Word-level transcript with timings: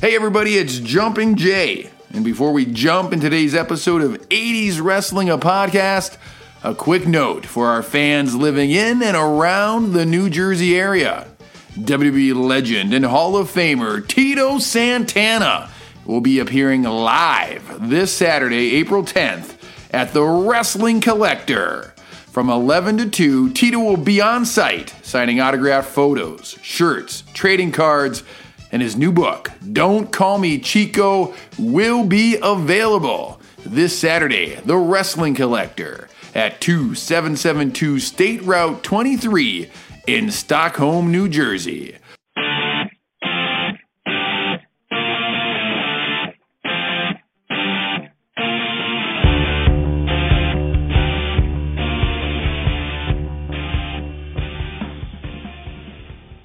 Hey, 0.00 0.14
everybody, 0.14 0.54
it's 0.54 0.78
Jumping 0.78 1.34
Jay. 1.34 1.90
And 2.14 2.24
before 2.24 2.52
we 2.52 2.66
jump 2.66 3.12
in 3.12 3.18
today's 3.18 3.52
episode 3.52 4.00
of 4.00 4.28
80s 4.28 4.80
Wrestling, 4.80 5.28
a 5.28 5.36
podcast, 5.36 6.16
a 6.62 6.72
quick 6.72 7.08
note 7.08 7.44
for 7.44 7.66
our 7.66 7.82
fans 7.82 8.36
living 8.36 8.70
in 8.70 9.02
and 9.02 9.16
around 9.16 9.94
the 9.94 10.06
New 10.06 10.30
Jersey 10.30 10.78
area. 10.78 11.26
WWE 11.74 12.32
legend 12.36 12.94
and 12.94 13.06
Hall 13.06 13.36
of 13.36 13.50
Famer 13.50 14.06
Tito 14.06 14.60
Santana 14.60 15.68
will 16.06 16.20
be 16.20 16.38
appearing 16.38 16.84
live 16.84 17.88
this 17.90 18.12
Saturday, 18.12 18.76
April 18.76 19.02
10th, 19.02 19.56
at 19.90 20.12
the 20.12 20.22
Wrestling 20.22 21.00
Collector. 21.00 21.92
From 22.30 22.50
11 22.50 22.98
to 22.98 23.10
2, 23.10 23.50
Tito 23.50 23.80
will 23.80 23.96
be 23.96 24.20
on 24.20 24.46
site 24.46 24.94
signing 25.02 25.40
autographed 25.40 25.88
photos, 25.88 26.56
shirts, 26.62 27.24
trading 27.34 27.72
cards, 27.72 28.22
and 28.70 28.82
his 28.82 28.96
new 28.96 29.12
book, 29.12 29.50
Don't 29.72 30.12
Call 30.12 30.38
Me 30.38 30.58
Chico, 30.58 31.34
will 31.58 32.04
be 32.04 32.38
available 32.42 33.40
this 33.64 33.98
Saturday, 33.98 34.56
The 34.64 34.76
Wrestling 34.76 35.34
Collector, 35.34 36.08
at 36.34 36.60
2772 36.60 38.00
State 38.00 38.42
Route 38.42 38.82
23 38.82 39.70
in 40.06 40.30
Stockholm, 40.30 41.10
New 41.10 41.28
Jersey. 41.28 41.96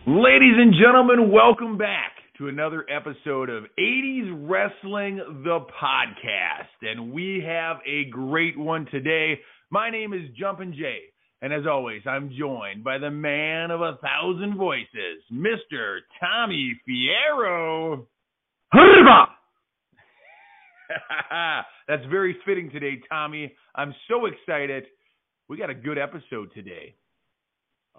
Ladies 0.05 0.55
and 0.57 0.73
gentlemen, 0.73 1.31
welcome 1.31 1.77
back 1.77 2.12
to 2.37 2.47
another 2.47 2.83
episode 2.89 3.49
of 3.49 3.65
80s 3.79 4.49
Wrestling, 4.49 5.17
the 5.43 5.59
podcast. 5.81 6.81
And 6.81 7.13
we 7.13 7.43
have 7.45 7.77
a 7.85 8.05
great 8.09 8.57
one 8.57 8.87
today. 8.89 9.39
My 9.69 9.91
name 9.91 10.13
is 10.13 10.21
Jumpin' 10.35 10.73
Jay. 10.73 11.01
And 11.43 11.53
as 11.53 11.67
always, 11.69 12.01
I'm 12.07 12.31
joined 12.37 12.83
by 12.83 12.97
the 12.97 13.11
man 13.11 13.69
of 13.69 13.81
a 13.81 13.99
thousand 14.01 14.57
voices, 14.57 15.21
Mr. 15.31 15.99
Tommy 16.19 16.75
Fierro. 16.89 18.07
That's 21.87 22.05
very 22.09 22.35
fitting 22.45 22.71
today, 22.71 22.99
Tommy. 23.09 23.53
I'm 23.75 23.93
so 24.09 24.25
excited. 24.25 24.85
We 25.49 25.57
got 25.57 25.69
a 25.69 25.75
good 25.75 25.99
episode 25.99 26.51
today. 26.55 26.95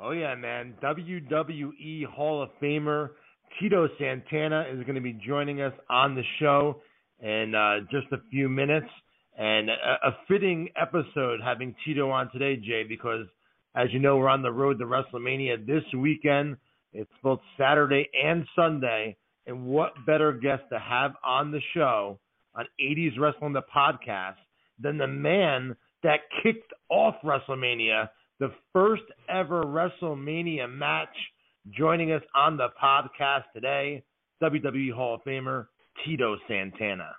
Oh 0.01 0.11
yeah, 0.11 0.35
man. 0.35 0.75
WWE 0.83 2.07
Hall 2.07 2.43
of 2.43 2.49
Famer 2.61 3.11
Tito 3.61 3.89
Santana 3.99 4.67
is 4.73 4.83
going 4.85 4.95
to 4.95 5.01
be 5.01 5.13
joining 5.27 5.61
us 5.61 5.73
on 5.89 6.15
the 6.15 6.23
show 6.41 6.83
in 7.21 7.55
uh, 7.55 7.81
just 7.91 8.13
a 8.13 8.19
few 8.31 8.49
minutes. 8.49 8.89
And 9.37 9.69
a, 9.69 10.09
a, 10.09 10.17
fitting 10.29 10.69
episode 10.81 11.41
having 11.43 11.75
Tito 11.85 12.11
on 12.11 12.31
today, 12.31 12.57
Jay, 12.57 12.85
because 12.89 13.27
as 13.75 13.89
you 13.93 13.99
know, 13.99 14.17
we're 14.17 14.29
on 14.29 14.43
the 14.43 14.53
road 14.53 14.79
to 14.79 14.85
WrestleMania 14.85 15.67
this 15.67 15.83
weekend. 15.97 16.57
It's 16.93 17.11
both 17.23 17.41
Saturday 17.59 18.09
and 18.23 18.47
Sunday. 18.55 19.17
And 19.47 19.67
what 19.67 19.93
better 20.07 20.33
guest 20.33 20.63
to 20.73 20.79
have 20.79 21.13
on 21.25 21.51
the 21.51 21.61
show 21.75 22.19
on 22.55 22.67
80s 22.81 23.19
Wrestling, 23.19 23.53
the 23.53 23.63
podcast, 23.75 24.37
than 24.81 24.97
the 24.97 25.09
man 25.09 25.77
that 26.03 26.21
kicked 26.43 26.73
off 26.89 27.17
WrestleMania 27.25 28.09
the 28.41 28.53
first 28.73 29.03
ever 29.29 29.65
WrestleMania 29.65 30.71
match. 30.71 31.15
Joining 31.71 32.13
us 32.13 32.21
on 32.35 32.59
the 32.59 32.69
podcast 32.83 33.45
today, 33.55 34.05
WWE 34.43 34.93
Hall 34.93 35.15
of 35.15 35.23
Famer 35.25 35.69
Tito 36.05 36.37
Santana. 36.47 37.17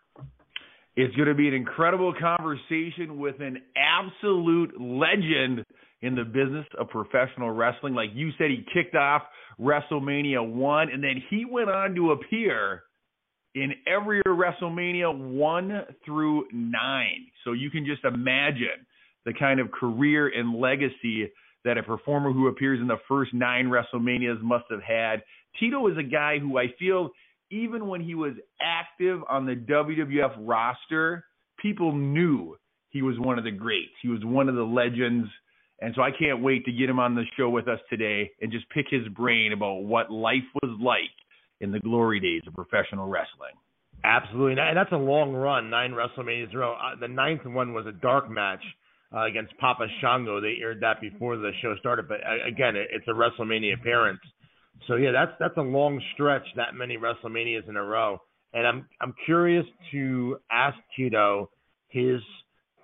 It's 0.95 1.15
going 1.15 1.29
to 1.29 1.33
be 1.33 1.47
an 1.47 1.55
incredible 1.55 2.13
conversation 2.13 3.17
with 3.17 3.41
an 3.41 3.57
absolute 3.75 4.79
legend 4.79 5.65
in 6.03 6.13
the 6.13 6.23
business 6.23 6.67
of 6.79 6.89
professional 6.89 7.49
wrestling. 7.49 7.95
Like 7.95 8.11
you 8.13 8.29
said, 8.37 8.51
he 8.51 8.63
kicked 8.71 8.93
off 8.93 9.23
WrestleMania 9.59 10.47
1, 10.47 10.89
and 10.91 11.03
then 11.03 11.23
he 11.31 11.45
went 11.45 11.71
on 11.71 11.95
to 11.95 12.11
appear 12.11 12.83
in 13.55 13.73
every 13.87 14.21
WrestleMania 14.27 15.33
1 15.33 15.81
through 16.05 16.45
9. 16.53 17.07
So 17.43 17.53
you 17.53 17.71
can 17.71 17.83
just 17.83 18.03
imagine 18.03 18.85
the 19.25 19.33
kind 19.33 19.59
of 19.59 19.71
career 19.71 20.27
and 20.27 20.59
legacy 20.59 21.31
that 21.65 21.77
a 21.77 21.83
performer 21.83 22.31
who 22.31 22.47
appears 22.47 22.79
in 22.79 22.87
the 22.87 22.99
first 23.07 23.33
nine 23.33 23.65
WrestleManias 23.65 24.41
must 24.41 24.65
have 24.69 24.81
had. 24.81 25.23
Tito 25.59 25.87
is 25.87 25.97
a 25.97 26.03
guy 26.03 26.39
who 26.39 26.57
I 26.57 26.67
feel, 26.79 27.09
even 27.51 27.87
when 27.87 28.01
he 28.01 28.15
was 28.15 28.33
active 28.61 29.21
on 29.27 29.45
the 29.45 29.55
WWF 29.55 30.35
roster, 30.39 31.25
people 31.59 31.91
knew 31.91 32.55
he 32.89 33.01
was 33.01 33.19
one 33.19 33.37
of 33.37 33.43
the 33.43 33.51
greats. 33.51 33.91
He 34.01 34.07
was 34.07 34.23
one 34.23 34.47
of 34.47 34.55
the 34.55 34.63
legends. 34.63 35.27
And 35.81 35.93
so 35.95 36.01
I 36.01 36.11
can't 36.11 36.41
wait 36.41 36.63
to 36.65 36.71
get 36.71 36.89
him 36.89 36.99
on 36.99 37.15
the 37.15 37.23
show 37.35 37.49
with 37.49 37.67
us 37.67 37.79
today 37.89 38.31
and 38.39 38.51
just 38.51 38.69
pick 38.69 38.85
his 38.89 39.07
brain 39.09 39.51
about 39.51 39.83
what 39.83 40.09
life 40.11 40.47
was 40.61 40.77
like 40.81 40.99
in 41.59 41.71
the 41.71 41.79
glory 41.79 42.19
days 42.19 42.41
of 42.47 42.53
professional 42.53 43.07
wrestling. 43.07 43.55
Absolutely. 44.03 44.61
And 44.61 44.77
that's 44.77 44.91
a 44.91 44.97
long 44.97 45.33
run, 45.33 45.69
nine 45.69 45.91
WrestleManias 45.91 46.51
in 46.51 46.55
a 46.55 46.59
row. 46.59 46.73
Uh, 46.73 46.99
the 46.99 47.07
ninth 47.07 47.45
one 47.45 47.73
was 47.73 47.87
a 47.87 47.91
dark 47.91 48.29
match 48.29 48.61
uh, 49.15 49.25
against 49.25 49.57
Papa 49.57 49.87
Shango. 50.01 50.41
They 50.41 50.57
aired 50.61 50.81
that 50.81 50.99
before 50.99 51.37
the 51.37 51.51
show 51.61 51.75
started, 51.79 52.07
but 52.07 52.17
uh, 52.17 52.47
again, 52.47 52.75
it, 52.75 52.87
it's 52.91 53.07
a 53.07 53.11
WrestleMania 53.11 53.75
appearance. 53.79 54.19
So 54.87 54.95
yeah, 54.95 55.11
that's 55.11 55.31
that's 55.39 55.57
a 55.57 55.61
long 55.61 56.01
stretch. 56.13 56.43
That 56.57 56.75
many 56.75 56.97
WrestleManias 56.97 57.69
in 57.69 57.77
a 57.77 57.83
row, 57.83 58.19
and 58.53 58.67
I'm 58.67 58.87
I'm 59.01 59.13
curious 59.25 59.65
to 59.91 60.37
ask 60.51 60.75
Tito 60.95 61.49
his 61.87 62.19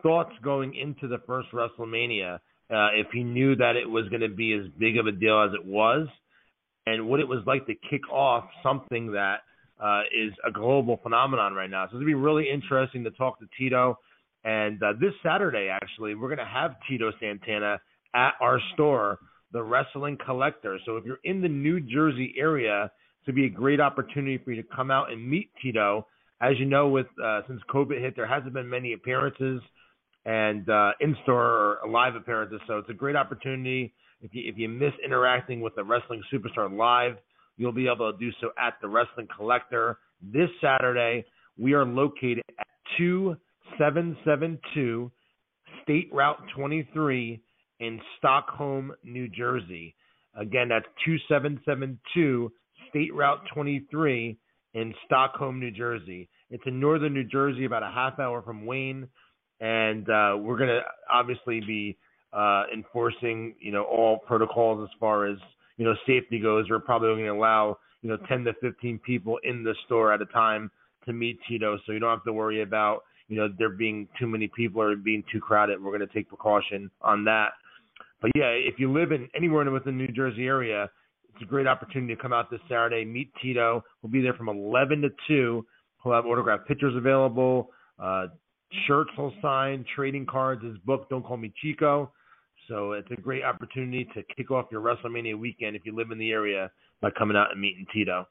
thoughts 0.01 0.31
going 0.41 0.75
into 0.75 1.07
the 1.07 1.19
first 1.27 1.49
WrestleMania. 1.51 2.35
Uh, 2.69 2.87
if 2.95 3.07
he 3.11 3.21
knew 3.23 3.53
that 3.57 3.75
it 3.75 3.89
was 3.89 4.07
going 4.07 4.21
to 4.21 4.29
be 4.29 4.53
as 4.53 4.61
big 4.79 4.97
of 4.97 5.05
a 5.05 5.11
deal 5.11 5.43
as 5.43 5.51
it 5.53 5.65
was, 5.65 6.07
and 6.85 7.09
what 7.09 7.19
it 7.19 7.27
was 7.27 7.43
like 7.45 7.65
to 7.67 7.73
kick 7.89 8.09
off 8.09 8.45
something 8.63 9.11
that 9.11 9.39
uh, 9.83 10.03
is 10.03 10.31
a 10.47 10.51
global 10.51 10.97
phenomenon 11.03 11.53
right 11.53 11.69
now. 11.69 11.83
So 11.83 11.87
it's 11.87 11.93
going 11.93 12.05
to 12.05 12.11
be 12.11 12.13
really 12.13 12.49
interesting 12.49 13.03
to 13.03 13.11
talk 13.11 13.39
to 13.39 13.45
Tito 13.57 13.97
and 14.43 14.81
uh, 14.81 14.93
this 14.99 15.13
Saturday, 15.23 15.69
actually, 15.69 16.15
we're 16.15 16.27
going 16.27 16.39
to 16.39 16.45
have 16.45 16.75
Tito 16.89 17.11
Santana 17.19 17.79
at 18.13 18.33
our 18.41 18.59
store, 18.73 19.19
the 19.53 19.61
Wrestling 19.61 20.17
Collector. 20.25 20.79
So 20.85 20.97
if 20.97 21.05
you're 21.05 21.19
in 21.23 21.41
the 21.41 21.49
New 21.49 21.79
Jersey 21.79 22.33
area, 22.37 22.91
to 23.25 23.33
be 23.33 23.45
a 23.45 23.49
great 23.49 23.79
opportunity 23.79 24.37
for 24.37 24.51
you 24.51 24.61
to 24.61 24.67
come 24.75 24.91
out 24.91 25.11
and 25.11 25.29
meet 25.29 25.49
Tito. 25.61 26.07
As 26.41 26.53
you 26.57 26.65
know, 26.65 26.87
with 26.87 27.07
uh, 27.23 27.41
since 27.47 27.61
COVID 27.69 27.99
hit, 27.99 28.15
there 28.15 28.27
hasn't 28.27 28.53
been 28.53 28.69
many 28.69 28.93
appearances 28.93 29.61
and 30.25 30.67
uh, 30.69 30.91
in-store 30.99 31.79
or 31.83 31.89
live 31.89 32.15
appearances. 32.15 32.59
So 32.67 32.77
it's 32.79 32.89
a 32.89 32.93
great 32.93 33.15
opportunity. 33.15 33.93
If 34.21 34.33
you 34.33 34.43
if 34.51 34.57
you 34.57 34.69
miss 34.69 34.93
interacting 35.03 35.61
with 35.61 35.75
the 35.75 35.83
wrestling 35.83 36.21
superstar 36.33 36.75
live, 36.75 37.17
you'll 37.57 37.71
be 37.71 37.87
able 37.87 38.11
to 38.11 38.17
do 38.17 38.31
so 38.41 38.49
at 38.57 38.73
the 38.81 38.87
Wrestling 38.87 39.27
Collector 39.35 39.99
this 40.21 40.49
Saturday. 40.61 41.25
We 41.57 41.73
are 41.73 41.85
located 41.85 42.43
at 42.59 42.67
two 42.97 43.35
772 43.81 45.11
State 45.81 46.09
Route 46.13 46.37
23 46.55 47.41
in 47.79 47.99
Stockholm, 48.19 48.91
New 49.03 49.27
Jersey. 49.27 49.95
Again, 50.39 50.69
that's 50.69 50.85
2772 51.03 52.51
State 52.89 53.13
Route 53.15 53.41
23 53.51 54.37
in 54.75 54.93
Stockholm, 55.07 55.59
New 55.59 55.71
Jersey. 55.71 56.29
It's 56.51 56.61
in 56.67 56.79
northern 56.79 57.15
New 57.15 57.23
Jersey, 57.23 57.65
about 57.65 57.81
a 57.81 57.89
half 57.89 58.19
hour 58.19 58.43
from 58.43 58.67
Wayne, 58.67 59.07
and 59.59 60.07
uh, 60.07 60.37
we're 60.37 60.57
going 60.57 60.69
to 60.69 60.81
obviously 61.11 61.61
be 61.61 61.97
uh, 62.33 62.65
enforcing, 62.71 63.55
you 63.59 63.71
know, 63.71 63.83
all 63.83 64.19
protocols 64.19 64.87
as 64.87 64.99
far 64.99 65.25
as 65.25 65.37
you 65.77 65.85
know 65.85 65.95
safety 66.05 66.39
goes. 66.39 66.67
We're 66.69 66.79
probably 66.79 67.09
going 67.09 67.25
to 67.25 67.29
allow 67.29 67.79
you 68.03 68.09
know 68.09 68.17
10 68.29 68.43
to 68.43 68.53
15 68.61 68.99
people 68.99 69.39
in 69.43 69.63
the 69.63 69.73
store 69.87 70.13
at 70.13 70.21
a 70.21 70.27
time 70.27 70.69
to 71.05 71.13
meet 71.13 71.39
Tito, 71.49 71.79
so 71.85 71.93
you 71.93 71.99
don't 71.99 72.11
have 72.11 72.23
to 72.25 72.33
worry 72.33 72.61
about 72.61 73.01
you 73.31 73.37
know, 73.37 73.47
there 73.57 73.69
being 73.69 74.09
too 74.19 74.27
many 74.27 74.49
people 74.53 74.81
or 74.81 74.93
being 74.97 75.23
too 75.31 75.39
crowded. 75.39 75.81
We're 75.81 75.97
going 75.97 76.05
to 76.07 76.13
take 76.13 76.27
precaution 76.27 76.91
on 77.01 77.23
that. 77.23 77.51
But 78.21 78.31
yeah, 78.35 78.49
if 78.49 78.75
you 78.77 78.91
live 78.91 79.13
in 79.13 79.29
anywhere 79.33 79.69
within 79.71 79.97
the 79.97 80.03
New 80.03 80.11
Jersey 80.11 80.45
area, 80.45 80.91
it's 81.33 81.41
a 81.41 81.45
great 81.45 81.65
opportunity 81.65 82.13
to 82.13 82.21
come 82.21 82.33
out 82.33 82.51
this 82.51 82.59
Saturday, 82.67 83.05
meet 83.05 83.31
Tito. 83.41 83.85
We'll 84.01 84.11
be 84.11 84.21
there 84.21 84.33
from 84.33 84.49
11 84.49 85.01
to 85.03 85.09
2. 85.29 85.65
He'll 86.03 86.11
have 86.11 86.25
autographed 86.25 86.67
pictures 86.67 86.93
available, 86.93 87.69
uh, 87.99 88.27
shirts 88.85 89.11
he'll 89.15 89.33
sign, 89.41 89.85
trading 89.95 90.25
cards, 90.25 90.61
his 90.65 90.77
book, 90.79 91.09
Don't 91.09 91.25
Call 91.25 91.37
Me 91.37 91.53
Chico. 91.61 92.11
So 92.67 92.91
it's 92.91 93.09
a 93.11 93.21
great 93.21 93.43
opportunity 93.45 94.09
to 94.13 94.23
kick 94.35 94.51
off 94.51 94.65
your 94.71 94.81
WrestleMania 94.81 95.39
weekend 95.39 95.77
if 95.77 95.85
you 95.85 95.95
live 95.95 96.11
in 96.11 96.17
the 96.17 96.31
area 96.31 96.69
by 96.99 97.11
coming 97.11 97.37
out 97.37 97.51
and 97.51 97.61
meeting 97.61 97.85
Tito. 97.93 98.27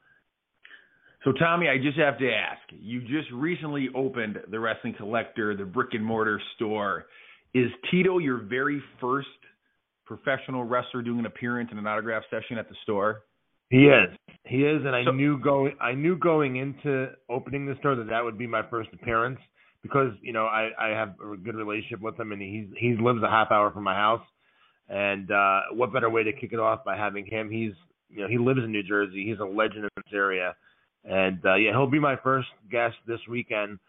So, 1.23 1.31
Tommy, 1.33 1.67
I 1.67 1.77
just 1.77 1.97
have 1.99 2.17
to 2.17 2.31
ask 2.31 2.61
you 2.71 3.01
just 3.01 3.31
recently 3.31 3.89
opened 3.95 4.39
the 4.49 4.59
Wrestling 4.59 4.95
Collector, 4.97 5.55
the 5.55 5.65
brick 5.65 5.89
and 5.93 6.03
mortar 6.03 6.41
store. 6.55 7.05
Is 7.53 7.69
Tito 7.91 8.17
your 8.17 8.37
very 8.37 8.81
first 8.99 9.27
professional 10.05 10.63
wrestler 10.63 11.01
doing 11.01 11.19
an 11.19 11.25
appearance 11.25 11.69
in 11.71 11.77
an 11.77 11.85
autograph 11.85 12.23
session 12.31 12.57
at 12.57 12.69
the 12.69 12.75
store? 12.83 13.23
He 13.69 13.85
is. 13.85 14.17
He 14.45 14.63
is, 14.63 14.81
and 14.85 14.95
I 14.95 15.05
so, 15.05 15.11
knew 15.11 15.39
going. 15.39 15.75
I 15.79 15.93
knew 15.93 16.17
going 16.17 16.57
into 16.57 17.11
opening 17.29 17.65
the 17.65 17.75
store 17.79 17.95
that 17.95 18.09
that 18.09 18.23
would 18.23 18.37
be 18.37 18.47
my 18.47 18.63
first 18.69 18.89
appearance 18.93 19.39
because 19.83 20.11
you 20.21 20.33
know 20.33 20.45
I 20.45 20.71
I 20.77 20.89
have 20.89 21.15
a 21.21 21.37
good 21.37 21.55
relationship 21.55 22.01
with 22.01 22.19
him, 22.19 22.31
and 22.31 22.41
he's 22.41 22.67
he 22.77 22.97
lives 23.01 23.21
a 23.23 23.29
half 23.29 23.51
hour 23.51 23.71
from 23.71 23.83
my 23.83 23.95
house. 23.95 24.25
And 24.89 25.31
uh 25.31 25.59
what 25.73 25.93
better 25.93 26.09
way 26.09 26.23
to 26.23 26.33
kick 26.33 26.51
it 26.51 26.59
off 26.59 26.83
by 26.83 26.97
having 26.97 27.25
him? 27.25 27.49
He's 27.49 27.71
you 28.09 28.21
know 28.21 28.27
he 28.27 28.37
lives 28.37 28.59
in 28.63 28.71
New 28.71 28.83
Jersey. 28.83 29.25
He's 29.25 29.39
a 29.39 29.45
legend 29.45 29.83
in 29.83 29.89
this 29.95 30.13
area, 30.13 30.55
and 31.05 31.39
uh 31.45 31.55
yeah, 31.55 31.71
he'll 31.71 31.87
be 31.89 31.99
my 31.99 32.15
first 32.17 32.47
guest 32.71 32.95
this 33.07 33.19
weekend. 33.29 33.79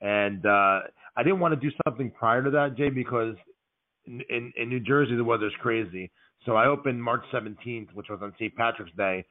And 0.00 0.44
uh 0.44 0.80
I 1.18 1.22
didn't 1.22 1.40
want 1.40 1.54
to 1.54 1.60
do 1.70 1.74
something 1.86 2.10
prior 2.10 2.42
to 2.42 2.50
that, 2.50 2.76
Jay, 2.76 2.90
because 2.90 3.36
in, 4.06 4.20
in, 4.28 4.52
in 4.56 4.68
New 4.68 4.80
Jersey 4.80 5.16
the 5.16 5.24
weather's 5.24 5.54
crazy. 5.60 6.10
So 6.44 6.54
I 6.54 6.66
opened 6.66 7.02
March 7.02 7.22
17th, 7.32 7.92
which 7.94 8.08
was 8.08 8.20
on 8.22 8.32
St. 8.38 8.54
Patrick's 8.54 8.92
Day, 8.96 9.24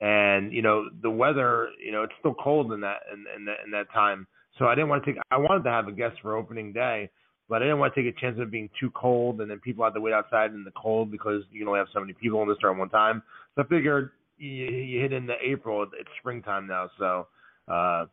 and 0.00 0.52
you 0.52 0.62
know 0.62 0.88
the 1.02 1.10
weather, 1.10 1.68
you 1.84 1.92
know, 1.92 2.02
it's 2.02 2.12
still 2.20 2.34
cold 2.34 2.72
in 2.72 2.80
that 2.80 3.00
in, 3.12 3.24
in 3.36 3.44
that 3.44 3.56
in 3.64 3.70
that 3.72 3.92
time. 3.92 4.26
So 4.58 4.66
I 4.66 4.74
didn't 4.74 4.88
want 4.88 5.04
to 5.04 5.12
take. 5.12 5.20
I 5.30 5.36
wanted 5.36 5.64
to 5.64 5.70
have 5.70 5.88
a 5.88 5.92
guest 5.92 6.16
for 6.22 6.36
opening 6.36 6.72
day, 6.72 7.10
but 7.48 7.56
I 7.62 7.66
didn't 7.66 7.78
want 7.78 7.94
to 7.94 8.02
take 8.02 8.14
a 8.16 8.20
chance 8.20 8.36
of 8.36 8.42
it 8.42 8.50
being 8.50 8.70
too 8.80 8.90
cold 8.92 9.40
and 9.40 9.50
then 9.50 9.58
people 9.60 9.84
have 9.84 9.94
to 9.94 10.00
wait 10.00 10.14
outside 10.14 10.52
in 10.52 10.64
the 10.64 10.70
cold 10.72 11.10
because 11.10 11.42
you 11.50 11.60
can 11.60 11.68
only 11.68 11.78
have 11.78 11.88
so 11.92 12.00
many 12.00 12.12
people 12.14 12.42
in 12.42 12.48
the 12.48 12.54
store 12.56 12.70
at 12.72 12.78
one 12.78 12.88
time. 12.88 13.22
So 13.54 13.62
I 13.62 13.66
figured 13.66 14.10
you, 14.36 14.64
you 14.66 15.00
hit 15.00 15.12
into 15.12 15.34
April. 15.44 15.82
It's 15.82 16.08
springtime 16.20 16.66
now, 16.66 16.90
so 16.98 17.26
uh, 17.68 18.06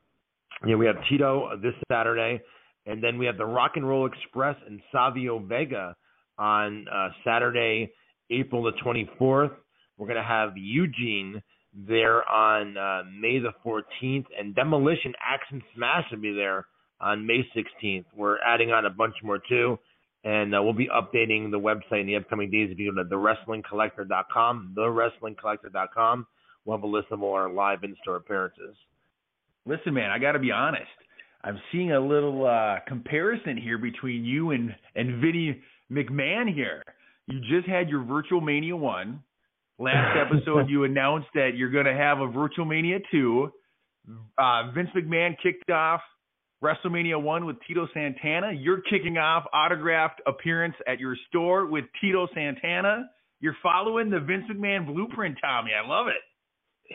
yeah, 0.66 0.76
we 0.76 0.86
have 0.86 0.96
Tito 1.10 1.58
this 1.62 1.74
Saturday, 1.92 2.42
and 2.86 3.04
then 3.04 3.18
we 3.18 3.26
have 3.26 3.38
the 3.38 3.46
Rock 3.46 3.74
and 3.76 3.88
Roll 3.88 4.06
Express 4.06 4.56
and 4.68 4.82
Savio 4.92 5.40
Vega 5.40 5.96
on 6.38 6.88
uh, 6.94 7.10
Saturday, 7.24 7.92
April 8.30 8.64
the 8.64 8.72
24th. 8.84 9.52
We're 9.98 10.08
gonna 10.08 10.24
have 10.24 10.52
Eugene 10.56 11.42
there 11.74 12.28
on 12.30 12.78
uh, 12.78 13.04
May 13.20 13.40
the 13.40 13.54
14th, 13.66 14.26
and 14.38 14.56
Demolition 14.56 15.14
Ax 15.26 15.44
and 15.52 15.62
Smash 15.76 16.06
will 16.12 16.20
be 16.20 16.34
there 16.34 16.66
on 17.00 17.26
May 17.26 17.48
16th. 17.56 18.06
We're 18.16 18.40
adding 18.40 18.72
on 18.72 18.86
a 18.86 18.90
bunch 18.90 19.16
more 19.24 19.40
too, 19.50 19.80
and 20.24 20.56
uh, 20.56 20.62
we'll 20.62 20.74
be 20.74 20.88
updating 20.88 21.50
the 21.50 21.60
website 21.60 22.02
in 22.02 22.08
the 22.08 22.16
upcoming 22.16 22.52
days. 22.52 22.70
If 22.72 22.80
you 22.80 22.94
go 22.94 23.04
to 23.04 23.10
thewrestlingcollector.com, 23.10 24.76
thewrestlingcollector.com, 24.78 26.28
we'll 26.66 26.78
have 26.78 26.84
a 26.84 26.88
list 26.88 27.08
of 27.12 27.24
all 27.24 27.34
our 27.34 27.52
live 27.52 27.84
in-store 27.84 28.18
appearances. 28.18 28.76
Listen, 29.66 29.94
man, 29.94 30.12
I 30.12 30.20
got 30.20 30.34
to 30.34 30.40
be 30.40 30.52
honest. 30.52 30.86
I'm 31.44 31.60
seeing 31.72 31.92
a 31.92 32.00
little 32.00 32.46
uh, 32.46 32.80
comparison 32.88 33.58
here 33.58 33.80
between 33.80 34.24
you 34.24 34.52
and 34.52 34.76
and 34.96 35.22
Vinny 35.22 35.60
McMahon 35.92 36.54
here. 36.54 36.84
You 37.28 37.40
just 37.42 37.68
had 37.68 37.90
your 37.90 38.04
Virtual 38.04 38.42
Mania 38.42 38.76
one. 38.76 39.24
Last 39.80 40.18
episode, 40.26 40.70
you 40.70 40.84
announced 40.84 41.30
that 41.34 41.52
you're 41.56 41.72
going 41.72 41.86
to 41.86 41.96
have 41.96 42.20
a 42.20 42.28
Virtual 42.28 42.66
Mania 42.66 43.00
two. 43.12 43.52
Uh, 44.38 44.72
Vince 44.72 44.90
McMahon 44.96 45.36
kicked 45.42 45.70
off 45.72 46.02
WrestleMania 46.64 47.22
1 47.22 47.46
with 47.46 47.58
Tito 47.68 47.88
Santana. 47.94 48.52
You're 48.52 48.82
kicking 48.82 49.18
off 49.18 49.46
autographed 49.52 50.22
appearance 50.28 50.76
at 50.88 51.00
your 51.00 51.16
store 51.30 51.66
with 51.66 51.86
Tito 52.00 52.28
Santana. 52.36 53.10
You're 53.40 53.58
following 53.64 54.12
the 54.12 54.20
Vince 54.20 54.44
McMahon 54.52 54.86
blueprint, 54.86 55.38
Tommy. 55.42 55.72
I 55.74 55.88
love 55.88 56.08
it. 56.08 56.22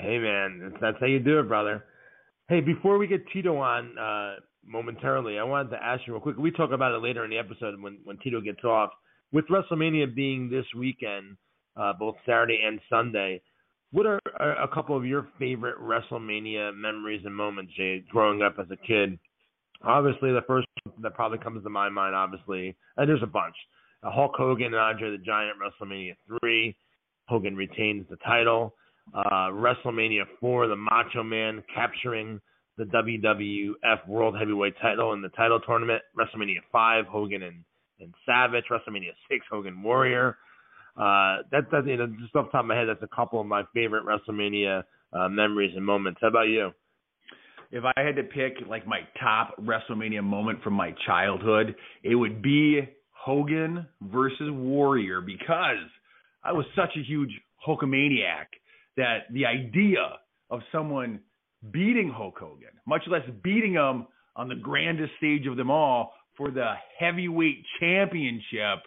Hey, 0.01 0.19
man. 0.19 0.75
That's 0.81 0.97
how 1.01 1.07
you 1.07 1.19
do 1.19 1.41
it, 1.41 1.49
brother. 1.49 1.85
Hey, 2.49 2.61
before 2.61 2.97
we 2.97 3.09
get 3.09 3.27
Tito 3.33 3.57
on 3.57 3.99
uh, 3.99 4.37
momentarily, 4.65 5.39
I 5.39 5.43
wanted 5.43 5.71
to 5.71 5.83
ask 5.83 6.03
you 6.07 6.13
real 6.13 6.23
quick. 6.23 6.37
We 6.37 6.53
talk 6.53 6.71
about 6.71 6.93
it 6.93 7.03
later 7.03 7.25
in 7.25 7.31
the 7.31 7.39
episode 7.39 7.81
when, 7.81 7.99
when 8.05 8.19
Tito 8.19 8.41
gets 8.41 8.63
off. 8.63 8.91
With 9.33 9.47
WrestleMania 9.49 10.15
being 10.15 10.49
this 10.49 10.67
weekend, 10.77 11.37
uh, 11.77 11.93
both 11.99 12.15
Saturday 12.25 12.61
and 12.65 12.79
Sunday, 12.89 13.43
what 13.91 14.07
are 14.07 14.21
a 14.39 14.69
couple 14.73 14.97
of 14.97 15.05
your 15.05 15.27
favorite 15.41 15.77
WrestleMania 15.81 16.77
memories 16.77 17.23
and 17.25 17.35
moments, 17.35 17.73
Jay, 17.77 18.05
growing 18.13 18.43
up 18.43 18.57
as 18.61 18.67
a 18.71 18.77
kid? 18.77 19.19
Obviously, 19.87 20.33
the 20.33 20.43
first 20.47 20.67
that 21.03 21.15
probably 21.15 21.39
comes 21.39 21.63
to 21.63 21.71
my 21.71 21.89
mind, 21.89 22.15
obviously, 22.15 22.77
and 22.97 23.09
there's 23.09 23.23
a 23.23 23.27
bunch. 23.27 23.55
Uh, 24.03 24.11
Hulk 24.11 24.33
Hogan 24.37 24.67
and 24.67 24.77
Andre 24.77 25.11
the 25.13 25.19
Giant, 25.19 25.57
WrestleMania 25.59 26.17
3. 26.41 26.77
Hogan 27.29 27.57
retains 27.57 28.07
the 28.11 28.17
title. 28.17 28.75
Uh, 29.15 29.51
WrestleMania 29.51 30.25
4, 30.41 30.69
the 30.69 30.77
Macho 30.77 31.23
Man 31.23 31.63
capturing 31.73 32.41
the 32.77 32.85
WWF 32.85 34.07
World 34.09 34.37
Heavyweight 34.39 34.75
title 34.83 35.13
in 35.13 35.23
the 35.23 35.29
title 35.31 35.61
tournament. 35.61 36.03
WrestleMania 36.19 36.61
5, 36.73 37.07
Hogan 37.07 37.43
and, 37.45 37.65
and 38.01 38.13
Savage. 38.27 38.65
WrestleMania 38.71 39.13
6, 39.31 39.47
Hogan 39.51 39.83
Warrior. 39.83 40.37
Uh, 40.97 41.43
that, 41.53 41.71
that, 41.71 41.87
you 41.87 41.97
know, 41.97 42.07
just 42.21 42.35
off 42.35 42.47
the 42.47 42.53
top 42.53 42.61
of 42.63 42.67
my 42.67 42.77
head, 42.77 42.89
that's 42.89 43.03
a 43.03 43.15
couple 43.15 43.41
of 43.41 43.47
my 43.47 43.63
favorite 43.73 44.05
WrestleMania 44.05 44.83
uh, 45.13 45.29
memories 45.29 45.73
and 45.77 45.85
moments. 45.85 46.19
How 46.21 46.29
about 46.29 46.49
you? 46.49 46.73
If 47.71 47.85
I 47.85 48.01
had 48.01 48.17
to 48.17 48.23
pick 48.23 48.67
like 48.69 48.87
my 48.87 49.01
top 49.21 49.55
WrestleMania 49.61 50.23
moment 50.23 50.63
from 50.63 50.75
my 50.75 50.95
childhood, 51.07 51.75
it 52.03 52.15
would 52.15 52.43
be 52.43 52.81
Hogan 53.13 53.87
versus 54.03 54.51
Warrior 54.51 55.21
because 55.21 55.89
I 56.45 56.53
was 56.53 56.65
such 56.77 56.91
a 56.97 57.03
huge 57.03 57.31
Hulkamaniac 57.67 58.47
that 58.97 59.25
the 59.33 59.47
idea 59.47 60.19
of 60.51 60.61
someone 60.71 61.21
beating 61.73 62.13
Hulk 62.15 62.39
Hogan, 62.39 62.69
much 62.87 63.03
less 63.09 63.23
beating 63.43 63.75
him 63.75 64.07
on 64.37 64.49
the 64.49 64.55
grandest 64.55 65.13
stage 65.19 65.47
of 65.47 65.57
them 65.57 65.71
all 65.71 66.13
for 66.37 66.51
the 66.51 66.75
heavyweight 66.99 67.65
championship. 67.81 68.85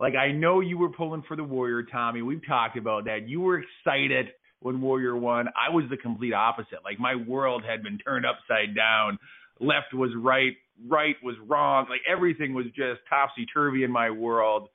Like 0.00 0.14
I 0.14 0.32
know 0.32 0.60
you 0.60 0.78
were 0.78 0.90
pulling 0.90 1.22
for 1.28 1.36
the 1.36 1.44
Warrior, 1.44 1.84
Tommy. 1.84 2.22
We've 2.22 2.44
talked 2.46 2.76
about 2.76 3.04
that. 3.04 3.28
You 3.28 3.40
were 3.40 3.62
excited 3.62 4.26
when 4.60 4.80
Warrior 4.80 5.16
won. 5.16 5.48
I 5.48 5.74
was 5.74 5.84
the 5.90 5.96
complete 5.96 6.32
opposite. 6.32 6.80
Like 6.84 6.98
my 6.98 7.14
world 7.14 7.62
had 7.64 7.82
been 7.82 7.98
turned 7.98 8.24
upside 8.26 8.74
down. 8.74 9.18
Left 9.60 9.94
was 9.94 10.10
right, 10.16 10.52
right 10.88 11.16
was 11.22 11.36
wrong. 11.46 11.86
Like 11.88 12.00
everything 12.08 12.54
was 12.54 12.66
just 12.66 13.00
topsy 13.08 13.46
turvy 13.52 13.84
in 13.84 13.90
my 13.90 14.10
world. 14.10 14.68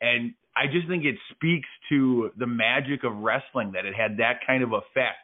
And 0.00 0.34
I 0.56 0.66
just 0.66 0.88
think 0.88 1.04
it 1.04 1.16
speaks 1.34 1.68
to 1.88 2.30
the 2.38 2.46
magic 2.46 3.04
of 3.04 3.16
wrestling 3.16 3.72
that 3.72 3.84
it 3.84 3.94
had 3.94 4.18
that 4.18 4.40
kind 4.46 4.62
of 4.62 4.72
effect. 4.72 5.18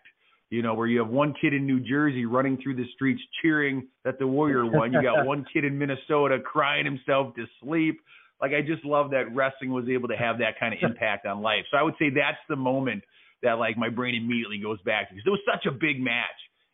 You 0.50 0.62
know, 0.62 0.74
where 0.74 0.88
you 0.88 0.98
have 0.98 1.08
one 1.08 1.32
kid 1.40 1.54
in 1.54 1.64
New 1.64 1.78
Jersey 1.78 2.24
running 2.26 2.58
through 2.60 2.74
the 2.74 2.86
streets 2.94 3.22
cheering 3.40 3.86
that 4.04 4.18
the 4.18 4.26
Warrior 4.26 4.66
won. 4.66 4.92
You 4.92 5.00
got 5.00 5.24
one 5.24 5.46
kid 5.52 5.64
in 5.64 5.78
Minnesota 5.78 6.38
crying 6.44 6.84
himself 6.84 7.36
to 7.36 7.46
sleep. 7.62 8.00
Like 8.40 8.50
I 8.52 8.60
just 8.60 8.84
love 8.84 9.12
that 9.12 9.32
wrestling 9.32 9.70
was 9.70 9.84
able 9.88 10.08
to 10.08 10.16
have 10.16 10.38
that 10.38 10.58
kind 10.58 10.74
of 10.74 10.80
impact 10.82 11.24
on 11.24 11.40
life. 11.40 11.66
So 11.70 11.76
I 11.76 11.82
would 11.82 11.94
say 12.00 12.10
that's 12.10 12.38
the 12.48 12.56
moment 12.56 13.04
that 13.42 13.54
like 13.54 13.76
my 13.76 13.88
brain 13.88 14.14
immediately 14.14 14.58
goes 14.58 14.80
back 14.82 15.08
to 15.08 15.14
because 15.14 15.26
it 15.26 15.30
was 15.30 15.40
such 15.50 15.66
a 15.66 15.72
big 15.72 16.00
match. 16.00 16.26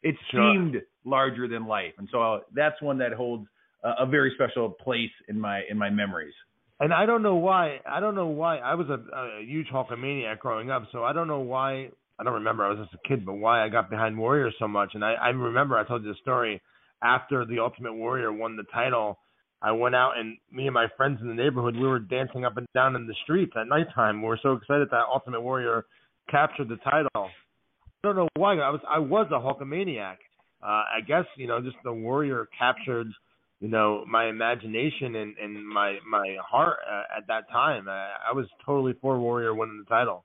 It 0.03 0.15
sure. 0.31 0.53
seemed 0.53 0.77
larger 1.05 1.49
than 1.49 1.67
life, 1.67 1.93
and 1.99 2.09
so 2.13 2.23
uh, 2.23 2.39
that's 2.55 2.81
one 2.81 2.99
that 2.99 3.13
holds 3.13 3.47
a, 3.83 4.05
a 4.05 4.07
very 4.07 4.33
special 4.35 4.71
place 4.71 5.11
in 5.29 5.41
my 5.41 5.63
in 5.71 5.79
my 5.79 5.91
memories. 5.91 6.35
And 6.79 6.93
I 6.93 7.07
don't 7.07 7.23
know 7.23 7.37
why. 7.37 7.79
I 7.91 8.01
don't 8.01 8.15
know 8.15 8.27
why. 8.27 8.59
I 8.59 8.75
was 8.75 8.89
a, 8.89 9.01
a 9.17 9.43
huge 9.43 9.69
Hulkamaniac 9.73 10.39
growing 10.39 10.71
up, 10.71 10.85
so 10.93 11.05
I 11.05 11.13
don't 11.13 11.29
know 11.29 11.41
why. 11.41 11.89
I 12.19 12.25
don't 12.25 12.35
remember. 12.35 12.65
I 12.65 12.71
was 12.71 12.79
just 12.79 12.95
a 12.95 13.09
kid, 13.09 13.25
but 13.25 13.35
why 13.35 13.65
I 13.65 13.69
got 13.69 13.91
behind 13.91 14.17
Warrior 14.17 14.51
so 14.59 14.69
much. 14.69 14.91
And 14.95 15.05
I, 15.05 15.15
I 15.15 15.29
remember 15.29 15.77
I 15.77 15.87
told 15.87 16.03
you 16.05 16.11
the 16.13 16.19
story 16.21 16.61
after 17.03 17.45
the 17.45 17.59
Ultimate 17.61 17.95
Warrior 17.95 18.33
won 18.33 18.57
the 18.57 18.65
title. 18.73 19.19
I 19.63 19.73
went 19.73 19.95
out 19.95 20.19
and 20.19 20.37
me 20.53 20.67
and 20.67 20.75
my 20.75 20.87
friends 20.97 21.19
in 21.21 21.29
the 21.29 21.35
neighborhood, 21.35 21.77
we 21.77 21.87
were 21.87 21.99
dancing 21.99 22.45
up 22.45 22.57
and 22.57 22.67
down 22.75 22.95
in 22.95 23.07
the 23.07 23.15
streets 23.25 23.53
at 23.59 23.69
nighttime. 23.69 24.21
We 24.21 24.29
were 24.29 24.41
so 24.43 24.53
excited 24.53 24.89
that 24.91 25.05
Ultimate 25.13 25.41
Warrior 25.41 25.87
captured 26.31 26.69
the 26.69 26.77
title. 26.77 27.11
I 27.15 27.29
don't 28.03 28.17
know 28.17 28.29
why. 28.37 28.55
I 28.59 28.71
was 28.71 28.81
I 28.89 28.99
was 28.99 29.27
a 29.31 29.35
Hulkamaniac. 29.35 30.17
Uh, 30.63 30.67
I 30.67 31.01
guess 31.07 31.25
you 31.37 31.47
know 31.47 31.61
just 31.61 31.77
the 31.85 31.93
Warrior 31.93 32.49
captured 32.59 33.09
you 33.61 33.69
know 33.69 34.05
my 34.09 34.27
imagination 34.27 35.17
and, 35.17 35.37
and 35.39 35.67
my 35.67 35.99
my 36.09 36.37
heart 36.45 36.79
uh, 36.91 37.19
at 37.19 37.27
that 37.29 37.51
time. 37.51 37.89
I, 37.89 38.11
I 38.31 38.35
was 38.35 38.47
totally 38.65 38.95
for 39.01 39.19
Warrior 39.19 39.55
winning 39.55 39.79
the 39.79 39.89
title. 39.89 40.25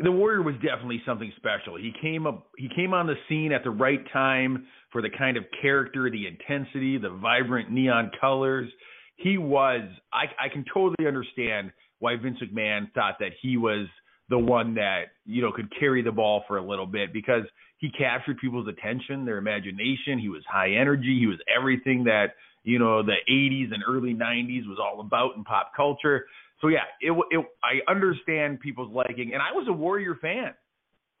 The 0.00 0.12
Warrior 0.12 0.42
was 0.42 0.54
definitely 0.56 1.02
something 1.04 1.32
special. 1.36 1.76
He 1.76 1.92
came 2.00 2.26
up 2.26 2.48
he 2.56 2.68
came 2.74 2.94
on 2.94 3.06
the 3.06 3.16
scene 3.28 3.52
at 3.52 3.64
the 3.64 3.70
right 3.70 4.00
time 4.12 4.66
for 4.92 5.02
the 5.02 5.10
kind 5.10 5.36
of 5.36 5.44
character, 5.60 6.10
the 6.10 6.26
intensity, 6.26 6.98
the 6.98 7.10
vibrant 7.10 7.70
neon 7.70 8.10
colors. 8.20 8.70
He 9.16 9.36
was 9.38 9.82
I 10.12 10.24
I 10.42 10.48
can 10.48 10.64
totally 10.72 11.06
understand 11.06 11.72
why 11.98 12.16
Vince 12.16 12.38
McMahon 12.42 12.92
thought 12.94 13.16
that 13.18 13.32
he 13.42 13.56
was 13.56 13.88
the 14.28 14.38
one 14.38 14.74
that 14.74 15.04
you 15.24 15.42
know 15.42 15.52
could 15.52 15.72
carry 15.78 16.02
the 16.02 16.12
ball 16.12 16.44
for 16.46 16.58
a 16.58 16.62
little 16.62 16.86
bit 16.86 17.12
because 17.12 17.44
he 17.78 17.90
captured 17.90 18.38
people's 18.38 18.68
attention, 18.68 19.24
their 19.24 19.38
imagination. 19.38 20.18
He 20.18 20.28
was 20.28 20.42
high 20.48 20.72
energy. 20.72 21.16
He 21.18 21.26
was 21.26 21.38
everything 21.54 22.04
that 22.04 22.34
you 22.64 22.78
know 22.78 23.02
the 23.02 23.16
80s 23.30 23.72
and 23.72 23.82
early 23.88 24.14
90s 24.14 24.66
was 24.66 24.78
all 24.80 25.00
about 25.00 25.36
in 25.36 25.44
pop 25.44 25.72
culture. 25.76 26.26
So 26.60 26.68
yeah, 26.68 26.84
it, 27.00 27.12
it 27.30 27.46
I 27.62 27.90
understand 27.90 28.60
people's 28.60 28.92
liking, 28.92 29.32
and 29.32 29.40
I 29.40 29.52
was 29.52 29.66
a 29.68 29.72
Warrior 29.72 30.16
fan, 30.20 30.54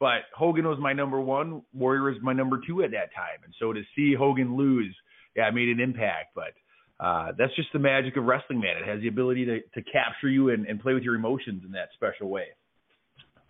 but 0.00 0.22
Hogan 0.36 0.66
was 0.66 0.78
my 0.80 0.92
number 0.92 1.20
one. 1.20 1.62
Warrior 1.72 2.10
was 2.10 2.16
my 2.22 2.32
number 2.32 2.60
two 2.66 2.82
at 2.82 2.90
that 2.90 3.14
time, 3.14 3.40
and 3.44 3.54
so 3.58 3.72
to 3.72 3.82
see 3.94 4.14
Hogan 4.18 4.56
lose, 4.56 4.94
yeah, 5.36 5.48
it 5.48 5.54
made 5.54 5.68
an 5.68 5.80
impact. 5.80 6.34
But 6.34 6.54
uh, 7.04 7.32
that's 7.38 7.54
just 7.54 7.68
the 7.72 7.78
magic 7.78 8.16
of 8.16 8.24
wrestling, 8.24 8.60
man. 8.60 8.76
It 8.82 8.88
has 8.88 9.00
the 9.00 9.08
ability 9.08 9.44
to 9.44 9.60
to 9.60 9.90
capture 9.90 10.28
you 10.28 10.50
and, 10.50 10.66
and 10.66 10.80
play 10.80 10.92
with 10.92 11.04
your 11.04 11.14
emotions 11.14 11.62
in 11.64 11.70
that 11.72 11.90
special 11.94 12.28
way. 12.28 12.46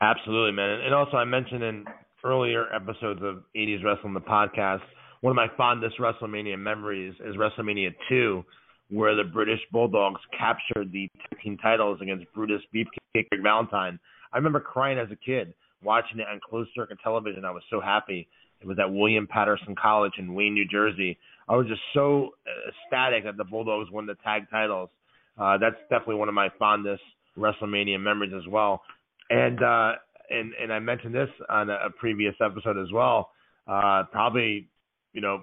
Absolutely, 0.00 0.52
man. 0.52 0.81
And 0.81 0.95
also, 0.95 1.17
I 1.17 1.25
mentioned 1.25 1.62
in 1.62 1.85
earlier 2.25 2.73
episodes 2.73 3.21
of 3.23 3.43
80s 3.57 3.85
Wrestling, 3.85 4.14
the 4.14 4.21
podcast, 4.21 4.83
one 5.21 5.33
of 5.33 5.37
my 5.37 5.49
fondest 5.57 5.99
WrestleMania 5.99 6.59
memories 6.59 7.14
is 7.25 7.35
WrestleMania 7.37 7.93
2, 8.09 8.45
where 8.90 9.17
the 9.17 9.25
British 9.25 9.61
Bulldogs 9.73 10.21
captured 10.37 10.93
the 10.93 11.11
team 11.43 11.57
titles 11.59 11.99
against 12.00 12.26
Brutus 12.33 12.62
Beefcake 12.75 13.26
and 13.33 13.43
Valentine. 13.43 13.99
I 14.33 14.37
remember 14.37 14.61
crying 14.61 14.99
as 14.99 15.09
a 15.11 15.17
kid 15.17 15.52
watching 15.83 16.21
it 16.21 16.26
on 16.28 16.40
closed 16.49 16.71
circuit 16.75 16.99
television. 17.02 17.45
I 17.45 17.50
was 17.50 17.62
so 17.71 17.81
happy. 17.81 18.28
It 18.61 18.67
was 18.67 18.78
at 18.78 18.93
William 18.93 19.26
Paterson 19.26 19.75
College 19.81 20.12
in 20.19 20.35
Wayne, 20.35 20.55
New 20.55 20.67
Jersey. 20.67 21.19
I 21.49 21.57
was 21.57 21.67
just 21.67 21.81
so 21.95 22.31
ecstatic 22.69 23.25
that 23.25 23.37
the 23.37 23.45
Bulldogs 23.45 23.90
won 23.90 24.07
the 24.07 24.17
tag 24.25 24.50
titles. 24.50 24.90
Uh, 25.38 25.57
that's 25.59 25.76
definitely 25.88 26.17
one 26.17 26.28
of 26.28 26.35
my 26.35 26.49
fondest 26.59 27.02
WrestleMania 27.37 28.00
memories 28.00 28.33
as 28.37 28.47
well. 28.49 28.83
And 29.30 29.62
uh, 29.62 29.92
and 30.30 30.52
and 30.61 30.73
I 30.73 30.78
mentioned 30.78 31.14
this 31.14 31.28
on 31.49 31.70
a, 31.70 31.90
previous 31.99 32.35
episode 32.44 32.78
as 32.78 32.90
well. 32.92 33.30
Uh, 33.66 34.04
probably, 34.11 34.68
you 35.12 35.20
know, 35.20 35.42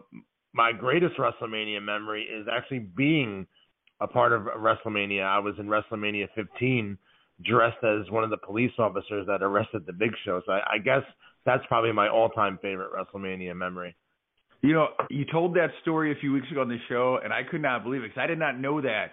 my 0.53 0.71
greatest 0.71 1.15
WrestleMania 1.17 1.81
memory 1.81 2.23
is 2.23 2.47
actually 2.51 2.79
being 2.79 3.45
a 4.01 4.07
part 4.07 4.33
of 4.33 4.43
WrestleMania. 4.43 5.23
I 5.23 5.39
was 5.39 5.55
in 5.59 5.67
WrestleMania 5.67 6.27
15, 6.35 6.97
dressed 7.43 7.83
as 7.83 8.09
one 8.09 8.23
of 8.23 8.29
the 8.29 8.37
police 8.37 8.71
officers 8.79 9.27
that 9.27 9.43
arrested 9.43 9.85
the 9.85 9.93
Big 9.93 10.11
Show. 10.25 10.41
So 10.45 10.53
I, 10.53 10.75
I 10.75 10.77
guess 10.79 11.03
that's 11.45 11.63
probably 11.67 11.91
my 11.91 12.09
all-time 12.09 12.57
favorite 12.61 12.89
WrestleMania 12.91 13.55
memory. 13.55 13.95
You 14.61 14.73
know, 14.73 14.87
you 15.09 15.25
told 15.31 15.55
that 15.55 15.69
story 15.81 16.11
a 16.11 16.15
few 16.15 16.33
weeks 16.33 16.49
ago 16.49 16.61
on 16.61 16.69
the 16.69 16.79
show, 16.89 17.19
and 17.23 17.31
I 17.31 17.43
could 17.43 17.61
not 17.61 17.83
believe 17.83 18.01
it 18.01 18.09
because 18.09 18.21
I 18.21 18.27
did 18.27 18.39
not 18.39 18.59
know 18.59 18.81
that 18.81 19.11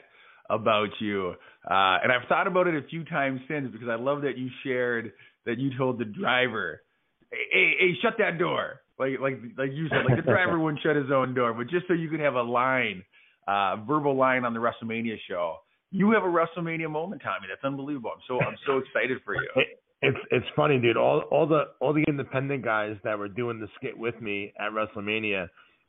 about 0.51 0.89
you. 1.01 1.35
Uh, 1.65 1.99
and 2.03 2.13
I've 2.13 2.29
thought 2.29 2.47
about 2.47 2.67
it 2.67 2.75
a 2.75 2.87
few 2.89 3.05
times 3.05 3.41
since 3.49 3.71
because 3.73 3.89
I 3.89 3.97
love 3.97 4.23
that 4.23 4.37
you 4.37 4.49
shared 4.65 5.13
that 5.47 5.59
you 5.59 5.77
told 5.77 5.99
the 5.99 6.05
driver, 6.05 6.83
"Hey, 7.31 7.39
hey, 7.53 7.73
hey 7.79 7.93
shut 8.03 8.15
that 8.19 8.39
door." 8.39 8.81
Like 8.99 9.21
like 9.21 9.41
like 9.57 9.71
you 9.73 9.89
said, 9.89 10.05
like 10.09 10.17
the 10.17 10.31
driver 10.31 10.59
wouldn't 10.63 10.83
shut 10.83 10.97
his 10.97 11.11
own 11.13 11.35
door, 11.35 11.55
but 11.55 11.69
just 11.69 11.87
so 11.89 11.95
you 11.95 12.09
could 12.09 12.21
have 12.21 12.35
a 12.35 12.43
line, 12.43 13.03
uh, 13.47 13.77
verbal 13.87 14.17
line 14.17 14.45
on 14.45 14.55
the 14.55 14.61
WrestleMania 14.61 15.17
show. 15.29 15.57
You 15.91 16.11
have 16.13 16.23
a 16.23 16.27
WrestleMania 16.27 16.91
moment, 16.91 17.23
Tommy. 17.23 17.47
That's 17.49 17.65
unbelievable. 17.65 18.11
I'm 18.15 18.23
so 18.27 18.41
I'm 18.41 18.57
so 18.67 18.79
excited 18.79 19.19
for 19.25 19.35
you. 19.35 19.49
It's 20.03 20.19
it's 20.31 20.47
funny, 20.57 20.81
dude. 20.81 20.97
All 20.97 21.21
all 21.31 21.47
the 21.47 21.65
all 21.81 21.93
the 21.93 22.05
independent 22.09 22.65
guys 22.65 22.97
that 23.05 23.19
were 23.19 23.29
doing 23.29 23.61
the 23.61 23.69
skit 23.77 23.97
with 23.97 24.21
me 24.21 24.53
at 24.59 24.73
WrestleMania 24.73 25.49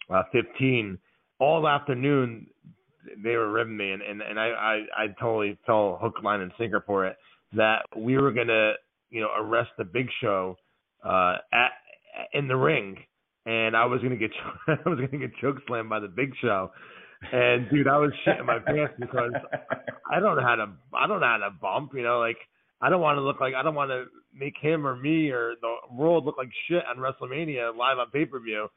uh, 0.09 0.23
15, 0.31 0.97
all 1.39 1.67
afternoon 1.67 2.47
they 3.23 3.35
were 3.35 3.51
ribbing 3.51 3.77
me, 3.77 3.91
and 3.91 4.01
and, 4.01 4.21
and 4.21 4.39
I, 4.39 4.47
I 4.47 5.03
I 5.03 5.07
totally 5.19 5.57
fell 5.65 5.97
hook, 6.01 6.15
line, 6.23 6.41
and 6.41 6.51
sinker 6.57 6.83
for 6.85 7.05
it. 7.05 7.17
That 7.55 7.83
we 7.95 8.17
were 8.17 8.31
gonna 8.31 8.73
you 9.09 9.21
know 9.21 9.29
arrest 9.37 9.71
the 9.77 9.83
Big 9.83 10.07
Show 10.21 10.57
uh, 11.03 11.37
at 11.53 11.71
in 12.33 12.47
the 12.47 12.55
ring, 12.55 12.97
and 13.45 13.75
I 13.75 13.85
was 13.85 14.01
gonna 14.01 14.15
get 14.15 14.31
I 14.67 14.77
was 14.85 14.99
gonna 14.99 15.27
get 15.27 15.35
choke 15.41 15.57
slammed 15.67 15.89
by 15.89 15.99
the 15.99 16.07
Big 16.07 16.33
Show. 16.41 16.71
And 17.31 17.69
dude, 17.69 17.87
I 17.87 17.97
was 17.97 18.11
shitting 18.27 18.45
my 18.45 18.59
pants 18.59 18.95
because 18.99 19.31
I 20.11 20.19
don't 20.19 20.35
know 20.35 20.43
how 20.43 20.55
to 20.55 20.67
I 20.93 21.07
don't 21.07 21.21
know 21.21 21.27
how 21.27 21.37
to 21.37 21.51
bump, 21.61 21.91
you 21.93 22.03
know, 22.03 22.19
like 22.19 22.37
I 22.81 22.89
don't 22.89 23.01
want 23.01 23.17
to 23.17 23.21
look 23.21 23.39
like 23.39 23.53
I 23.53 23.63
don't 23.63 23.75
want 23.75 23.91
to 23.91 24.05
make 24.37 24.55
him 24.59 24.85
or 24.85 24.95
me 24.95 25.29
or 25.29 25.53
the 25.61 25.73
world 25.91 26.25
look 26.25 26.37
like 26.37 26.49
shit 26.67 26.83
on 26.85 26.97
WrestleMania 26.97 27.75
live 27.75 27.97
on 27.97 28.09
pay 28.11 28.25
per 28.25 28.39
view. 28.39 28.67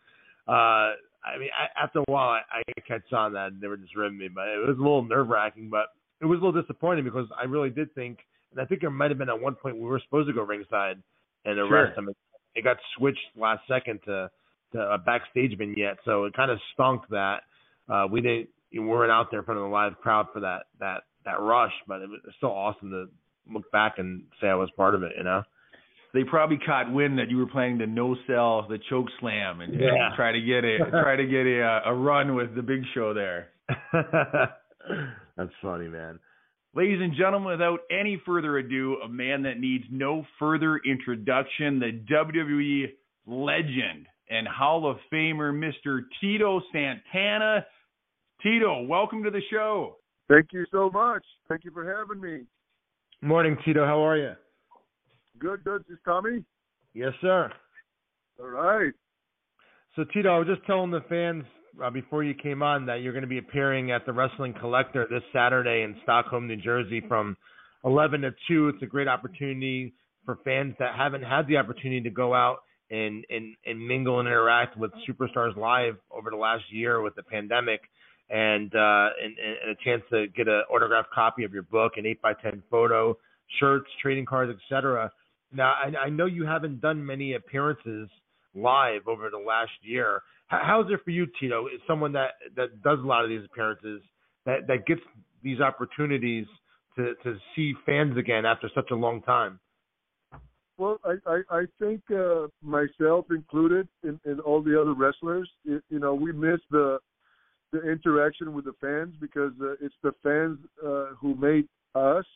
Uh, 0.47 0.93
I 1.27 1.39
mean, 1.39 1.49
I, 1.57 1.85
after 1.85 2.01
a 2.01 2.05
while, 2.07 2.29
I, 2.29 2.63
I 2.69 2.81
catch 2.87 3.13
on 3.13 3.33
that 3.33 3.49
and 3.49 3.61
they 3.61 3.67
were 3.67 3.77
just 3.77 3.97
ribbing 3.97 4.19
me, 4.19 4.29
but 4.29 4.49
it 4.49 4.67
was 4.67 4.77
a 4.79 4.83
little 4.83 5.05
nerve 5.05 5.29
wracking. 5.29 5.69
But 5.69 5.87
it 6.21 6.27
was 6.27 6.41
a 6.41 6.45
little 6.45 6.61
disappointing 6.61 7.05
because 7.05 7.27
I 7.39 7.45
really 7.45 7.71
did 7.71 7.95
think, 7.95 8.19
and 8.53 8.61
I 8.61 8.65
think 8.65 8.81
there 8.81 8.91
might 8.91 9.11
have 9.11 9.19
been 9.19 9.29
at 9.29 9.41
one 9.41 9.55
point 9.55 9.77
we 9.77 9.83
were 9.83 10.01
supposed 10.05 10.29
to 10.29 10.33
go 10.33 10.43
ringside 10.43 11.03
and 11.45 11.59
arrest 11.59 11.95
sure. 11.95 12.05
him. 12.05 12.15
It 12.55 12.65
got 12.65 12.77
switched 12.97 13.19
last 13.37 13.63
second 13.69 14.01
to 14.07 14.31
to 14.73 14.81
a 14.81 14.99
backstage 14.99 15.57
vignette, 15.57 15.99
so 16.05 16.25
it 16.25 16.35
kind 16.35 16.51
of 16.51 16.59
stunk 16.75 17.03
that 17.11 17.43
uh, 17.89 18.07
we 18.11 18.21
didn't 18.21 18.49
we 18.73 18.81
weren't 18.81 19.13
out 19.13 19.31
there 19.31 19.41
in 19.41 19.45
front 19.45 19.59
of 19.59 19.65
the 19.65 19.71
live 19.71 19.97
crowd 20.01 20.27
for 20.33 20.41
that 20.41 20.65
that 20.81 21.03
that 21.25 21.41
rush. 21.41 21.73
But 21.87 22.03
it 22.03 22.09
was 22.09 22.21
still 22.37 22.51
awesome 22.51 22.91
to 22.91 23.07
look 23.53 23.71
back 23.73 23.99
and 23.99 24.23
say 24.41 24.49
I 24.49 24.55
was 24.55 24.71
part 24.77 24.95
of 24.95 25.03
it. 25.03 25.13
You 25.17 25.25
know 25.25 25.43
they 26.17 26.25
probably 26.25 26.57
caught 26.57 26.91
wind 26.91 27.19
that 27.19 27.31
you 27.31 27.37
were 27.37 27.47
planning 27.47 27.79
to 27.79 27.87
no 27.87 28.17
sell 28.27 28.67
the 28.67 28.79
choke 28.89 29.09
slam 29.21 29.61
and, 29.61 29.79
yeah. 29.79 29.89
and 29.89 30.17
try 30.17 30.33
to 30.33 30.41
get 30.41 30.65
a 30.65 30.79
try 30.91 31.15
to 31.15 31.27
get 31.27 31.47
a 31.47 31.63
uh, 31.63 31.91
a 31.91 31.95
run 31.95 32.35
with 32.35 32.55
the 32.55 32.63
big 32.63 32.81
show 32.95 33.13
there. 33.13 33.49
That's 35.37 35.53
funny, 35.61 35.89
man. 35.89 36.19
Ladies 36.75 37.01
and 37.03 37.15
gentlemen, 37.17 37.51
without 37.53 37.81
any 37.91 38.21
further 38.25 38.57
ado, 38.59 38.97
a 39.05 39.09
man 39.09 39.43
that 39.43 39.59
needs 39.61 39.85
no 39.91 40.25
further 40.39 40.81
introduction, 40.87 41.81
the 41.81 42.01
WWE 42.11 42.93
legend 43.27 44.07
and 44.31 44.49
Hall 44.49 44.91
of 44.91 44.97
Famer, 45.13 45.53
Mr. 45.53 46.01
Tito 46.21 46.63
Santana. 46.73 47.67
Tito, 48.43 48.83
welcome 48.85 49.23
to 49.25 49.31
the 49.31 49.41
show. 49.51 49.97
Thank 50.29 50.49
you 50.53 50.65
so 50.73 50.91
much. 50.91 51.25
Thank 51.49 51.65
you 51.65 51.71
for 51.71 51.85
having 51.85 52.21
me. 52.21 52.45
Morning, 53.23 53.57
Tito. 53.65 53.85
How 53.85 54.05
are 54.05 54.17
you? 54.17 54.33
Good, 55.39 55.65
good. 55.65 55.85
Is 55.91 55.99
Tommy? 56.05 56.45
Yes, 56.95 57.13
sir. 57.21 57.51
All 58.41 58.49
right. 58.49 58.93
So, 59.95 60.05
Tito, 60.13 60.35
I 60.35 60.39
was 60.39 60.49
just 60.49 60.67
telling 60.67 60.91
the 60.91 61.03
fans 61.09 61.45
uh, 61.83 61.91
before 61.91 62.25
you 62.25 62.35
came 62.35 62.63
on 62.63 62.87
that 62.87 62.97
you're 62.97 63.13
going 63.13 63.23
to 63.23 63.29
be 63.29 63.39
appearing 63.39 63.93
at 63.93 64.07
the 64.07 64.13
Wrestling 64.13 64.55
Collector 64.59 65.07
this 65.11 65.23
Saturday 65.33 65.83
in 65.83 65.97
Stockholm, 66.03 66.47
New 66.47 66.57
Jersey 66.57 67.03
from 67.07 67.37
11 67.85 68.23
to 68.23 68.31
2. 68.49 68.69
It's 68.69 68.83
a 68.83 68.87
great 68.87 69.09
opportunity 69.09 69.95
for 70.25 70.39
fans 70.45 70.75
that 70.79 70.95
haven't 70.97 71.23
had 71.23 71.47
the 71.49 71.57
opportunity 71.57 72.01
to 72.03 72.11
go 72.11 72.35
out 72.35 72.59
and, 72.91 73.25
and, 73.31 73.55
and 73.65 73.87
mingle 73.87 74.21
and 74.21 74.29
interact 74.29 74.77
with 74.77 74.91
superstars 75.09 75.57
live 75.57 75.97
over 76.11 76.31
the 76.31 76.37
last 76.37 76.65
year 76.71 77.01
with 77.01 77.15
the 77.15 77.23
pandemic 77.23 77.81
and, 78.31 78.75
uh, 78.75 79.09
and, 79.23 79.37
and 79.39 79.71
a 79.71 79.85
chance 79.85 80.03
to 80.11 80.27
get 80.29 80.49
an 80.49 80.63
autographed 80.71 81.11
copy 81.15 81.45
of 81.45 81.53
your 81.53 81.63
book, 81.63 81.93
an 81.97 82.07
8 82.07 82.23
by 82.23 82.33
10 82.35 82.63
photo, 82.71 83.17
shirts, 83.61 83.87
trading 84.03 84.27
cards, 84.27 84.53
etc. 84.53 85.11
Now, 85.57 85.73
I, 85.73 86.07
I 86.07 86.09
know 86.11 86.27
you 86.27 86.45
haven't 86.45 86.81
done 86.81 87.05
many 87.05 87.35
appearances 87.35 88.09
live 88.55 89.09
over 89.09 89.31
the 89.31 89.39
last 89.39 89.73
year. 89.83 90.23
How, 90.49 90.61
how's 90.65 90.93
it 90.93 91.01
for 91.05 91.11
you, 91.11 91.27
Tito? 91.41 91.67
As 91.67 91.81
someone 91.87 92.13
that 92.13 92.33
that 92.57 92.83
does 92.83 92.99
a 93.03 93.07
lot 93.07 93.25
of 93.25 93.31
these 93.31 93.45
appearances, 93.51 94.03
that 94.45 94.67
that 94.69 94.87
gets 94.87 95.01
these 95.43 95.61
opportunities 95.61 96.47
to 96.97 97.15
to 97.25 97.37
see 97.55 97.75
fans 97.87 98.17
again 98.17 98.45
after 98.45 98.71
such 98.75 98.91
a 98.91 98.95
long 98.95 99.23
time. 99.23 99.59
Well, 100.79 100.99
I 101.05 101.15
I, 101.27 101.41
I 101.51 101.65
think 101.81 102.03
uh, 102.11 102.49
myself 102.63 103.27
included, 103.31 103.89
in, 104.03 104.21
in 104.27 104.41
all 104.41 104.63
the 104.63 104.79
other 104.81 104.93
wrestlers, 104.93 105.51
it, 105.65 105.83
you 105.89 105.99
know, 105.99 106.15
we 106.15 106.33
miss 106.33 106.61
the 106.71 106.99
the 107.73 107.91
interaction 107.91 108.53
with 108.53 108.67
the 108.67 108.75
fans 108.81 109.15
because 109.21 109.53
uh, 109.61 109.73
it's 109.81 109.95
the 110.03 110.13
fans 110.23 110.59
uh, 110.87 111.15
who 111.19 111.35
made 111.35 111.67
us 111.95 112.27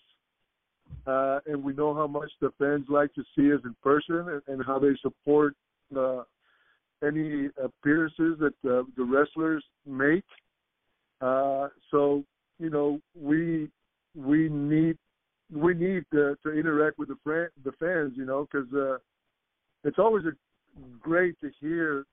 uh, 1.07 1.41
and 1.47 1.63
we 1.63 1.73
know 1.73 1.95
how 1.95 2.07
much 2.07 2.31
the 2.41 2.51
fans 2.59 2.87
like 2.89 3.13
to 3.15 3.23
see 3.37 3.53
us 3.53 3.61
in 3.65 3.75
person 3.83 4.29
and, 4.29 4.43
and 4.49 4.65
how 4.67 4.79
they 4.79 4.95
support 5.01 5.55
uh, 5.97 6.23
any 7.07 7.49
appearances 7.63 8.39
that 8.39 8.55
uh, 8.65 8.83
the 8.97 9.05
wrestlers 9.05 9.65
make. 9.87 10.25
Uh, 11.21 11.69
so 11.91 12.25
you 12.59 12.71
know 12.71 13.01
we 13.15 13.69
we 14.15 14.49
need 14.49 14.97
we 15.53 15.75
need 15.75 16.05
to, 16.13 16.37
to 16.43 16.53
interact 16.53 16.99
with 16.99 17.09
the 17.09 17.17
fran- 17.25 17.51
the 17.65 17.73
fans, 17.73 18.13
you 18.17 18.25
know, 18.25 18.47
because 18.51 18.73
uh, 18.73 18.99
it's 19.85 19.99
always 19.99 20.25
a, 20.25 20.33
great 21.01 21.35
to 21.41 21.51
hear 21.61 22.05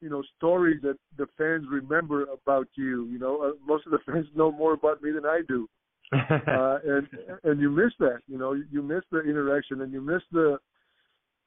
you 0.00 0.08
know 0.08 0.22
stories 0.38 0.80
that 0.82 0.96
the 1.18 1.26
fans 1.36 1.66
remember 1.70 2.24
about 2.24 2.66
you. 2.74 3.04
You 3.06 3.18
know, 3.18 3.42
uh, 3.42 3.52
most 3.66 3.84
of 3.86 3.92
the 3.92 3.98
fans 4.06 4.26
know 4.34 4.50
more 4.50 4.72
about 4.72 5.02
me 5.02 5.10
than 5.10 5.26
I 5.26 5.42
do. 5.46 5.68
uh, 6.12 6.78
and 6.86 7.08
and 7.44 7.60
you 7.60 7.70
miss 7.70 7.92
that. 7.98 8.20
You 8.26 8.38
know, 8.38 8.52
you 8.52 8.82
miss 8.82 9.02
the 9.10 9.20
interaction 9.20 9.82
and 9.82 9.92
you 9.92 10.00
miss 10.00 10.22
the 10.32 10.58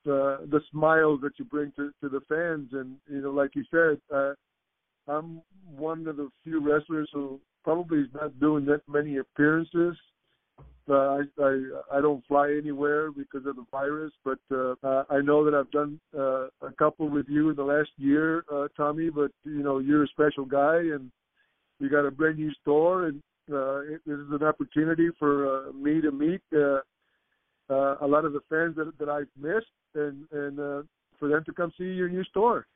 the 0.05 0.47
the 0.51 0.61
smiles 0.71 1.19
that 1.21 1.33
you 1.37 1.45
bring 1.45 1.71
to 1.77 1.91
to 2.01 2.09
the 2.09 2.21
fans. 2.29 2.69
And 2.73 2.97
you 3.09 3.21
know, 3.21 3.31
like 3.31 3.55
you 3.55 3.63
said, 3.71 3.99
uh, 4.15 4.33
I'm 5.07 5.41
one 5.75 6.07
of 6.07 6.17
the 6.17 6.29
few 6.43 6.59
wrestlers 6.59 7.09
who 7.11 7.39
probably 7.63 7.99
is 7.99 8.09
not 8.13 8.39
doing 8.39 8.65
that 8.65 8.81
many 8.87 9.17
appearances. 9.17 9.97
Uh, 10.89 10.93
I, 10.93 11.21
I 11.41 11.61
I 11.93 12.01
don't 12.01 12.25
fly 12.27 12.55
anywhere 12.59 13.11
because 13.11 13.45
of 13.45 13.55
the 13.55 13.65
virus, 13.71 14.11
but 14.25 14.39
uh, 14.51 14.75
uh, 14.83 15.03
I 15.09 15.21
know 15.21 15.45
that 15.45 15.55
I've 15.55 15.71
done 15.71 15.99
uh, 16.17 16.47
a 16.61 16.71
couple 16.77 17.07
with 17.07 17.27
you 17.29 17.49
in 17.49 17.55
the 17.55 17.63
last 17.63 17.91
year, 17.97 18.43
uh, 18.51 18.67
Tommy. 18.75 19.09
But 19.09 19.31
you 19.43 19.63
know, 19.63 19.79
you're 19.79 20.03
a 20.03 20.07
special 20.07 20.45
guy, 20.45 20.77
and 20.77 21.11
you 21.79 21.89
got 21.89 22.05
a 22.05 22.11
brand 22.11 22.39
new 22.39 22.51
store, 22.61 23.05
and 23.05 23.21
uh, 23.51 23.79
it, 23.81 24.01
this 24.05 24.17
is 24.17 24.31
an 24.31 24.43
opportunity 24.43 25.09
for 25.17 25.69
uh, 25.69 25.71
me 25.73 26.01
to 26.01 26.11
meet 26.11 26.41
uh, 26.55 26.79
uh, 27.69 27.97
a 28.01 28.07
lot 28.07 28.25
of 28.25 28.33
the 28.33 28.41
fans 28.49 28.75
that, 28.75 28.91
that 28.99 29.09
I've 29.09 29.27
missed, 29.39 29.67
and 29.95 30.25
and 30.31 30.59
uh, 30.59 30.81
for 31.19 31.29
them 31.29 31.43
to 31.45 31.53
come 31.53 31.71
see 31.77 31.85
your 31.85 32.09
new 32.09 32.23
store. 32.25 32.67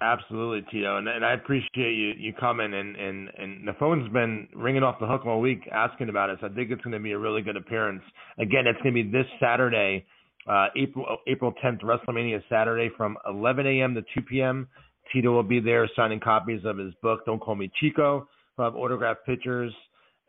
Absolutely, 0.00 0.66
Tito, 0.72 0.96
and, 0.96 1.06
and 1.06 1.24
I 1.24 1.34
appreciate 1.34 1.94
you 1.94 2.12
you 2.18 2.32
coming 2.32 2.74
and 2.74 2.96
and 2.96 3.28
and 3.38 3.68
the 3.68 3.74
phone's 3.78 4.12
been 4.12 4.48
ringing 4.54 4.82
off 4.82 4.98
the 4.98 5.06
hook 5.06 5.24
all 5.26 5.40
week 5.40 5.68
asking 5.72 6.08
about. 6.08 6.36
So 6.40 6.46
I 6.46 6.50
think 6.50 6.70
it's 6.70 6.82
going 6.82 6.92
to 6.92 6.98
be 6.98 7.12
a 7.12 7.18
really 7.18 7.42
good 7.42 7.56
appearance. 7.56 8.02
Again, 8.38 8.66
it's 8.66 8.80
going 8.82 8.94
to 8.94 9.02
be 9.04 9.10
this 9.10 9.26
Saturday 9.40 10.04
Uh, 10.46 10.66
April 10.76 11.16
April 11.26 11.54
10th, 11.64 11.80
WrestleMania 11.80 12.42
Saturday 12.50 12.90
from 12.98 13.16
11 13.26 13.66
a.m. 13.66 13.94
to 13.94 14.02
2 14.14 14.22
p.m. 14.28 14.68
Tito 15.10 15.32
will 15.32 15.42
be 15.42 15.58
there 15.58 15.88
signing 15.96 16.20
copies 16.20 16.60
of 16.66 16.76
his 16.76 16.92
book, 17.02 17.24
Don't 17.24 17.40
Call 17.40 17.54
Me 17.54 17.70
Chico. 17.80 18.28
We'll 18.56 18.66
have 18.66 18.76
autographed 18.76 19.26
pictures 19.26 19.72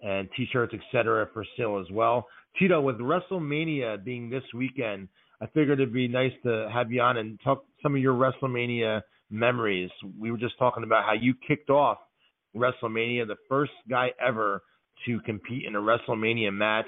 and 0.02 0.28
T-shirts, 0.36 0.74
etc., 0.74 1.28
for 1.34 1.46
sale 1.58 1.80
as 1.80 1.92
well. 1.92 2.28
Tito, 2.60 2.82
with 2.82 2.98
WrestleMania 2.98 4.04
being 4.04 4.30
this 4.30 4.44
weekend, 4.54 5.08
I 5.42 5.48
figured 5.48 5.80
it'd 5.80 5.94
be 5.94 6.08
nice 6.08 6.32
to 6.44 6.70
have 6.74 6.92
you 6.92 7.02
on 7.02 7.18
and 7.18 7.40
talk 7.44 7.66
some 7.84 7.96
of 7.96 8.02
your 8.02 8.14
WrestleMania 8.14 9.02
memories. 9.30 9.90
We 10.20 10.32
were 10.32 10.38
just 10.38 10.58
talking 10.58 10.84
about 10.84 11.06
how 11.06 11.14
you 11.14 11.34
kicked 11.48 11.70
off 11.70 11.98
WrestleMania, 12.56 13.28
the 13.28 13.36
first 13.50 13.74
guy 13.90 14.12
ever 14.26 14.62
to 15.06 15.20
compete 15.22 15.66
in 15.66 15.76
a 15.76 15.80
WrestleMania 15.80 16.54
match. 16.54 16.88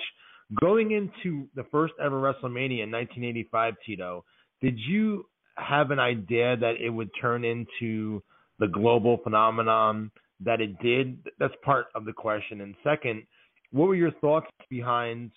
Going 0.59 0.91
into 0.91 1.47
the 1.55 1.65
first 1.71 1.93
ever 2.01 2.21
WrestleMania 2.21 2.83
in 2.83 2.91
1985, 2.91 3.73
Tito, 3.85 4.23
did 4.61 4.79
you 4.79 5.25
have 5.57 5.91
an 5.91 5.99
idea 5.99 6.55
that 6.55 6.75
it 6.79 6.89
would 6.89 7.09
turn 7.19 7.43
into 7.43 8.23
the 8.59 8.67
global 8.67 9.17
phenomenon 9.23 10.09
that 10.43 10.61
it 10.61 10.79
did? 10.79 11.17
That's 11.39 11.53
part 11.63 11.87
of 11.95 12.05
the 12.05 12.13
question. 12.13 12.61
And 12.61 12.75
second, 12.83 13.23
what 13.71 13.87
were 13.87 13.95
your 13.95 14.11
thoughts 14.11 14.47
behind 14.69 15.31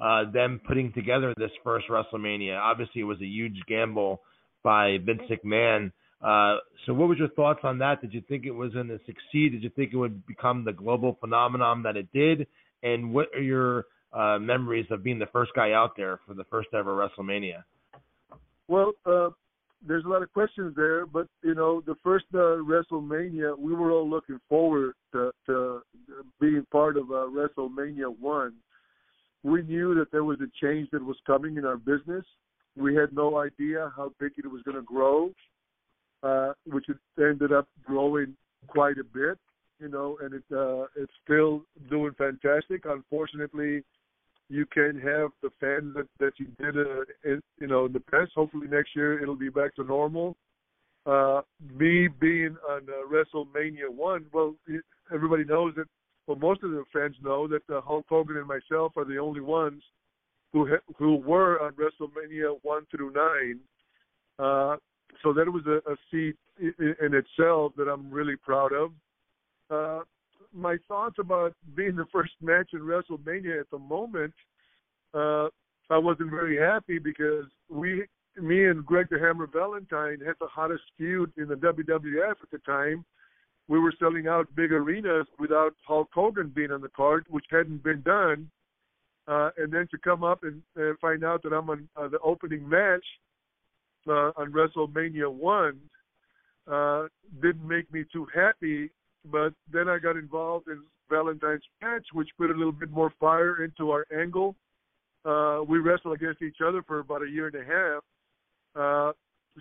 uh, 0.00 0.30
them 0.30 0.60
putting 0.66 0.92
together 0.92 1.34
this 1.36 1.50
first 1.64 1.86
WrestleMania? 1.88 2.58
Obviously, 2.58 3.00
it 3.00 3.04
was 3.04 3.20
a 3.20 3.26
huge 3.26 3.60
gamble 3.66 4.20
by 4.62 4.98
Vince 5.04 5.22
McMahon. 5.30 5.92
Uh, 6.22 6.58
so, 6.86 6.94
what 6.94 7.08
was 7.08 7.18
your 7.18 7.30
thoughts 7.30 7.60
on 7.64 7.78
that? 7.78 8.00
Did 8.00 8.14
you 8.14 8.22
think 8.28 8.44
it 8.46 8.52
was 8.52 8.72
going 8.72 8.88
to 8.88 8.98
succeed? 9.06 9.52
Did 9.52 9.62
you 9.62 9.70
think 9.70 9.92
it 9.92 9.96
would 9.96 10.24
become 10.26 10.64
the 10.64 10.72
global 10.72 11.16
phenomenon 11.20 11.82
that 11.82 11.96
it 11.96 12.12
did? 12.12 12.46
And 12.82 13.12
what 13.12 13.28
are 13.34 13.42
your 13.42 13.86
uh, 14.12 14.38
memories 14.38 14.86
of 14.90 15.02
being 15.02 15.18
the 15.18 15.26
first 15.26 15.52
guy 15.54 15.72
out 15.72 15.96
there 15.96 16.20
for 16.26 16.34
the 16.34 16.44
first 16.44 16.68
ever 16.74 16.94
WrestleMania? 16.94 17.64
Well, 18.68 18.92
uh, 19.04 19.30
there's 19.86 20.04
a 20.04 20.08
lot 20.08 20.22
of 20.22 20.32
questions 20.32 20.74
there, 20.76 21.06
but 21.06 21.26
you 21.42 21.54
know, 21.54 21.82
the 21.86 21.96
first 22.02 22.26
uh, 22.34 22.58
WrestleMania, 22.62 23.58
we 23.58 23.74
were 23.74 23.90
all 23.90 24.08
looking 24.08 24.40
forward 24.48 24.94
to, 25.12 25.30
to 25.46 25.82
being 26.40 26.64
part 26.70 26.96
of 26.96 27.10
uh, 27.10 27.26
WrestleMania 27.26 28.16
one. 28.18 28.54
We 29.42 29.62
knew 29.62 29.94
that 29.96 30.12
there 30.12 30.24
was 30.24 30.38
a 30.40 30.64
change 30.64 30.88
that 30.92 31.04
was 31.04 31.16
coming 31.26 31.56
in 31.56 31.64
our 31.64 31.76
business. 31.76 32.24
We 32.76 32.94
had 32.94 33.12
no 33.12 33.38
idea 33.38 33.92
how 33.96 34.12
big 34.20 34.32
it 34.38 34.46
was 34.46 34.62
going 34.62 34.76
to 34.76 34.82
grow, 34.82 35.32
uh, 36.22 36.52
which 36.66 36.88
it 36.88 36.96
ended 37.18 37.52
up 37.52 37.68
growing 37.84 38.36
quite 38.68 38.98
a 38.98 39.04
bit. 39.04 39.38
You 39.80 39.88
know, 39.88 40.16
and 40.22 40.34
it 40.34 40.44
uh, 40.52 40.84
it's 40.94 41.12
still 41.24 41.64
doing 41.90 42.12
fantastic. 42.16 42.84
Unfortunately, 42.84 43.82
you 44.52 44.66
can 44.66 45.00
have 45.00 45.30
the 45.42 45.50
fans 45.60 45.94
that 45.94 46.06
that 46.20 46.32
you 46.38 46.46
did 46.60 46.76
uh, 46.76 47.04
in, 47.24 47.40
you 47.58 47.66
know 47.66 47.86
in 47.86 47.92
the 47.92 48.00
past. 48.00 48.32
Hopefully 48.34 48.66
next 48.68 48.94
year 48.94 49.20
it'll 49.20 49.34
be 49.34 49.48
back 49.48 49.74
to 49.76 49.84
normal. 49.84 50.36
Uh, 51.06 51.40
me 51.74 52.06
being 52.06 52.56
on 52.70 52.82
uh, 52.88 53.08
WrestleMania 53.10 53.88
one, 53.88 54.26
well, 54.32 54.54
everybody 55.12 55.44
knows 55.44 55.74
that. 55.76 55.86
Well, 56.28 56.38
most 56.38 56.62
of 56.62 56.70
the 56.70 56.84
fans 56.92 57.16
know 57.20 57.48
that 57.48 57.62
uh, 57.68 57.80
Hulk 57.80 58.06
Hogan 58.08 58.36
and 58.36 58.46
myself 58.46 58.92
are 58.96 59.04
the 59.04 59.18
only 59.18 59.40
ones 59.40 59.82
who 60.52 60.68
ha- 60.68 60.92
who 60.96 61.16
were 61.16 61.60
on 61.60 61.72
WrestleMania 61.72 62.58
one 62.62 62.86
through 62.90 63.12
nine. 63.12 63.58
Uh, 64.38 64.76
so 65.22 65.32
that 65.32 65.48
was 65.50 65.64
a, 65.66 65.78
a 65.90 65.96
feat 66.10 66.36
in, 66.60 66.94
in 67.04 67.14
itself 67.14 67.72
that 67.76 67.88
I'm 67.88 68.10
really 68.10 68.36
proud 68.36 68.72
of. 68.72 68.92
Uh, 69.70 70.04
my 70.54 70.76
thoughts 70.88 71.16
about 71.18 71.54
being 71.74 71.96
the 71.96 72.06
first 72.12 72.32
match 72.40 72.70
in 72.72 72.80
WrestleMania 72.80 73.60
at 73.60 73.70
the 73.70 73.78
moment, 73.78 74.34
uh, 75.14 75.48
I 75.90 75.98
wasn't 75.98 76.30
very 76.30 76.56
happy 76.58 76.98
because 76.98 77.46
we, 77.68 78.04
me 78.40 78.66
and 78.66 78.84
Greg 78.84 79.08
the 79.10 79.18
Hammer 79.18 79.46
Valentine 79.46 80.18
had 80.24 80.36
the 80.40 80.46
hottest 80.46 80.84
feud 80.96 81.32
in 81.36 81.48
the 81.48 81.54
WWF 81.54 82.30
at 82.30 82.50
the 82.50 82.58
time. 82.58 83.04
We 83.68 83.78
were 83.78 83.92
selling 83.98 84.26
out 84.26 84.54
big 84.54 84.72
arenas 84.72 85.26
without 85.38 85.74
Hulk 85.86 86.08
Hogan 86.12 86.52
being 86.54 86.72
on 86.72 86.80
the 86.80 86.88
card, 86.88 87.26
which 87.28 87.44
hadn't 87.50 87.82
been 87.82 88.02
done. 88.02 88.50
Uh, 89.28 89.50
and 89.56 89.72
then 89.72 89.86
to 89.90 89.98
come 89.98 90.24
up 90.24 90.42
and, 90.42 90.62
and 90.76 90.98
find 90.98 91.24
out 91.24 91.42
that 91.44 91.52
I'm 91.52 91.70
on 91.70 91.88
uh, 91.96 92.08
the 92.08 92.18
opening 92.20 92.68
match 92.68 93.04
uh, 94.08 94.32
on 94.36 94.52
WrestleMania 94.52 95.30
one 95.30 95.78
uh, 96.70 97.06
didn't 97.40 97.66
make 97.66 97.92
me 97.92 98.04
too 98.12 98.26
happy 98.34 98.90
but 99.30 99.52
then 99.72 99.88
I 99.88 99.98
got 99.98 100.16
involved 100.16 100.68
in 100.68 100.82
Valentine's 101.10 101.62
match, 101.80 102.06
which 102.12 102.28
put 102.38 102.50
a 102.50 102.54
little 102.54 102.72
bit 102.72 102.90
more 102.90 103.12
fire 103.20 103.62
into 103.62 103.90
our 103.90 104.06
angle. 104.16 104.56
Uh, 105.24 105.60
we 105.66 105.78
wrestled 105.78 106.14
against 106.14 106.42
each 106.42 106.56
other 106.66 106.82
for 106.82 106.98
about 106.98 107.22
a 107.22 107.28
year 107.28 107.46
and 107.46 107.54
a 107.54 107.64
half. 107.64 108.02
Uh, 108.74 109.12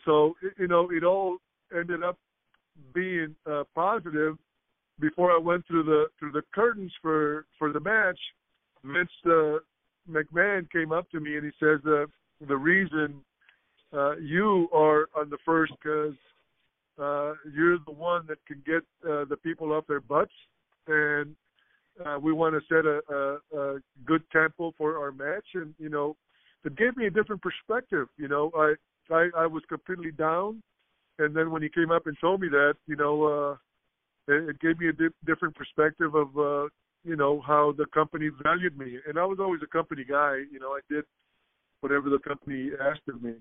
so 0.05 0.33
you 0.57 0.67
know, 0.67 0.89
it 0.91 1.03
all 1.03 1.37
ended 1.77 2.03
up 2.03 2.17
being 2.93 3.35
uh, 3.49 3.63
positive. 3.75 4.37
Before 4.99 5.31
I 5.31 5.37
went 5.37 5.65
through 5.67 5.83
the 5.83 6.05
through 6.19 6.31
the 6.31 6.43
curtains 6.53 6.91
for 7.01 7.45
for 7.57 7.71
the 7.71 7.79
match, 7.79 8.19
Vince 8.83 9.09
uh, 9.25 9.57
McMahon 10.09 10.69
came 10.71 10.91
up 10.91 11.09
to 11.11 11.19
me 11.19 11.37
and 11.37 11.45
he 11.45 11.51
says, 11.59 11.79
uh, 11.85 12.05
"The 12.47 12.57
reason 12.57 13.21
uh, 13.93 14.17
you 14.17 14.69
are 14.73 15.09
on 15.15 15.29
the 15.29 15.37
first 15.45 15.73
because 15.81 16.13
uh, 16.99 17.33
you're 17.53 17.77
the 17.85 17.91
one 17.91 18.25
that 18.27 18.37
can 18.45 18.61
get 18.65 18.83
uh, 19.09 19.25
the 19.25 19.37
people 19.43 19.71
off 19.71 19.85
their 19.87 20.01
butts, 20.01 20.33
and 20.87 21.35
uh, 22.05 22.17
we 22.19 22.33
want 22.33 22.55
to 22.55 22.61
set 22.67 22.85
a, 22.85 23.01
a, 23.13 23.59
a 23.59 23.79
good 24.05 24.23
tempo 24.31 24.73
for 24.77 24.97
our 24.97 25.11
match. 25.11 25.45
And 25.53 25.73
you 25.77 25.89
know, 25.89 26.15
it 26.63 26.75
gave 26.77 26.95
me 26.97 27.07
a 27.07 27.11
different 27.11 27.41
perspective. 27.41 28.07
You 28.17 28.27
know, 28.27 28.51
I 28.55 28.73
I, 29.13 29.29
I 29.37 29.45
was 29.45 29.63
completely 29.67 30.11
down, 30.11 30.61
and 31.19 31.35
then 31.35 31.51
when 31.51 31.61
he 31.61 31.69
came 31.69 31.91
up 31.91 32.07
and 32.07 32.17
told 32.19 32.41
me 32.41 32.49
that, 32.49 32.75
you 32.87 32.95
know, 32.95 33.23
uh, 33.23 34.33
it, 34.33 34.49
it 34.49 34.59
gave 34.59 34.79
me 34.79 34.89
a 34.89 34.93
di- 34.93 35.15
different 35.25 35.55
perspective 35.55 36.15
of 36.15 36.37
uh, 36.37 36.67
you 37.03 37.15
know 37.15 37.41
how 37.45 37.73
the 37.77 37.85
company 37.93 38.29
valued 38.43 38.77
me. 38.77 38.97
And 39.07 39.17
I 39.17 39.25
was 39.25 39.39
always 39.39 39.61
a 39.63 39.67
company 39.67 40.05
guy. 40.07 40.41
You 40.51 40.59
know, 40.59 40.71
I 40.71 40.81
did 40.89 41.05
whatever 41.81 42.09
the 42.09 42.19
company 42.19 42.69
asked 42.79 43.07
of 43.09 43.21
me. 43.21 43.33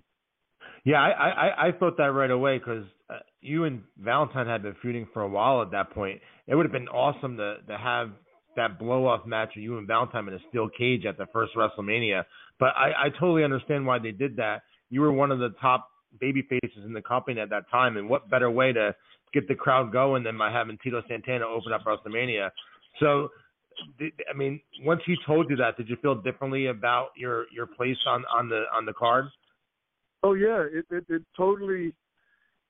Yeah, 0.85 1.01
I 1.01 1.11
I, 1.11 1.69
I 1.69 1.73
thought 1.73 1.97
that 1.99 2.13
right 2.13 2.31
away 2.31 2.59
because 2.59 2.85
uh, 3.09 3.19
you 3.41 3.65
and 3.65 3.83
Valentine 3.99 4.47
had 4.47 4.63
been 4.63 4.77
feuding 4.81 5.07
for 5.13 5.23
a 5.23 5.29
while 5.29 5.63
at 5.63 5.71
that 5.73 5.91
point. 5.91 6.21
It 6.47 6.55
would 6.55 6.65
have 6.67 6.73
been 6.73 6.89
awesome 6.89 7.37
to 7.37 7.57
to 7.69 7.77
have 7.77 8.11
that 8.57 8.79
blow 8.79 9.07
off 9.07 9.27
match 9.27 9.57
of 9.57 9.63
you 9.63 9.79
and 9.79 9.87
Valentine 9.87 10.29
in 10.29 10.35
a 10.35 10.39
steel 10.49 10.69
cage 10.69 11.05
at 11.07 11.17
the 11.17 11.27
first 11.33 11.53
WrestleMania. 11.55 12.25
But 12.59 12.71
I, 12.77 13.07
I 13.07 13.09
totally 13.11 13.45
understand 13.45 13.87
why 13.87 13.99
they 13.99 14.11
did 14.11 14.37
that. 14.37 14.63
You 14.91 15.01
were 15.01 15.13
one 15.13 15.31
of 15.31 15.39
the 15.39 15.51
top 15.61 15.89
baby 16.21 16.43
faces 16.43 16.85
in 16.85 16.93
the 16.93 17.03
company 17.03 17.41
at 17.41 17.51
that 17.51 17.71
time, 17.71 17.97
and 17.97 18.09
what 18.09 18.29
better 18.29 18.51
way 18.51 18.73
to 18.73 18.95
get 19.33 19.47
the 19.47 19.55
crowd 19.55 19.93
going 19.93 20.25
than 20.25 20.37
by 20.37 20.51
having 20.51 20.77
Tito 20.83 21.03
Santana 21.09 21.47
open 21.47 21.73
up 21.73 21.85
WrestleMania? 21.85 22.51
So, 22.99 23.29
I 24.01 24.37
mean, 24.37 24.61
once 24.83 25.01
he 25.07 25.17
told 25.25 25.49
you 25.49 25.57
that, 25.57 25.77
did 25.77 25.89
you 25.89 25.97
feel 26.03 26.17
differently 26.17 26.67
about 26.67 27.11
your 27.17 27.47
your 27.53 27.67
place 27.67 27.97
on 28.07 28.25
on 28.35 28.49
the 28.49 28.65
on 28.75 28.85
the 28.85 28.93
card? 28.93 29.27
Oh 30.23 30.35
yeah, 30.35 30.65
it 30.71 30.85
it, 30.91 31.05
it 31.09 31.23
totally 31.37 31.93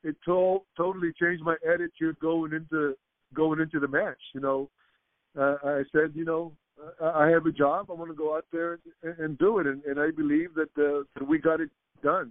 it 0.02 0.16
to- 0.24 0.62
totally 0.76 1.12
changed 1.20 1.42
my 1.42 1.56
attitude 1.68 2.18
going 2.20 2.52
into 2.52 2.96
going 3.34 3.60
into 3.60 3.80
the 3.80 3.88
match. 3.88 4.20
You 4.34 4.40
know, 4.40 4.70
uh, 5.38 5.56
I 5.64 5.82
said, 5.92 6.12
you 6.14 6.24
know, 6.24 6.52
I 7.02 7.28
have 7.28 7.46
a 7.46 7.52
job. 7.52 7.86
I 7.90 7.94
want 7.94 8.10
to 8.10 8.16
go 8.16 8.36
out 8.36 8.46
there 8.52 8.78
and, 9.02 9.18
and 9.18 9.38
do 9.38 9.58
it, 9.58 9.66
and, 9.66 9.84
and 9.84 10.00
I 10.00 10.10
believe 10.10 10.54
that, 10.54 10.70
uh, 10.78 11.04
that 11.14 11.26
we 11.26 11.38
got 11.38 11.60
it 11.60 11.70
done. 12.02 12.30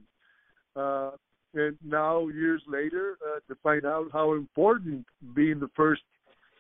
Uh, 0.75 1.12
and 1.53 1.77
now, 1.84 2.27
years 2.27 2.62
later, 2.67 3.17
uh, 3.25 3.39
to 3.47 3.58
find 3.63 3.86
out 3.86 4.08
how 4.13 4.34
important 4.34 5.05
being 5.34 5.60
the 5.60 5.69
first 5.75 6.01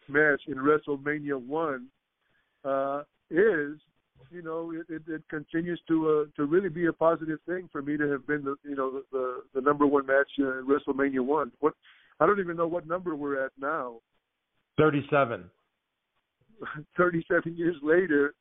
match 0.07 0.41
in 0.47 0.55
WrestleMania 0.55 1.39
one 1.39 1.87
uh, 2.65 3.03
is, 3.29 3.77
you 4.31 4.41
know, 4.41 4.71
it, 4.71 4.93
it, 4.93 5.01
it 5.07 5.23
continues 5.29 5.79
to 5.87 6.09
uh, 6.09 6.37
to 6.37 6.45
really 6.45 6.69
be 6.69 6.85
a 6.87 6.93
positive 6.93 7.39
thing 7.47 7.69
for 7.71 7.81
me 7.81 7.97
to 7.97 8.09
have 8.09 8.25
been 8.27 8.43
the 8.43 8.55
you 8.63 8.75
know 8.75 8.91
the 8.91 9.03
the, 9.11 9.41
the 9.55 9.61
number 9.61 9.85
one 9.85 10.05
match 10.05 10.29
in 10.37 10.65
WrestleMania 10.67 11.25
one. 11.25 11.51
What 11.59 11.73
I 12.19 12.25
don't 12.25 12.39
even 12.39 12.57
know 12.57 12.67
what 12.67 12.87
number 12.87 13.15
we're 13.15 13.43
at 13.43 13.51
now. 13.59 13.95
Thirty-seven. 14.77 15.45
Thirty-seven 16.97 17.55
years 17.55 17.75
later, 17.81 18.33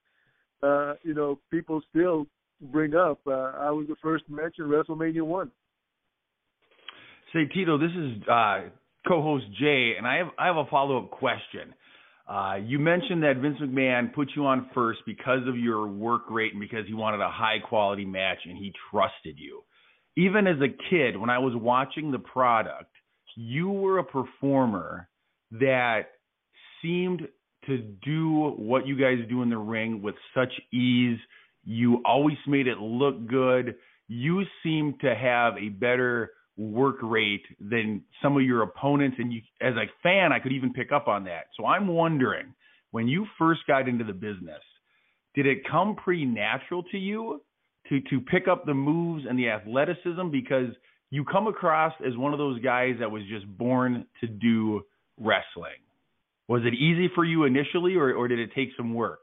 uh, 0.62 0.94
you 1.02 1.14
know, 1.14 1.38
people 1.50 1.80
still 1.90 2.26
bring 2.60 2.94
up. 2.94 3.20
Uh, 3.26 3.52
I 3.58 3.70
was 3.70 3.86
the 3.88 3.96
first 4.02 4.24
match 4.28 4.56
in 4.58 4.66
WrestleMania 4.66 5.22
one. 5.22 5.50
Say 7.32 7.46
Tito, 7.52 7.78
this 7.78 7.90
is 7.90 8.22
uh, 8.28 8.62
co-host 9.06 9.44
Jay, 9.60 9.92
and 9.96 10.06
I 10.06 10.16
have 10.16 10.28
I 10.38 10.46
have 10.46 10.56
a 10.56 10.64
follow-up 10.66 11.10
question. 11.10 11.74
Uh, 12.28 12.56
you 12.62 12.78
mentioned 12.78 13.22
that 13.22 13.38
Vince 13.38 13.56
McMahon 13.58 14.12
put 14.12 14.28
you 14.36 14.44
on 14.44 14.68
first 14.74 15.00
because 15.06 15.48
of 15.48 15.56
your 15.56 15.86
work 15.86 16.22
rate 16.30 16.52
and 16.52 16.60
because 16.60 16.86
he 16.86 16.92
wanted 16.92 17.20
a 17.20 17.30
high 17.30 17.58
quality 17.58 18.04
match 18.04 18.38
and 18.44 18.56
he 18.56 18.72
trusted 18.90 19.38
you. 19.38 19.62
Even 20.16 20.46
as 20.46 20.56
a 20.60 20.68
kid, 20.90 21.16
when 21.16 21.30
I 21.30 21.38
was 21.38 21.54
watching 21.56 22.10
the 22.10 22.18
product, 22.18 22.90
you 23.34 23.70
were 23.70 23.98
a 23.98 24.04
performer 24.04 25.08
that 25.52 26.02
seemed 26.82 27.22
to 27.66 27.78
do 27.78 28.54
what 28.58 28.86
you 28.86 28.96
guys 28.98 29.18
do 29.28 29.42
in 29.42 29.48
the 29.48 29.58
ring 29.58 30.02
with 30.02 30.16
such 30.34 30.52
ease. 30.72 31.18
You 31.64 32.02
always 32.04 32.36
made 32.46 32.66
it 32.66 32.78
look 32.78 33.26
good. 33.26 33.76
you 34.08 34.42
seemed 34.62 35.00
to 35.00 35.14
have 35.14 35.54
a 35.58 35.68
better 35.68 36.32
work 36.58 36.96
rate 37.02 37.44
than 37.60 38.02
some 38.20 38.36
of 38.36 38.42
your 38.42 38.62
opponents 38.62 39.16
and 39.18 39.32
you 39.32 39.40
as 39.62 39.74
a 39.74 39.86
fan 40.02 40.32
I 40.32 40.40
could 40.40 40.52
even 40.52 40.72
pick 40.72 40.90
up 40.92 41.06
on 41.06 41.24
that. 41.24 41.46
So 41.56 41.64
I'm 41.64 41.86
wondering 41.86 42.52
when 42.90 43.06
you 43.06 43.26
first 43.38 43.60
got 43.66 43.88
into 43.88 44.04
the 44.04 44.12
business, 44.12 44.60
did 45.34 45.46
it 45.46 45.58
come 45.70 45.94
pretty 45.94 46.24
natural 46.24 46.82
to 46.90 46.98
you 46.98 47.40
to 47.88 48.00
to 48.10 48.20
pick 48.20 48.48
up 48.48 48.66
the 48.66 48.74
moves 48.74 49.24
and 49.28 49.38
the 49.38 49.48
athleticism 49.48 50.30
because 50.32 50.74
you 51.10 51.24
come 51.24 51.46
across 51.46 51.92
as 52.06 52.16
one 52.16 52.32
of 52.32 52.38
those 52.38 52.60
guys 52.60 52.96
that 52.98 53.10
was 53.10 53.22
just 53.30 53.46
born 53.56 54.04
to 54.20 54.26
do 54.26 54.82
wrestling. 55.16 55.80
Was 56.48 56.62
it 56.64 56.74
easy 56.74 57.08
for 57.14 57.24
you 57.24 57.44
initially 57.44 57.94
or 57.94 58.12
or 58.12 58.26
did 58.26 58.40
it 58.40 58.50
take 58.54 58.70
some 58.76 58.94
work? 58.94 59.20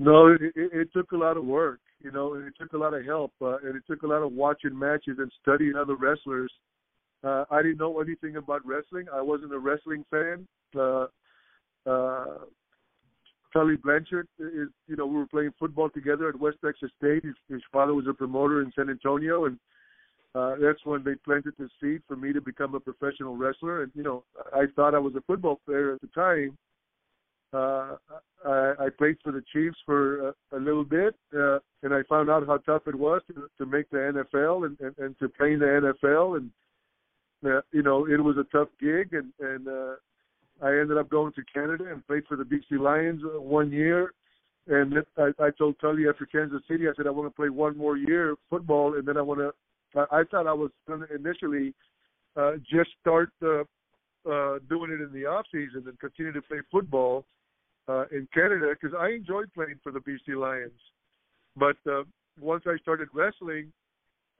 No, 0.00 0.28
it, 0.28 0.40
it, 0.42 0.70
it 0.72 0.88
took 0.92 1.12
a 1.12 1.16
lot 1.16 1.36
of 1.36 1.44
work, 1.44 1.80
you 2.02 2.10
know, 2.10 2.34
and 2.34 2.46
it 2.46 2.54
took 2.58 2.72
a 2.72 2.78
lot 2.78 2.94
of 2.94 3.04
help, 3.04 3.32
uh, 3.42 3.58
and 3.58 3.76
it 3.76 3.82
took 3.86 4.02
a 4.02 4.06
lot 4.06 4.22
of 4.22 4.32
watching 4.32 4.78
matches 4.78 5.16
and 5.18 5.30
studying 5.42 5.74
other 5.76 5.96
wrestlers. 5.96 6.52
Uh, 7.24 7.44
I 7.50 7.62
didn't 7.62 7.78
know 7.78 8.00
anything 8.00 8.36
about 8.36 8.64
wrestling. 8.64 9.06
I 9.12 9.20
wasn't 9.20 9.52
a 9.52 9.58
wrestling 9.58 10.04
fan. 10.10 10.46
Uh, 10.76 11.06
uh, 11.88 12.38
Tully 13.52 13.76
Blanchard 13.76 14.28
is, 14.38 14.68
you 14.86 14.96
know, 14.96 15.06
we 15.06 15.16
were 15.16 15.26
playing 15.26 15.52
football 15.58 15.88
together 15.88 16.28
at 16.28 16.38
West 16.38 16.58
Texas 16.64 16.90
State. 16.98 17.24
His, 17.24 17.34
his 17.48 17.62
father 17.72 17.94
was 17.94 18.06
a 18.06 18.12
promoter 18.12 18.60
in 18.62 18.70
San 18.76 18.90
Antonio, 18.90 19.46
and 19.46 19.58
uh, 20.34 20.54
that's 20.60 20.84
when 20.84 21.02
they 21.02 21.14
planted 21.24 21.54
the 21.58 21.68
seed 21.80 22.02
for 22.06 22.14
me 22.14 22.32
to 22.32 22.40
become 22.40 22.74
a 22.74 22.80
professional 22.80 23.36
wrestler. 23.36 23.82
And 23.82 23.92
you 23.94 24.02
know, 24.02 24.24
I 24.52 24.66
thought 24.76 24.94
I 24.94 24.98
was 24.98 25.14
a 25.16 25.22
football 25.22 25.60
player 25.66 25.94
at 25.94 26.00
the 26.00 26.08
time. 26.08 26.56
Uh, 27.52 27.96
I, 28.44 28.72
I 28.78 28.88
played 28.96 29.16
for 29.22 29.32
the 29.32 29.42
Chiefs 29.52 29.78
for 29.86 30.28
a, 30.28 30.34
a 30.52 30.58
little 30.58 30.84
bit, 30.84 31.14
uh, 31.34 31.58
and 31.82 31.94
I 31.94 32.02
found 32.08 32.30
out 32.30 32.46
how 32.46 32.58
tough 32.58 32.82
it 32.86 32.94
was 32.94 33.22
to, 33.28 33.48
to 33.58 33.66
make 33.66 33.88
the 33.90 33.96
NFL 33.96 34.66
and, 34.66 34.78
and, 34.80 34.94
and 34.98 35.18
to 35.18 35.28
play 35.28 35.54
in 35.54 35.60
the 35.60 35.94
NFL. 36.04 36.36
And 36.36 36.50
uh, 37.44 37.62
you 37.72 37.82
know, 37.82 38.06
it 38.06 38.22
was 38.22 38.36
a 38.36 38.44
tough 38.54 38.68
gig, 38.80 39.14
and 39.14 39.32
and 39.40 39.66
uh, 39.66 39.94
I 40.62 40.78
ended 40.78 40.98
up 40.98 41.08
going 41.08 41.32
to 41.34 41.42
Canada 41.52 41.84
and 41.90 42.06
played 42.06 42.24
for 42.26 42.36
the 42.36 42.44
BC 42.44 42.78
Lions 42.78 43.22
uh, 43.24 43.40
one 43.40 43.72
year. 43.72 44.12
And 44.66 44.94
I, 45.16 45.30
I 45.42 45.50
told 45.56 45.76
Tully 45.80 46.08
after 46.08 46.26
Kansas 46.26 46.60
City, 46.68 46.88
I 46.88 46.92
said 46.96 47.06
I 47.06 47.10
want 47.10 47.32
to 47.32 47.34
play 47.34 47.48
one 47.48 47.78
more 47.78 47.96
year 47.96 48.34
football, 48.50 48.94
and 48.94 49.06
then 49.06 49.16
I 49.16 49.22
want 49.22 49.40
to. 49.40 49.52
I, 49.98 50.20
I 50.20 50.24
thought 50.30 50.46
I 50.46 50.52
was 50.52 50.70
going 50.86 51.00
to 51.00 51.14
initially 51.14 51.74
uh, 52.36 52.52
just 52.70 52.90
start 53.00 53.30
uh, 53.42 53.60
uh, 54.30 54.58
doing 54.68 54.92
it 54.92 55.00
in 55.00 55.10
the 55.12 55.24
off 55.24 55.46
season 55.50 55.84
and 55.86 55.98
continue 55.98 56.32
to 56.32 56.42
play 56.42 56.58
football 56.70 57.24
in 58.10 58.28
Canada 58.32 58.74
because 58.80 58.96
I 58.98 59.10
enjoyed 59.10 59.52
playing 59.54 59.80
for 59.82 59.92
the 59.92 60.00
BC 60.00 60.36
Lions. 60.38 60.80
But 61.56 61.76
uh, 61.90 62.04
once 62.40 62.64
I 62.66 62.76
started 62.82 63.08
wrestling, 63.12 63.72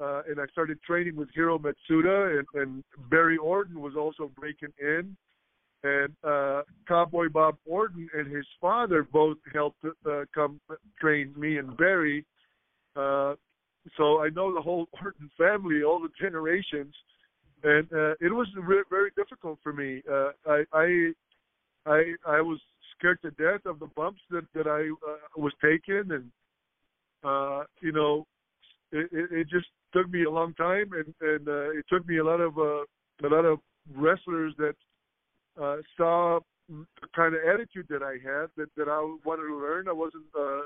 uh, 0.01 0.23
and 0.29 0.41
I 0.41 0.47
started 0.53 0.81
training 0.83 1.17
with 1.17 1.29
Hiro 1.35 1.59
Matsuda, 1.59 2.39
and, 2.39 2.47
and 2.55 2.85
Barry 3.11 3.37
Orton 3.37 3.81
was 3.81 3.95
also 3.97 4.31
breaking 4.37 4.73
in 4.79 5.17
and 5.85 6.13
uh, 6.25 6.63
Cowboy 6.87 7.29
Bob 7.29 7.57
Orton 7.65 8.09
and 8.15 8.35
his 8.35 8.47
father 8.61 9.07
both 9.13 9.37
helped 9.53 9.85
uh, 9.85 10.25
come 10.35 10.61
train 11.01 11.33
me 11.37 11.59
and 11.59 11.77
Barry. 11.77 12.25
Uh, 12.97 13.35
so 13.97 14.21
I 14.21 14.29
know 14.31 14.53
the 14.53 14.61
whole 14.61 14.87
Orton 15.03 15.31
family, 15.39 15.83
all 15.83 16.01
the 16.01 16.11
generations, 16.21 16.95
and 17.63 17.87
uh, 17.93 18.15
it 18.21 18.33
was 18.33 18.49
re- 18.61 18.83
very 18.91 19.11
difficult 19.17 19.59
for 19.63 19.73
me. 19.73 20.03
Uh, 20.11 20.31
I, 20.47 20.65
I 20.73 21.13
I 21.87 22.15
I 22.27 22.41
was 22.41 22.59
scared 22.99 23.21
to 23.23 23.31
death 23.33 23.65
of 23.67 23.79
the 23.79 23.89
bumps 23.97 24.21
that 24.31 24.45
that 24.55 24.67
I 24.67 24.91
uh, 25.09 25.17
was 25.37 25.53
taking, 25.63 26.11
and 26.11 26.31
uh, 27.25 27.65
you 27.81 27.93
know, 27.93 28.27
it, 28.93 29.09
it, 29.13 29.49
just 29.49 29.67
took 29.93 30.11
me 30.11 30.25
a 30.25 30.31
long 30.31 30.55
time, 30.55 30.91
and 30.93 31.15
and 31.21 31.49
uh, 31.49 31.71
it 31.71 31.85
took 31.89 32.07
me 32.07 32.19
a 32.19 32.25
lot 32.25 32.41
of 32.41 32.59
uh, 32.59 32.83
a 33.25 33.29
lot 33.29 33.45
of 33.45 33.59
wrestlers 33.95 34.55
that 34.59 34.75
uh, 35.61 35.77
saw 35.97 36.41
the 36.69 36.85
kind 37.17 37.35
of 37.35 37.41
attitude 37.43 37.87
that 37.89 38.03
I 38.03 38.13
had 38.13 38.49
that 38.57 38.69
that 38.77 38.89
I 38.89 39.01
wanted 39.25 39.49
to 39.49 39.59
learn. 39.59 39.89
I 39.89 39.93
wasn't 39.93 40.27
uh, 40.39 40.63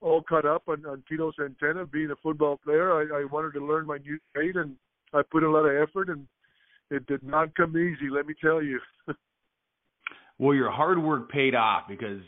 all 0.00 0.22
cut 0.22 0.46
up 0.46 0.62
on, 0.68 0.84
on 0.86 1.02
Tito 1.08 1.32
Santana 1.38 1.86
being 1.86 2.10
a 2.10 2.16
football 2.16 2.58
player. 2.64 2.92
I, 2.92 3.22
I 3.22 3.24
wanted 3.24 3.52
to 3.54 3.64
learn 3.64 3.86
my 3.86 3.98
new 3.98 4.18
trade, 4.34 4.56
and 4.56 4.76
I 5.12 5.22
put 5.30 5.42
a 5.42 5.50
lot 5.50 5.66
of 5.66 5.76
effort, 5.76 6.08
and 6.08 6.26
it 6.90 7.06
did 7.06 7.22
not 7.22 7.54
come 7.54 7.76
easy. 7.76 8.10
Let 8.10 8.26
me 8.26 8.34
tell 8.40 8.62
you. 8.62 8.80
well, 10.38 10.54
your 10.54 10.70
hard 10.70 11.02
work 11.02 11.30
paid 11.30 11.54
off 11.54 11.82
because 11.88 12.20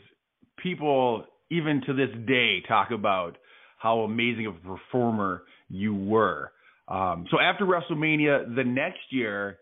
people, 0.61 1.25
even 1.49 1.81
to 1.85 1.93
this 1.93 2.09
day, 2.27 2.61
talk 2.67 2.91
about 2.91 3.37
how 3.77 3.99
amazing 3.99 4.47
of 4.47 4.55
a 4.55 4.77
performer 4.77 5.43
you 5.69 5.95
were. 5.95 6.51
Um, 6.87 7.25
so 7.31 7.39
after 7.39 7.65
WrestleMania, 7.65 8.55
the 8.55 8.63
next 8.63 8.99
year 9.11 9.57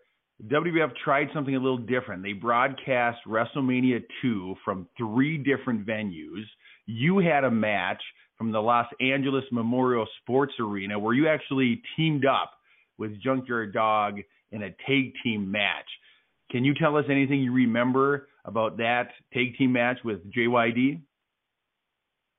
WWF 0.47 0.91
tried 1.03 1.27
something 1.33 1.55
a 1.55 1.59
little 1.59 1.77
different. 1.77 2.23
They 2.23 2.31
broadcast 2.31 3.19
WrestleMania 3.27 4.03
2 4.21 4.55
from 4.63 4.87
three 4.97 5.37
different 5.37 5.85
venues. 5.85 6.43
You 6.85 7.19
had 7.19 7.43
a 7.43 7.51
match 7.51 8.01
from 8.37 8.53
the 8.53 8.61
Los 8.61 8.87
Angeles 9.01 9.43
Memorial 9.51 10.07
Sports 10.21 10.53
Arena 10.59 10.97
where 10.97 11.13
you 11.13 11.27
actually 11.27 11.81
teamed 11.97 12.25
up 12.25 12.51
with 12.97 13.21
Junkyard 13.21 13.73
Dog 13.73 14.19
in 14.51 14.63
a 14.63 14.69
tag 14.87 15.11
team 15.23 15.51
match. 15.51 15.85
Can 16.51 16.65
you 16.65 16.73
tell 16.73 16.97
us 16.97 17.05
anything 17.09 17.41
you 17.41 17.53
remember 17.53 18.27
about 18.45 18.77
that 18.77 19.09
tag 19.33 19.55
team 19.57 19.73
match 19.73 19.97
with 20.03 20.19
JYD? 20.31 21.01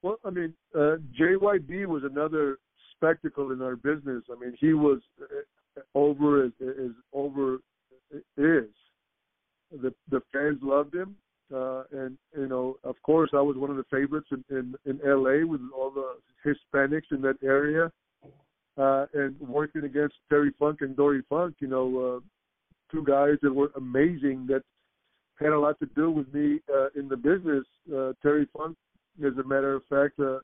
Well, 0.03 0.19
I 0.25 0.31
mean, 0.31 0.55
uh, 0.75 0.97
JYD 1.19 1.87
was 1.87 2.03
another 2.05 2.59
spectacle 2.97 3.53
in 3.53 3.63
our 3.63 3.77
business. 3.77 4.25
I 4.31 4.39
mean, 4.41 4.57
he 4.59 4.73
was 4.73 5.01
uh, 5.21 5.81
over 5.95 6.45
as, 6.45 6.53
as 6.61 6.91
over 7.13 7.59
is. 8.37 8.69
The 9.71 9.95
the 10.11 10.21
fans 10.33 10.59
loved 10.63 10.95
him, 10.95 11.15
uh, 11.55 11.85
and 11.93 12.19
you 12.37 12.49
know, 12.49 12.77
of 12.83 12.97
course, 13.03 13.31
I 13.33 13.41
was 13.41 13.57
one 13.57 13.71
of 13.71 13.77
the 13.77 13.85
favorites 13.91 14.27
in 14.33 14.45
in, 14.51 14.75
in 14.85 15.01
L.A. 15.07 15.45
with 15.45 15.61
all 15.77 15.93
the 15.93 16.17
Hispanics 16.45 17.13
in 17.13 17.23
that 17.23 17.37
area, 17.45 17.93
uh, 18.77 19.07
and 19.15 19.39
working 19.39 19.85
against 19.85 20.17
Terry 20.29 20.53
Funk 20.59 20.79
and 20.81 20.97
Dory 20.97 21.23
Funk. 21.29 21.55
You 21.61 21.69
know, 21.69 22.17
uh, 22.17 22.21
two 22.91 23.05
guys 23.05 23.37
that 23.43 23.53
were 23.53 23.71
amazing 23.77 24.47
that 24.49 24.63
had 25.39 25.51
a 25.51 25.59
lot 25.59 25.79
to 25.81 25.87
do 25.97 26.11
with 26.11 26.33
me 26.35 26.61
uh, 26.73 26.89
in 26.99 27.09
the 27.09 27.17
business. 27.17 27.65
Uh, 27.95 28.13
Terry 28.23 28.47
Funk, 28.57 28.77
as 29.25 29.37
a 29.39 29.47
matter 29.47 29.75
of 29.75 29.83
fact, 29.89 30.19
uh, 30.21 30.39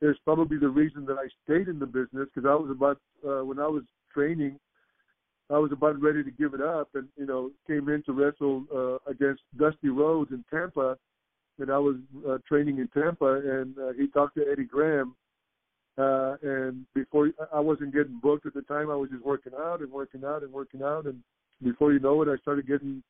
is 0.00 0.16
probably 0.24 0.58
the 0.58 0.68
reason 0.68 1.04
that 1.06 1.16
I 1.18 1.28
stayed 1.44 1.68
in 1.68 1.78
the 1.78 1.86
business 1.86 2.28
because 2.34 2.48
I 2.48 2.54
was 2.54 2.70
about 2.70 2.98
uh, 3.26 3.44
when 3.44 3.58
I 3.58 3.66
was 3.66 3.82
training 4.12 4.58
I 5.50 5.58
was 5.58 5.72
about 5.72 6.00
ready 6.00 6.24
to 6.24 6.30
give 6.30 6.54
it 6.54 6.62
up, 6.62 6.88
and 6.94 7.08
you 7.16 7.26
know, 7.26 7.50
came 7.66 7.88
in 7.88 8.02
to 8.04 8.12
wrestle 8.12 8.64
uh, 8.74 9.10
against 9.10 9.42
Dusty 9.58 9.88
Rhodes 9.88 10.30
in 10.32 10.42
Tampa, 10.50 10.96
and 11.58 11.70
I 11.70 11.78
was 11.78 11.96
uh, 12.26 12.38
training 12.48 12.78
in 12.78 12.88
Tampa, 12.88 13.34
and 13.34 13.78
uh, 13.78 13.92
he 13.92 14.06
talked 14.08 14.36
to 14.36 14.46
Eddie 14.50 14.64
Graham, 14.64 15.14
uh, 15.98 16.36
and 16.42 16.86
before 16.94 17.30
I 17.52 17.60
wasn't 17.60 17.92
getting 17.92 18.18
booked 18.22 18.46
at 18.46 18.54
the 18.54 18.62
time, 18.62 18.90
I 18.90 18.96
was 18.96 19.10
just 19.10 19.24
working 19.24 19.52
out 19.58 19.80
and 19.80 19.92
working 19.92 20.24
out 20.24 20.42
and 20.42 20.52
working 20.52 20.82
out, 20.82 21.04
and 21.04 21.22
before 21.62 21.92
you 21.92 22.00
know 22.00 22.22
it, 22.22 22.28
I 22.28 22.36
started 22.38 22.66
getting 22.66 23.02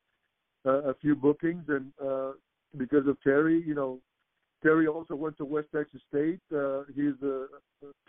uh, 0.65 0.89
a 0.89 0.93
few 0.95 1.15
bookings, 1.15 1.63
and 1.67 1.91
uh, 2.03 2.31
because 2.77 3.07
of 3.07 3.21
Terry, 3.21 3.63
you 3.65 3.75
know, 3.75 3.99
Terry 4.63 4.87
also 4.87 5.15
went 5.15 5.37
to 5.37 5.45
West 5.45 5.67
Texas 5.75 6.01
State. 6.09 6.39
Uh, 6.55 6.83
he's 6.95 7.13
uh, 7.23 7.45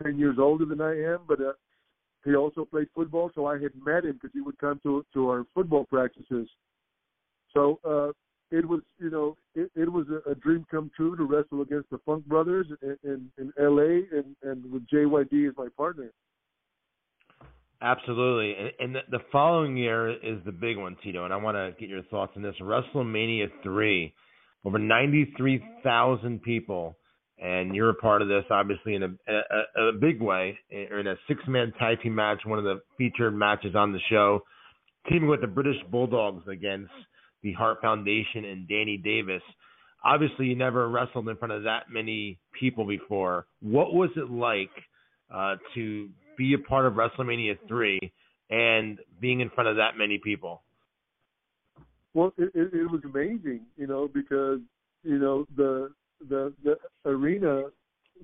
ten 0.02 0.18
years 0.18 0.36
older 0.38 0.64
than 0.64 0.80
I 0.80 0.98
am, 1.02 1.20
but 1.28 1.40
uh, 1.40 1.52
he 2.24 2.34
also 2.34 2.64
played 2.64 2.88
football, 2.94 3.30
so 3.34 3.46
I 3.46 3.58
had 3.58 3.72
met 3.84 4.04
him 4.04 4.14
because 4.14 4.30
he 4.32 4.40
would 4.40 4.58
come 4.58 4.80
to 4.82 5.04
to 5.14 5.28
our 5.28 5.44
football 5.54 5.84
practices. 5.84 6.48
So 7.52 7.78
uh, 7.84 8.12
it 8.50 8.66
was, 8.66 8.80
you 8.98 9.10
know, 9.10 9.36
it, 9.54 9.70
it 9.74 9.90
was 9.90 10.06
a, 10.08 10.30
a 10.30 10.34
dream 10.34 10.66
come 10.70 10.90
true 10.96 11.16
to 11.16 11.24
wrestle 11.24 11.62
against 11.62 11.90
the 11.90 11.98
Funk 12.06 12.24
Brothers 12.26 12.66
in, 12.82 12.96
in, 13.02 13.30
in 13.38 13.52
L.A. 13.60 14.04
and 14.16 14.36
and 14.42 14.70
with 14.72 14.86
JYD 14.88 15.48
as 15.48 15.54
my 15.56 15.68
partner. 15.76 16.10
Absolutely, 17.82 18.72
and, 18.78 18.96
the, 19.10 19.18
following 19.30 19.76
year 19.76 20.10
is 20.10 20.42
the 20.46 20.52
big 20.52 20.78
one, 20.78 20.96
Tito, 21.02 21.24
and 21.24 21.32
I 21.32 21.36
want 21.36 21.56
to 21.56 21.78
get 21.78 21.90
your 21.90 22.02
thoughts 22.04 22.32
on 22.34 22.42
this. 22.42 22.54
WrestleMania 22.60 23.48
three, 23.62 24.14
over 24.64 24.78
ninety 24.78 25.32
three 25.36 25.62
thousand 25.82 26.42
people 26.42 26.96
and 27.38 27.74
you're 27.74 27.90
a 27.90 27.94
part 27.94 28.22
of 28.22 28.28
this, 28.28 28.44
obviously, 28.50 28.94
in 28.94 29.02
a, 29.02 29.08
a, 29.28 29.88
a 29.88 29.92
big 29.92 30.22
way, 30.22 30.58
in 30.70 31.06
a 31.06 31.16
six-man 31.28 31.72
tag 31.78 32.00
team 32.02 32.14
match, 32.14 32.38
one 32.46 32.58
of 32.58 32.64
the 32.64 32.80
featured 32.96 33.34
matches 33.34 33.74
on 33.74 33.92
the 33.92 33.98
show, 34.08 34.40
teaming 35.08 35.28
with 35.28 35.42
the 35.42 35.46
British 35.46 35.76
Bulldogs 35.90 36.48
against 36.48 36.92
the 37.42 37.52
Hart 37.52 37.78
Foundation 37.82 38.46
and 38.46 38.66
Danny 38.66 38.96
Davis. 38.96 39.42
Obviously, 40.02 40.46
you 40.46 40.56
never 40.56 40.88
wrestled 40.88 41.28
in 41.28 41.36
front 41.36 41.52
of 41.52 41.64
that 41.64 41.84
many 41.90 42.38
people 42.58 42.86
before. 42.86 43.46
What 43.60 43.92
was 43.92 44.10
it 44.16 44.30
like 44.30 44.70
uh, 45.32 45.56
to 45.74 46.08
be 46.36 46.54
a 46.54 46.58
part 46.58 46.86
of 46.86 46.94
WrestleMania 46.94 47.58
three 47.68 47.98
and 48.50 48.98
being 49.20 49.40
in 49.40 49.50
front 49.50 49.68
of 49.68 49.76
that 49.76 49.96
many 49.96 50.18
people? 50.18 50.62
Well, 52.14 52.32
it, 52.38 52.50
it, 52.54 52.72
it 52.72 52.90
was 52.90 53.02
amazing, 53.04 53.62
you 53.76 53.86
know, 53.86 54.08
because 54.12 54.60
you 55.02 55.18
know 55.18 55.46
the 55.56 55.92
the 56.28 56.52
the 56.64 56.76
arena 57.04 57.64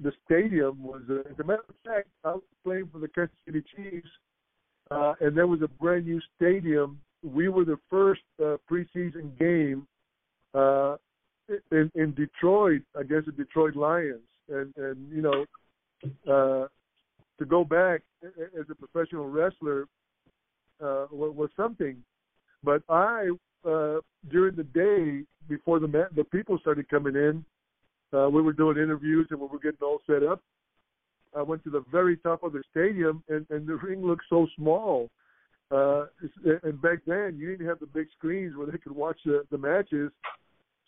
the 0.03 0.13
stadium 0.25 0.83
was, 0.83 1.03
uh, 1.11 1.21
as 1.31 1.39
a 1.39 1.45
matter 1.45 1.65
of 1.69 1.75
fact, 1.85 2.09
I 2.25 2.33
was 2.33 2.43
playing 2.65 2.89
for 2.93 2.99
the 2.99 3.09
Kansas 3.09 3.37
City 3.45 3.63
Chiefs, 3.77 4.09
uh, 4.91 5.15
and 5.21 5.37
there 5.37 5.47
was 5.47 5.61
a 5.63 5.69
brand 5.69 6.07
new 6.07 6.21
stadium. 6.37 7.01
We 7.23 7.49
were 7.49 7.65
the 7.65 7.79
first 7.91 8.23
uh, 8.41 8.57
preseason 8.71 9.39
game 9.39 9.87
uh, 10.55 10.97
in, 11.71 11.91
in 11.95 12.15
Detroit 12.15 12.83
against 12.95 13.27
the 13.27 13.33
Detroit 13.33 13.77
Lions, 13.77 14.21
and 14.49 14.73
and 14.77 15.11
you 15.11 15.23
know, 15.23 15.45
uh, 16.31 16.69
to 17.43 17.49
go 17.49 17.65
back 17.65 18.03
as 18.25 18.67
a 18.71 18.75
professional 18.75 19.29
wrestler 19.29 19.87
uh, 20.83 21.07
was 21.11 21.51
something. 21.57 21.97
But 22.63 22.83
I, 22.89 23.31
uh, 23.69 23.99
during 24.31 24.57
the 24.57 24.65
day 24.65 25.25
before 25.49 25.81
the 25.81 26.09
the 26.15 26.25
people 26.25 26.59
started 26.59 26.89
coming 26.89 27.17
in, 27.17 27.45
uh, 28.17 28.29
we 28.29 28.43
were 28.43 28.53
doing 28.53 28.77
interviews 28.77 29.27
and 29.31 29.41
we 29.41 29.47
were 29.47 29.59
getting 29.59 29.79
all 29.83 30.01
set 30.07 30.23
up. 30.23 30.41
I 31.37 31.43
went 31.43 31.65
to 31.65 31.71
the 31.71 31.85
very 31.91 32.17
top 32.19 32.43
of 32.43 32.53
the 32.53 32.63
stadium, 32.71 33.25
and, 33.29 33.47
and 33.51 33.67
the 33.67 33.77
ring 33.77 34.05
looked 34.05 34.25
so 34.29 34.47
small. 34.57 35.09
Uh, 35.71 36.05
and 36.63 36.81
back 36.83 36.99
then, 37.07 37.37
you 37.39 37.51
didn't 37.51 37.67
have 37.67 37.81
the 37.81 37.87
big 37.87 38.07
screens 38.19 38.55
where 38.55 38.67
they 38.67 38.77
could 38.77 38.95
watch 38.95 39.17
the, 39.25 39.43
the 39.51 39.57
matches. 39.57 40.11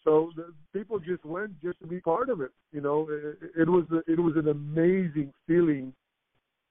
So 0.04 0.30
the, 0.36 0.52
people 0.78 0.98
just 0.98 1.24
went 1.24 1.52
just 1.62 1.80
to 1.80 1.86
be 1.86 1.98
part 1.98 2.28
of 2.28 2.42
it. 2.42 2.50
You 2.72 2.82
know, 2.82 3.08
it, 3.10 3.62
it 3.62 3.68
was 3.68 3.84
a, 3.90 4.12
it 4.12 4.20
was 4.20 4.34
an 4.36 4.48
amazing 4.48 5.32
feeling 5.46 5.94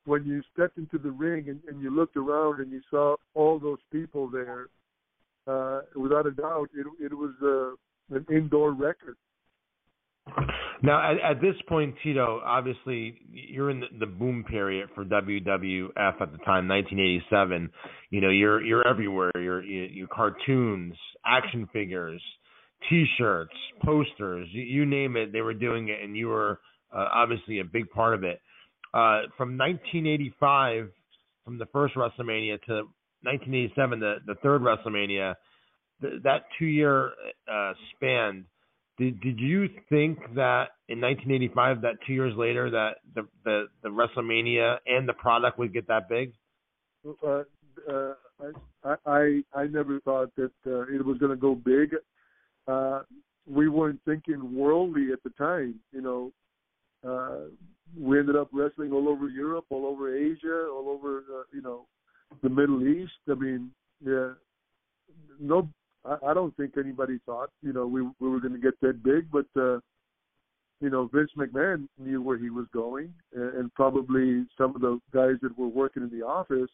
when 0.05 0.25
you 0.25 0.41
stepped 0.53 0.77
into 0.77 0.97
the 0.97 1.11
ring 1.11 1.49
and, 1.49 1.59
and 1.67 1.81
you 1.81 1.89
looked 1.89 2.17
around 2.17 2.59
and 2.59 2.71
you 2.71 2.81
saw 2.89 3.15
all 3.33 3.59
those 3.59 3.79
people 3.91 4.29
there. 4.29 4.67
Uh, 5.45 5.81
without 5.95 6.25
a 6.25 6.31
doubt, 6.31 6.69
it, 6.73 6.85
it 7.03 7.13
was 7.13 7.33
uh, 7.41 8.15
an 8.15 8.25
indoor 8.29 8.71
record. 8.71 9.17
Now, 10.81 11.11
at, 11.11 11.37
at 11.37 11.41
this 11.41 11.55
point, 11.67 11.95
Tito, 12.03 12.41
obviously 12.45 13.15
you're 13.31 13.69
in 13.69 13.81
the, 13.81 13.87
the 13.99 14.05
boom 14.05 14.43
period 14.43 14.89
for 14.93 15.05
WWF 15.05 15.91
at 15.95 16.31
the 16.31 16.37
time, 16.39 16.67
1987. 16.67 17.69
You 18.09 18.21
know, 18.21 18.29
you're 18.29 18.61
you're 18.61 18.87
everywhere. 18.87 19.31
You're 19.35 19.63
you, 19.63 19.83
you 19.83 20.07
cartoons, 20.07 20.95
action 21.25 21.69
figures, 21.71 22.21
T-shirts, 22.89 23.53
posters, 23.83 24.47
you, 24.51 24.63
you 24.63 24.85
name 24.85 25.15
it. 25.15 25.31
They 25.31 25.41
were 25.41 25.53
doing 25.53 25.87
it, 25.87 26.01
and 26.03 26.17
you 26.17 26.27
were 26.27 26.59
uh, 26.93 27.07
obviously 27.13 27.59
a 27.59 27.65
big 27.65 27.89
part 27.89 28.13
of 28.13 28.23
it. 28.23 28.41
Uh, 28.93 29.27
from 29.37 29.57
1985, 29.57 30.89
from 31.43 31.57
the 31.57 31.65
first 31.67 31.95
WrestleMania 31.95 32.61
to 32.63 32.83
1987, 33.23 33.99
the 33.99 34.15
the 34.25 34.35
third 34.35 34.61
WrestleMania, 34.61 35.35
th- 36.01 36.21
that 36.23 36.45
two 36.59 36.65
year 36.65 37.11
uh, 37.51 37.73
span 37.95 38.45
did 38.97 39.19
did 39.21 39.39
you 39.39 39.67
think 39.89 40.19
that 40.35 40.69
in 40.87 41.01
1985, 41.01 41.81
that 41.81 41.95
two 42.05 42.13
years 42.13 42.33
later, 42.37 42.69
that 42.69 42.97
the 43.15 43.27
the, 43.43 43.65
the 43.81 43.89
WrestleMania 43.89 44.77
and 44.85 45.07
the 45.09 45.13
product 45.13 45.57
would 45.57 45.73
get 45.73 45.87
that 45.87 46.07
big? 46.07 46.33
Uh, 47.05 47.43
uh, 47.91 48.13
I, 48.83 48.95
I 49.05 49.43
I 49.55 49.65
never 49.65 49.99
thought 50.01 50.29
that 50.35 50.51
uh, 50.67 50.81
it 50.81 51.03
was 51.03 51.17
going 51.17 51.31
to 51.31 51.35
go 51.35 51.55
big. 51.55 51.95
Uh, 52.67 53.01
we 53.47 53.67
weren't 53.67 53.99
thinking 54.05 54.55
worldly 54.55 55.07
at 55.11 55.23
the 55.23 55.31
time. 55.31 55.75
You 55.91 56.01
know, 56.01 56.31
uh, 57.07 57.49
we 57.99 58.19
ended 58.19 58.35
up 58.35 58.49
wrestling 58.51 58.91
all 58.91 59.07
over 59.07 59.29
Europe, 59.29 59.65
all 59.69 59.85
over 59.85 60.15
Asia, 60.15 60.67
all 60.71 60.89
over 60.89 61.19
uh, 61.19 61.43
you 61.51 61.61
know 61.61 61.85
the 62.41 62.49
Middle 62.49 62.85
East. 62.87 63.13
I 63.29 63.35
mean, 63.35 63.71
yeah, 64.03 64.31
no 65.39 65.69
I, 66.05 66.17
I 66.27 66.33
don't 66.33 66.55
think 66.57 66.73
anybody 66.77 67.19
thought, 67.25 67.49
you 67.61 67.73
know, 67.73 67.87
we 67.87 68.01
we 68.19 68.29
were 68.29 68.39
going 68.39 68.53
to 68.53 68.59
get 68.59 68.79
that 68.81 69.03
big, 69.03 69.29
but 69.31 69.45
uh, 69.59 69.79
you 70.81 70.89
know, 70.89 71.09
Vince 71.13 71.31
McMahon 71.37 71.87
knew 71.97 72.21
where 72.21 72.37
he 72.37 72.49
was 72.49 72.65
going, 72.73 73.13
and, 73.33 73.53
and 73.55 73.73
probably 73.73 74.45
some 74.57 74.75
of 74.75 74.81
the 74.81 74.99
guys 75.13 75.35
that 75.41 75.57
were 75.57 75.67
working 75.67 76.03
in 76.03 76.09
the 76.09 76.25
office. 76.25 76.69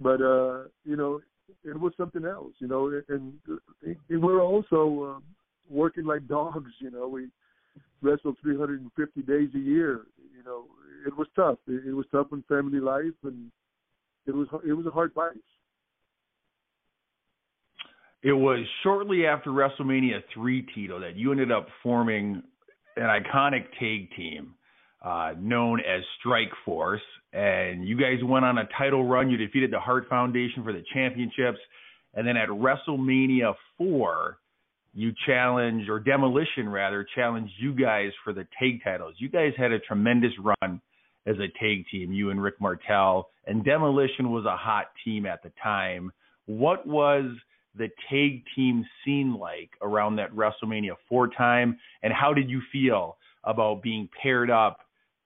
But 0.00 0.20
uh, 0.20 0.64
you 0.84 0.96
know, 0.96 1.20
it 1.64 1.78
was 1.78 1.92
something 1.96 2.24
else, 2.24 2.52
you 2.58 2.68
know, 2.68 3.00
and, 3.08 3.34
and 3.84 3.94
we 4.08 4.16
were 4.16 4.40
also 4.40 5.16
uh, 5.16 5.20
working 5.70 6.04
like 6.04 6.26
dogs, 6.28 6.72
you 6.80 6.90
know. 6.90 7.08
We 7.08 7.28
wrestled 8.02 8.36
350 8.42 9.22
days 9.22 9.48
a 9.54 9.58
year. 9.58 10.06
You 10.36 10.42
know, 10.44 10.64
it 11.06 11.16
was 11.16 11.26
tough. 11.34 11.58
It, 11.66 11.88
it 11.88 11.92
was 11.92 12.06
tough 12.12 12.28
in 12.32 12.42
family 12.48 12.80
life, 12.80 13.16
and 13.24 13.50
it 14.26 14.34
was 14.34 14.48
it 14.66 14.72
was 14.72 14.86
a 14.86 14.90
hard 14.90 15.12
life. 15.16 15.36
It 18.22 18.32
was 18.32 18.66
shortly 18.82 19.26
after 19.26 19.50
WrestleMania 19.50 20.22
3, 20.34 20.66
Tito, 20.74 20.98
that 20.98 21.14
you 21.14 21.30
ended 21.30 21.52
up 21.52 21.68
forming 21.82 22.42
an 22.96 23.02
iconic 23.04 23.66
tag 23.78 24.08
team 24.16 24.54
uh, 25.04 25.34
known 25.38 25.80
as 25.80 26.02
Strike 26.18 26.50
Force. 26.64 27.02
And 27.32 27.86
you 27.86 27.96
guys 27.96 28.18
went 28.24 28.44
on 28.44 28.58
a 28.58 28.68
title 28.76 29.06
run. 29.06 29.30
You 29.30 29.36
defeated 29.36 29.70
the 29.70 29.78
Hart 29.78 30.08
Foundation 30.08 30.64
for 30.64 30.72
the 30.72 30.82
championships. 30.92 31.58
And 32.14 32.26
then 32.26 32.36
at 32.36 32.48
WrestleMania 32.48 33.54
4, 33.78 34.38
you 34.96 35.12
challenged, 35.26 35.90
or 35.90 36.00
Demolition 36.00 36.70
rather, 36.70 37.06
challenged 37.14 37.52
you 37.58 37.74
guys 37.74 38.12
for 38.24 38.32
the 38.32 38.46
tag 38.58 38.82
titles. 38.82 39.14
You 39.18 39.28
guys 39.28 39.52
had 39.58 39.70
a 39.70 39.78
tremendous 39.78 40.32
run 40.42 40.80
as 41.26 41.36
a 41.36 41.48
tag 41.60 41.84
team, 41.92 42.12
you 42.12 42.30
and 42.30 42.42
Rick 42.42 42.54
Martel. 42.60 43.28
And 43.46 43.62
Demolition 43.62 44.30
was 44.30 44.46
a 44.46 44.56
hot 44.56 44.86
team 45.04 45.26
at 45.26 45.42
the 45.42 45.52
time. 45.62 46.12
What 46.46 46.86
was 46.86 47.26
the 47.76 47.88
tag 48.08 48.42
team 48.56 48.86
scene 49.04 49.34
like 49.38 49.68
around 49.82 50.16
that 50.16 50.32
WrestleMania 50.32 50.94
four 51.10 51.28
time, 51.28 51.78
and 52.02 52.10
how 52.10 52.32
did 52.32 52.48
you 52.48 52.62
feel 52.72 53.18
about 53.44 53.82
being 53.82 54.08
paired 54.22 54.50
up 54.50 54.78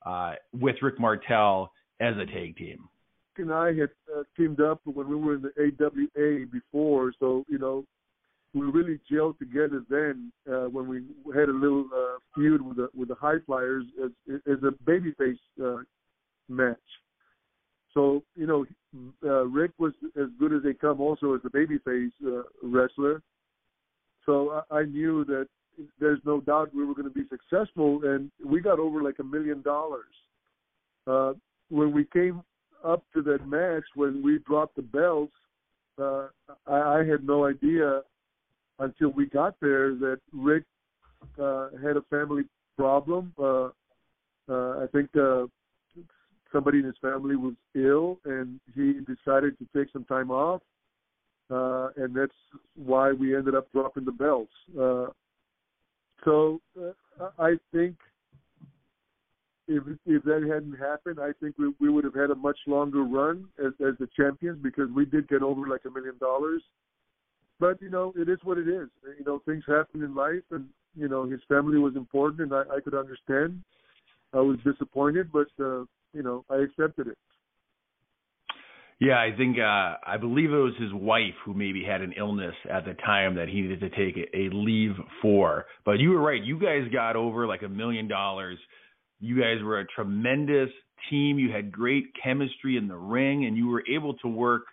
uh, 0.05 0.33
with 0.53 0.75
Rick 0.83 0.99
Martel 0.99 1.71
as 2.01 2.17
a 2.17 2.27
tag 2.27 2.57
team? 2.57 2.89
And 3.37 3.53
I 3.53 3.69
had 3.69 3.91
uh, 4.13 4.25
teamed 4.37 4.61
up 4.61 4.81
when 4.83 5.09
we 5.09 5.15
were 5.15 5.37
in 5.37 5.43
the 5.43 5.53
AWA 5.57 6.47
before, 6.47 7.13
so 7.21 7.45
you 7.49 7.59
know 7.59 7.85
we 8.53 8.67
really 8.67 8.99
gelled 9.11 9.39
together 9.39 9.83
then 9.89 10.33
uh, 10.51 10.69
when 10.69 10.89
we 10.89 11.03
had 11.35 11.49
a 11.49 11.53
little 11.53 11.87
uh, 11.95 12.19
feud 12.35 12.61
with 12.63 12.77
the 12.77 12.89
with 12.97 13.09
the 13.09 13.15
High 13.15 13.39
Flyers 13.47 13.85
as, 14.05 14.11
as 14.47 14.59
a 14.63 14.73
babyface 14.91 15.39
uh, 15.63 15.83
match. 16.49 16.77
So 17.95 18.23
you 18.35 18.47
know, 18.47 18.67
uh, 19.25 19.47
Rick 19.47 19.73
was 19.79 19.93
as 20.21 20.29
good 20.39 20.53
as 20.53 20.63
they 20.63 20.75
come, 20.75 21.01
also 21.01 21.35
as 21.35 21.41
a 21.45 21.51
babyface 21.51 22.11
uh, 22.27 22.43
wrestler. 22.63 23.23
So 24.27 24.63
I, 24.71 24.79
I 24.79 24.85
knew 24.85 25.25
that 25.27 25.49
there's 25.99 26.21
no 26.25 26.41
doubt 26.41 26.75
we 26.75 26.85
were 26.85 26.95
going 26.95 27.09
to 27.09 27.15
be 27.15 27.27
successful, 27.29 28.01
and 28.05 28.31
we 28.45 28.61
got 28.61 28.79
over 28.79 29.03
like 29.03 29.19
a 29.21 29.25
million 29.25 29.63
dollars. 29.63 30.13
Uh, 31.07 31.33
when 31.69 31.93
we 31.93 32.05
came 32.13 32.43
up 32.85 33.05
to 33.15 33.23
that 33.23 33.47
match, 33.47 33.85
when 33.95 34.23
we 34.23 34.39
dropped 34.41 34.77
the 34.77 34.83
belts, 34.83 35.33
uh, 36.01 36.29
I, 36.67 36.99
I 36.99 37.05
had 37.05 37.25
no 37.25 37.47
idea 37.47 38.03
until 38.81 39.11
we 39.11 39.27
got 39.27 39.55
there 39.61 39.95
that 39.95 40.19
Rick 40.33 40.65
uh, 41.41 41.69
had 41.83 41.97
a 41.97 42.03
family 42.11 42.43
problem. 42.77 43.33
Uh, 43.39 43.69
uh, 44.49 44.83
I 44.83 44.87
think 44.93 45.11
uh, 45.17 45.47
somebody 46.53 46.79
in 46.79 46.85
his 46.85 46.97
family 47.01 47.37
was 47.37 47.55
ill 47.75 48.19
and 48.25 48.59
he 48.75 48.95
decided 49.01 49.57
to 49.59 49.67
take 49.77 49.93
some 49.93 50.05
time 50.05 50.31
off. 50.31 50.61
Uh 51.51 51.89
and 51.97 52.15
that's 52.15 52.33
why 52.77 53.11
we 53.11 53.37
ended 53.37 53.57
up 53.57 53.67
dropping 53.73 54.05
the 54.05 54.13
belts. 54.13 54.53
Uh 54.81 55.07
so 56.25 56.61
uh, 56.81 57.29
i 57.39 57.55
think 57.73 57.97
if 59.69 59.83
if 60.07 60.23
that 60.25 60.43
hadn't 60.43 60.79
happened 60.79 61.19
i 61.21 61.31
think 61.41 61.57
we 61.59 61.73
we 61.81 61.89
would 61.89 62.05
have 62.05 62.15
had 62.15 62.31
a 62.31 62.35
much 62.35 62.59
longer 62.67 63.03
run 63.03 63.47
as 63.59 63.73
as 63.81 63.95
the 63.99 64.09
champions 64.17 64.59
because 64.63 64.89
we 64.95 65.05
did 65.05 65.29
get 65.29 65.43
over 65.43 65.67
like 65.69 65.83
a 65.87 65.91
million 65.91 66.17
dollars 66.19 66.63
but 67.61 67.81
you 67.81 67.91
know 67.91 68.13
it 68.17 68.29
is 68.29 68.39
what 68.43 68.59
it 68.59 68.67
is 68.67 68.89
you 69.19 69.25
know 69.25 69.41
things 69.45 69.63
happen 69.69 70.03
in 70.03 70.15
life 70.15 70.43
and 70.51 70.67
you 70.97 71.09
know 71.09 71.25
his 71.25 71.41
family 71.49 71.79
was 71.79 71.95
important 71.95 72.41
and 72.41 72.53
i 72.53 72.63
i 72.75 72.81
could 72.81 72.95
understand 72.95 73.63
i 74.33 74.41
was 74.41 74.59
disappointed 74.65 75.31
but 75.31 75.49
uh 75.63 75.85
you 76.13 76.23
know, 76.23 76.45
I 76.51 76.57
accepted 76.57 77.09
it. 77.09 77.19
Yeah, 79.01 79.15
I 79.15 79.35
think 79.37 79.57
uh 79.59 79.97
I 80.07 80.19
believe 80.21 80.51
it 80.51 80.57
was 80.57 80.75
his 80.79 80.93
wife 80.93 81.35
who 81.45 81.55
maybe 81.55 81.83
had 81.83 82.03
an 82.03 82.13
illness 82.19 82.55
at 82.71 82.85
the 82.85 82.95
time 82.95 83.35
that 83.37 83.49
he 83.49 83.63
needed 83.63 83.81
to 83.81 83.89
take 83.91 84.17
a 84.35 84.55
leave 84.55 84.95
for. 85.23 85.65
But 85.87 86.01
you 86.01 86.11
were 86.11 86.21
right. 86.21 86.43
You 86.43 86.59
guys 86.59 86.91
got 86.93 87.17
over 87.17 87.47
like 87.47 87.63
a 87.63 87.69
million 87.69 88.09
dollars. 88.09 88.59
You 89.19 89.41
guys 89.41 89.63
were 89.63 89.81
a 89.81 89.87
tremendous 89.87 90.69
team. 91.09 91.39
You 91.39 91.51
had 91.51 91.73
great 91.73 92.05
chemistry 92.23 92.77
in 92.77 92.89
the 92.89 92.97
ring 92.97 93.47
and 93.47 93.57
you 93.57 93.69
were 93.69 93.83
able 93.91 94.15
to 94.19 94.29
work 94.29 94.65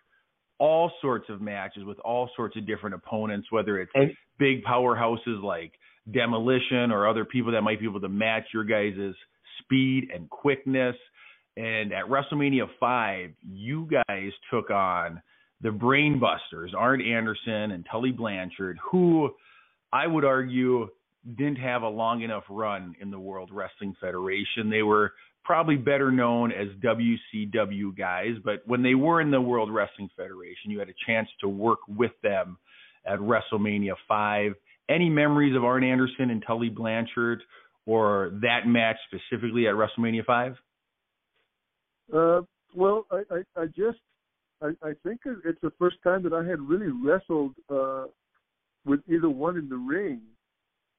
all 0.60 0.91
sorts 1.02 1.30
of 1.30 1.41
matches 1.41 1.84
with 1.84 2.00
all 2.00 2.30
sorts 2.36 2.58
of 2.58 2.65
different 2.65 2.96
opponents, 2.96 3.52
whether 3.52 3.80
it's 3.80 3.91
and, 3.96 4.12
big 4.39 4.63
powerhouses 4.63 5.41
like 5.43 5.74
Demolition 6.12 6.91
or 6.91 7.08
other 7.08 7.26
people 7.26 7.52
that 7.52 7.62
might 7.62 7.80
be 7.80 7.86
able 7.86 8.02
to 8.02 8.10
match 8.10 8.46
your 8.54 8.63
guys' 8.63 9.13
speed 9.60 10.10
and 10.13 10.30
quickness. 10.30 10.96
And 11.58 11.91
at 11.91 12.06
WrestleMania 12.06 12.67
5, 12.80 13.32
you 13.43 13.89
guys 14.08 14.32
took 14.52 14.70
on 14.70 15.22
the 15.62 15.70
Brainbusters, 15.70 16.74
Arn 16.78 17.02
Anderson 17.02 17.72
and 17.72 17.86
Tully 17.89 18.12
Blanchard, 18.12 18.78
who 18.91 19.32
I 19.91 20.06
would 20.06 20.24
argue 20.24 20.88
didn't 21.36 21.58
have 21.58 21.82
a 21.82 21.89
long 21.89 22.22
enough 22.22 22.43
run 22.50 22.96
in 23.02 23.12
the 23.12 23.20
World 23.20 23.50
Wrestling 23.52 23.96
Federation. 24.00 24.70
They 24.70 24.84
were 24.84 25.13
probably 25.47 25.77
better 25.77 26.12
known 26.12 26.51
as 26.51 26.67
WCW 26.83 27.97
guys, 27.97 28.36
but 28.43 28.62
when 28.65 28.83
they 28.83 28.95
were 28.95 29.21
in 29.21 29.31
the 29.31 29.39
World 29.39 29.73
Wrestling 29.73 30.10
Federation, 30.17 30.69
you 30.69 30.77
had 30.77 30.89
a 30.89 30.93
chance 31.07 31.29
to 31.39 31.47
work 31.47 31.79
with 31.88 32.12
them 32.21 32.57
at 33.05 33.17
WrestleMania 33.19 33.93
5. 34.10 34.51
Any 34.89 35.10
memories 35.10 35.55
of 35.55 35.63
Arn 35.63 35.86
Anderson 35.86 36.31
and 36.31 36.43
Tully 36.45 36.67
Blanchard 36.67 37.41
or 37.86 38.31
that 38.41 38.67
match 38.67 38.97
specifically 39.07 39.67
at 39.67 39.75
WrestleMania 39.75 40.25
5? 40.25 40.55
Uh, 42.13 42.41
well, 42.75 43.05
I, 43.10 43.21
I, 43.31 43.62
I 43.62 43.65
just 43.67 43.99
I, 44.62 44.71
I 44.83 44.91
think 45.03 45.21
it's 45.45 45.62
the 45.62 45.71
first 45.79 45.95
time 46.03 46.23
that 46.23 46.33
I 46.33 46.43
had 46.43 46.60
really 46.60 46.91
wrestled 46.91 47.53
uh, 47.69 48.05
with 48.86 48.99
either 49.07 49.29
one 49.29 49.55
in 49.55 49.69
the 49.69 49.77
ring, 49.77 50.21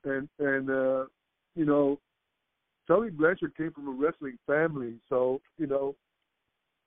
and 0.05 0.27
and 0.39 0.71
uh, 0.71 1.05
you 1.55 1.67
know, 1.67 1.99
Tully 2.89 3.11
Blanchard 3.11 3.55
came 3.57 3.71
from 3.71 3.87
a 3.87 3.93
wrestling 3.93 4.39
family, 4.47 4.95
so 5.09 5.41
you 5.59 5.67
know, 5.67 5.95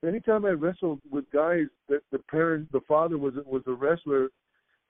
anytime 0.06 0.46
I 0.46 0.50
wrestled 0.50 1.00
with 1.10 1.32
guys 1.32 1.68
that 1.88 2.02
the 2.12 2.18
parent, 2.18 2.72
the 2.72 2.82
father 2.88 3.18
was 3.18 3.36
was 3.46 3.62
a 3.68 3.74
wrestler, 3.74 4.30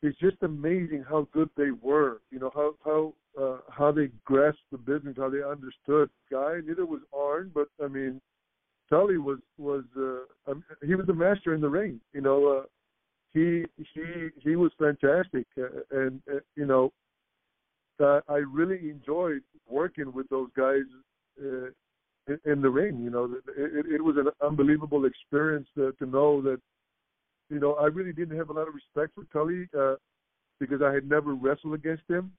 it's 0.02 0.18
just 0.20 0.38
amazing 0.42 1.04
how 1.08 1.28
good 1.34 1.50
they 1.58 1.72
were. 1.72 2.22
You 2.32 2.40
know 2.40 2.52
how 2.56 2.76
how 2.86 3.14
uh, 3.40 3.58
how 3.70 3.92
they 3.92 4.10
grasped 4.24 4.64
the 4.72 4.78
business, 4.78 5.16
how 5.18 5.30
they 5.30 5.44
understood. 5.44 6.10
Guy, 6.32 6.60
neither 6.66 6.86
was 6.86 7.02
Arn, 7.14 7.52
but 7.54 7.68
I 7.84 7.90
mean, 7.90 8.22
Tully 8.90 9.18
was 9.18 9.40
was 9.58 9.84
uh, 9.98 10.54
he 10.86 10.96
was 10.96 11.10
a 11.10 11.14
master 11.14 11.54
in 11.54 11.60
the 11.60 11.70
ring. 11.70 12.00
You 12.14 12.22
know, 12.22 12.48
uh, 12.48 12.64
he 13.34 13.66
he 13.76 14.30
he 14.40 14.56
was 14.56 14.72
fantastic, 14.80 15.46
uh, 15.58 15.82
and 15.92 16.22
uh, 16.32 16.40
you 16.56 16.66
know, 16.66 16.94
uh, 18.02 18.22
I 18.28 18.38
really 18.38 18.90
enjoyed 18.90 19.42
working 19.70 20.12
with 20.14 20.28
those 20.30 20.50
guys 20.56 20.84
uh, 21.42 21.68
in, 22.28 22.40
in 22.46 22.62
the 22.62 22.70
ring. 22.70 23.00
You 23.04 23.10
know, 23.10 23.36
it, 23.58 23.86
it 23.86 24.04
was 24.04 24.18
an 24.18 24.28
unbelievable 24.46 25.06
experience 25.06 25.68
to, 25.76 25.94
to 26.00 26.06
know 26.06 26.42
that. 26.42 26.60
You 27.50 27.60
know, 27.60 27.74
I 27.74 27.88
really 27.88 28.14
didn't 28.14 28.38
have 28.38 28.50
a 28.50 28.54
lot 28.54 28.70
of 28.70 28.74
respect 28.74 29.14
for 29.14 29.26
Tully 29.34 29.68
uh, 29.78 29.96
because 30.58 30.82
I 30.82 30.94
had 30.94 31.10
never 31.10 31.34
wrestled 31.34 31.74
against 31.74 32.04
him. 32.10 32.32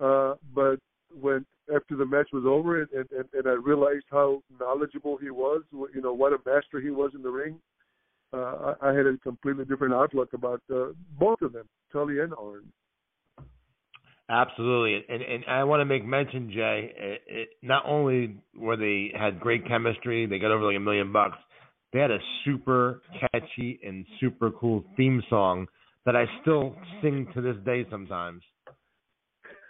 Uh, 0.00 0.34
but 0.52 0.80
when 1.20 1.46
after 1.74 1.96
the 1.96 2.04
match 2.04 2.28
was 2.32 2.44
over 2.44 2.82
and, 2.82 2.88
and, 2.92 3.26
and 3.32 3.46
I 3.46 3.52
realized 3.52 4.06
how 4.10 4.42
knowledgeable 4.58 5.16
he 5.18 5.30
was, 5.30 5.62
you 5.72 6.02
know, 6.02 6.12
what 6.12 6.32
a 6.32 6.38
master 6.44 6.80
he 6.80 6.90
was 6.90 7.12
in 7.14 7.22
the 7.22 7.30
ring, 7.30 7.60
uh, 8.32 8.74
I, 8.82 8.90
I 8.90 8.92
had 8.92 9.06
a 9.06 9.16
completely 9.18 9.64
different 9.64 9.94
outlook 9.94 10.32
about 10.32 10.60
uh, 10.74 10.86
both 11.18 11.40
of 11.42 11.52
them, 11.52 11.68
Tully 11.92 12.18
and 12.18 12.34
Arn. 12.34 12.64
Absolutely, 14.30 15.04
and 15.08 15.22
and 15.22 15.44
I 15.46 15.64
want 15.64 15.82
to 15.82 15.84
make 15.84 16.04
mention, 16.04 16.50
Jay. 16.50 16.92
It, 16.96 17.22
it, 17.26 17.48
not 17.62 17.84
only 17.86 18.38
were 18.56 18.76
they 18.76 19.12
had 19.14 19.38
great 19.38 19.68
chemistry, 19.68 20.24
they 20.24 20.38
got 20.38 20.50
over 20.50 20.64
like 20.64 20.76
a 20.76 20.80
million 20.80 21.12
bucks. 21.12 21.36
They 21.92 21.98
had 21.98 22.10
a 22.10 22.18
super 22.44 23.02
catchy 23.20 23.78
and 23.86 24.06
super 24.20 24.50
cool 24.50 24.82
theme 24.96 25.22
song 25.28 25.66
that 26.06 26.16
I 26.16 26.24
still 26.40 26.74
sing 27.02 27.28
to 27.34 27.42
this 27.42 27.56
day 27.66 27.86
sometimes. 27.90 28.42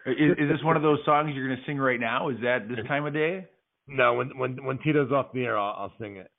Is, 0.07 0.33
is 0.38 0.49
this 0.51 0.62
one 0.62 0.77
of 0.77 0.83
those 0.83 0.99
songs 1.05 1.33
you're 1.35 1.49
going 1.49 1.59
to 1.59 1.64
sing 1.67 1.79
right 1.79 1.99
now? 1.99 2.29
Is 2.29 2.37
that 2.43 2.69
this 2.69 2.79
time 2.87 3.07
of 3.07 3.12
day? 3.12 3.47
No, 3.88 4.14
when 4.14 4.38
when 4.38 4.64
when 4.64 4.79
Tito's 4.79 5.11
off 5.11 5.33
the 5.35 5.45
air, 5.45 5.59
I'll, 5.59 5.75
I'll 5.77 5.93
sing 6.01 6.17
it. 6.17 6.31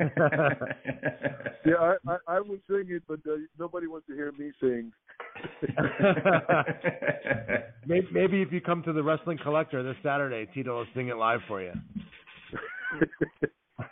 yeah, 1.66 1.74
I, 1.80 1.96
I 2.06 2.16
I 2.28 2.40
would 2.40 2.60
sing 2.68 2.86
it, 2.88 3.02
but 3.08 3.20
uh, 3.28 3.36
nobody 3.58 3.86
wants 3.86 4.06
to 4.08 4.14
hear 4.14 4.32
me 4.32 4.52
sing. 4.60 4.92
maybe, 7.86 8.06
maybe 8.12 8.42
if 8.42 8.52
you 8.52 8.60
come 8.60 8.82
to 8.84 8.92
the 8.92 9.02
Wrestling 9.02 9.38
Collector 9.42 9.82
this 9.82 9.96
Saturday, 10.02 10.46
Tito 10.54 10.78
will 10.78 10.86
sing 10.94 11.08
it 11.08 11.16
live 11.16 11.40
for 11.48 11.62
you. 11.62 11.72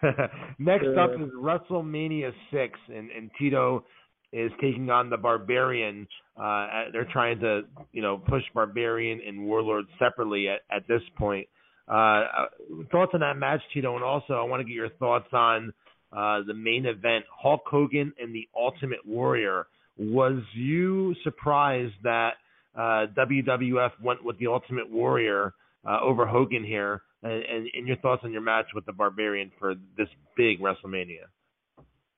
Next 0.58 0.86
up 0.98 1.10
is 1.12 1.30
WrestleMania 1.36 2.32
six, 2.52 2.78
and 2.88 3.10
and 3.10 3.30
Tito 3.38 3.84
is 4.32 4.50
taking 4.60 4.90
on 4.90 5.10
the 5.10 5.16
Barbarian. 5.16 6.06
Uh, 6.40 6.84
they're 6.92 7.08
trying 7.12 7.40
to, 7.40 7.62
you 7.92 8.02
know, 8.02 8.18
push 8.18 8.42
Barbarian 8.54 9.20
and 9.26 9.46
Warlord 9.46 9.86
separately 9.98 10.48
at, 10.48 10.60
at 10.74 10.86
this 10.88 11.02
point. 11.16 11.48
Uh, 11.88 11.94
uh, 11.94 12.46
thoughts 12.90 13.12
on 13.14 13.20
that 13.20 13.38
match, 13.38 13.60
Tito, 13.72 13.94
and 13.94 14.04
also 14.04 14.34
I 14.34 14.42
want 14.42 14.60
to 14.60 14.64
get 14.64 14.74
your 14.74 14.90
thoughts 14.90 15.28
on 15.32 15.72
uh, 16.12 16.40
the 16.46 16.54
main 16.54 16.86
event, 16.86 17.24
Hulk 17.30 17.62
Hogan 17.66 18.12
and 18.18 18.34
the 18.34 18.48
Ultimate 18.56 19.04
Warrior. 19.06 19.66
Was 19.98 20.42
you 20.54 21.14
surprised 21.24 21.94
that 22.02 22.34
uh, 22.74 23.06
WWF 23.16 23.92
went 24.02 24.24
with 24.24 24.38
the 24.38 24.46
Ultimate 24.46 24.90
Warrior 24.90 25.54
uh, 25.86 26.00
over 26.02 26.26
Hogan 26.26 26.64
here? 26.64 27.02
And, 27.22 27.42
and, 27.44 27.68
and 27.74 27.88
your 27.88 27.96
thoughts 27.96 28.22
on 28.24 28.32
your 28.32 28.42
match 28.42 28.66
with 28.74 28.84
the 28.86 28.92
Barbarian 28.92 29.50
for 29.58 29.74
this 29.96 30.08
big 30.36 30.60
WrestleMania? 30.60 31.26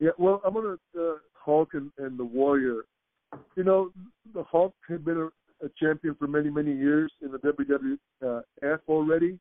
Yeah, 0.00 0.10
well, 0.18 0.42
I'm 0.44 0.54
gonna 0.54 0.76
uh, 0.98 1.14
Hulk 1.32 1.70
and, 1.74 1.90
and 1.98 2.18
the 2.18 2.24
Warrior. 2.24 2.82
You 3.56 3.64
know, 3.64 3.90
the 4.34 4.44
Hulk 4.44 4.74
had 4.88 5.04
been 5.04 5.16
a, 5.16 5.26
a 5.64 5.70
champion 5.80 6.14
for 6.18 6.26
many, 6.26 6.50
many 6.50 6.72
years 6.72 7.10
in 7.22 7.32
the 7.32 7.38
WWF 7.38 8.78
already, 8.88 9.38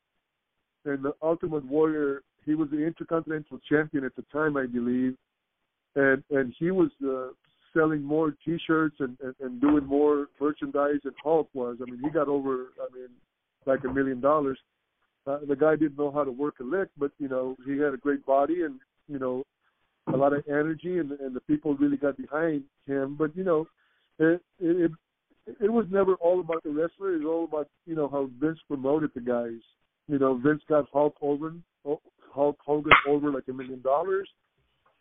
and 0.85 1.03
the 1.03 1.13
Ultimate 1.21 1.65
Warrior, 1.65 2.21
he 2.45 2.55
was 2.55 2.69
the 2.71 2.85
Intercontinental 2.85 3.59
Champion 3.69 4.03
at 4.03 4.15
the 4.15 4.23
time, 4.31 4.57
I 4.57 4.65
believe, 4.65 5.15
and 5.95 6.23
and 6.31 6.53
he 6.57 6.71
was 6.71 6.89
uh, 7.05 7.33
selling 7.73 8.01
more 8.01 8.33
T-shirts 8.45 8.95
and, 8.99 9.17
and 9.21 9.35
and 9.39 9.61
doing 9.61 9.85
more 9.85 10.27
merchandise 10.39 10.99
than 11.03 11.13
Hulk 11.23 11.49
was. 11.53 11.77
I 11.81 11.89
mean, 11.89 11.99
he 12.03 12.09
got 12.09 12.27
over, 12.27 12.67
I 12.81 12.93
mean, 12.95 13.09
like 13.65 13.83
a 13.83 13.93
million 13.93 14.21
dollars. 14.21 14.57
Uh, 15.25 15.39
the 15.47 15.55
guy 15.55 15.75
didn't 15.75 15.97
know 15.97 16.11
how 16.11 16.23
to 16.23 16.31
work 16.31 16.55
a 16.61 16.63
lick, 16.63 16.87
but 16.97 17.11
you 17.19 17.27
know, 17.27 17.55
he 17.65 17.77
had 17.77 17.93
a 17.93 17.97
great 17.97 18.25
body 18.25 18.63
and 18.63 18.79
you 19.07 19.19
know 19.19 19.43
a 20.13 20.17
lot 20.17 20.33
of 20.33 20.43
energy, 20.47 20.99
and 20.99 21.11
and 21.11 21.35
the 21.35 21.41
people 21.41 21.75
really 21.75 21.97
got 21.97 22.17
behind 22.17 22.63
him. 22.85 23.15
But 23.17 23.35
you 23.35 23.43
know, 23.43 23.67
it 24.19 24.41
it 24.59 24.91
it 25.61 25.71
was 25.71 25.85
never 25.89 26.15
all 26.15 26.39
about 26.39 26.63
the 26.63 26.69
wrestler. 26.69 27.13
It 27.13 27.23
was 27.23 27.27
all 27.27 27.43
about 27.43 27.67
you 27.85 27.95
know 27.95 28.07
how 28.07 28.29
Vince 28.39 28.59
promoted 28.67 29.11
the 29.13 29.21
guys. 29.21 29.61
You 30.07 30.19
know, 30.19 30.37
Vince 30.37 30.61
got 30.69 30.85
Hulk 30.93 31.15
Hogan, 31.19 31.63
Hulk 32.37 32.57
Hogan 32.63 32.93
over 33.07 33.31
like 33.31 33.47
a 33.49 33.53
million 33.53 33.81
dollars. 33.81 34.29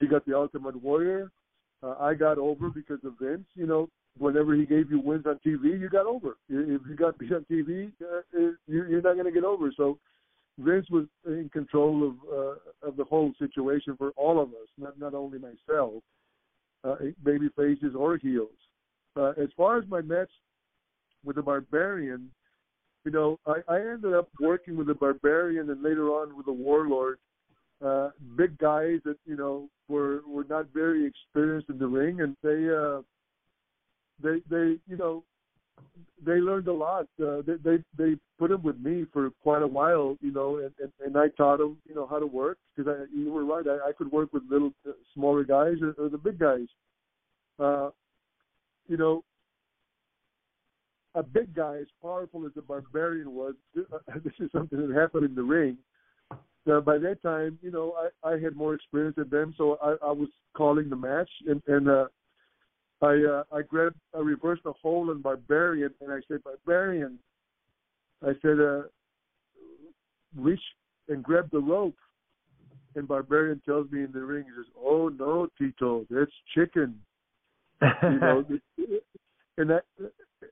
He 0.01 0.07
got 0.07 0.25
the 0.27 0.37
Ultimate 0.37 0.83
Warrior. 0.83 1.31
Uh, 1.83 1.95
I 2.01 2.15
got 2.15 2.39
over 2.39 2.71
because 2.71 2.99
of 3.05 3.15
Vince. 3.21 3.47
You 3.55 3.67
know, 3.67 3.89
whenever 4.19 4.55
he 4.55 4.65
gave 4.65 4.91
you 4.91 4.99
wins 4.99 5.27
on 5.27 5.39
TV, 5.47 5.79
you 5.79 5.89
got 5.91 6.07
over. 6.07 6.37
If 6.49 6.81
you 6.89 6.97
got 6.97 7.19
beat 7.19 7.33
on 7.33 7.45
TV, 7.51 7.93
uh, 8.03 8.53
you're 8.67 9.03
not 9.03 9.15
going 9.15 9.27
to 9.27 9.31
get 9.31 9.45
over. 9.45 9.71
So 9.77 9.99
Vince 10.59 10.87
was 10.91 11.05
in 11.27 11.51
control 11.53 12.09
of 12.09 12.15
uh, 12.33 12.89
of 12.89 12.97
the 12.97 13.05
whole 13.05 13.33
situation 13.39 13.95
for 13.97 14.11
all 14.17 14.41
of 14.41 14.49
us, 14.49 14.69
not 14.79 14.99
not 14.99 15.15
only 15.15 15.39
myself, 15.39 16.03
uh, 16.85 16.97
baby 17.23 17.49
faces 17.57 17.95
or 17.97 18.17
heels. 18.17 18.49
Uh, 19.17 19.33
as 19.43 19.49
far 19.57 19.79
as 19.79 19.85
my 19.89 20.01
match 20.01 20.31
with 21.25 21.37
the 21.37 21.43
Barbarian, 21.43 22.31
you 23.07 23.13
know, 23.13 23.39
I, 23.47 23.59
I 23.69 23.77
ended 23.79 24.15
up 24.15 24.29
working 24.41 24.77
with 24.77 24.91
a 24.91 24.95
Barbarian 24.95 25.71
and 25.71 25.81
later 25.81 26.09
on 26.09 26.37
with 26.37 26.49
a 26.49 26.53
Warlord, 26.53 27.19
uh, 27.83 28.11
big 28.37 28.59
guys 28.59 28.99
that 29.05 29.17
you 29.25 29.37
know 29.37 29.69
were 29.87 30.23
were 30.27 30.45
not 30.51 30.67
very 30.75 31.07
experienced 31.07 31.71
in 31.71 31.79
the 31.79 31.87
ring, 31.87 32.21
and 32.21 32.37
they 32.43 32.69
uh, 32.69 33.03
they 34.21 34.43
they 34.51 34.81
you 34.89 34.97
know 34.97 35.23
they 36.25 36.41
learned 36.41 36.67
a 36.67 36.73
lot. 36.73 37.07
Uh, 37.23 37.43
they, 37.47 37.55
they 37.63 37.77
they 37.97 38.17
put 38.41 38.51
them 38.51 38.65
with 38.65 38.79
me 38.81 39.07
for 39.13 39.31
quite 39.41 39.63
a 39.63 39.67
while, 39.69 40.17
you 40.21 40.33
know, 40.33 40.57
and 40.57 40.73
and, 40.83 40.93
and 41.05 41.17
I 41.17 41.29
taught 41.37 41.59
them, 41.59 41.77
you 41.89 41.95
know, 41.95 42.09
how 42.09 42.19
to 42.19 42.27
work 42.27 42.59
because 42.75 42.93
I 42.93 43.17
you 43.17 43.31
were 43.31 43.45
right. 43.45 43.67
I, 43.69 43.91
I 43.91 43.93
could 43.93 44.11
work 44.11 44.33
with 44.33 44.43
little 44.51 44.73
uh, 44.85 44.93
smaller 45.15 45.45
guys 45.45 45.77
or, 45.81 45.95
or 46.05 46.09
the 46.09 46.19
big 46.19 46.41
guys. 46.41 46.67
Uh, 47.61 47.91
you 48.89 48.97
know, 48.97 49.23
a 51.17 51.23
big 51.23 51.55
guy 51.55 51.77
as 51.77 51.87
powerful 52.01 52.47
as 52.47 52.53
the 52.55 52.63
barbarian 52.63 53.33
was. 53.33 53.55
This 54.23 54.33
is 54.39 54.51
something 54.53 54.87
that 54.87 54.95
happened 54.95 55.25
in 55.25 55.35
the 55.35 55.43
ring. 55.43 55.79
Uh, 56.71 56.81
by 56.81 56.99
that 56.99 57.23
time, 57.23 57.59
you 57.63 57.71
know, 57.71 57.95
I, 58.25 58.29
I 58.33 58.39
had 58.39 58.57
more 58.57 58.75
experience 58.75 59.17
than 59.17 59.29
them, 59.31 59.55
so 59.57 59.79
I, 59.83 59.95
I 60.05 60.13
was 60.13 60.29
calling 60.57 60.89
the 60.89 60.97
match, 60.97 61.31
and, 61.47 61.63
and 61.69 61.89
uh, 61.89 62.07
I 63.03 63.15
uh, 63.15 63.43
I 63.53 63.63
grabbed 63.63 63.97
I 64.15 64.21
reversed 64.21 64.65
the 64.65 64.73
hole 64.73 65.11
in 65.11 65.21
Barbarian 65.21 65.93
and 66.01 66.13
I 66.13 66.21
said 66.29 66.43
Barbarian. 66.43 67.19
I 68.23 68.33
said 68.41 68.59
uh, 68.59 68.83
reach 70.35 70.61
and 71.09 71.23
grab 71.23 71.51
the 71.51 71.61
rope. 71.61 71.97
And 72.95 73.07
Barbarian 73.07 73.61
tells 73.67 73.91
me 73.91 74.05
in 74.05 74.13
the 74.13 74.25
ring, 74.25 74.45
he 74.45 74.51
says, 74.57 74.73
"Oh 74.83 75.09
no, 75.09 75.49
Tito, 75.59 76.07
that's 76.09 76.31
chicken." 76.55 76.99
you 77.83 78.19
know, 78.19 78.45
and 79.59 79.71
that 79.71 79.85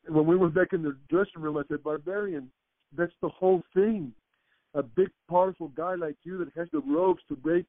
when 0.08 0.26
we 0.26 0.36
were 0.36 0.48
back 0.48 0.72
in 0.72 0.82
the 0.82 0.96
dressing 1.08 1.42
room, 1.42 1.56
I 1.56 1.62
said, 1.68 1.82
"Barbarian, 1.82 2.50
that's 2.96 3.12
the 3.20 3.28
whole 3.28 3.62
thing. 3.74 4.12
A 4.74 4.82
big, 4.82 5.10
powerful 5.30 5.68
guy 5.68 5.94
like 5.94 6.16
you 6.24 6.38
that 6.38 6.48
has 6.56 6.68
the 6.72 6.80
ropes 6.80 7.22
to 7.28 7.36
break 7.36 7.66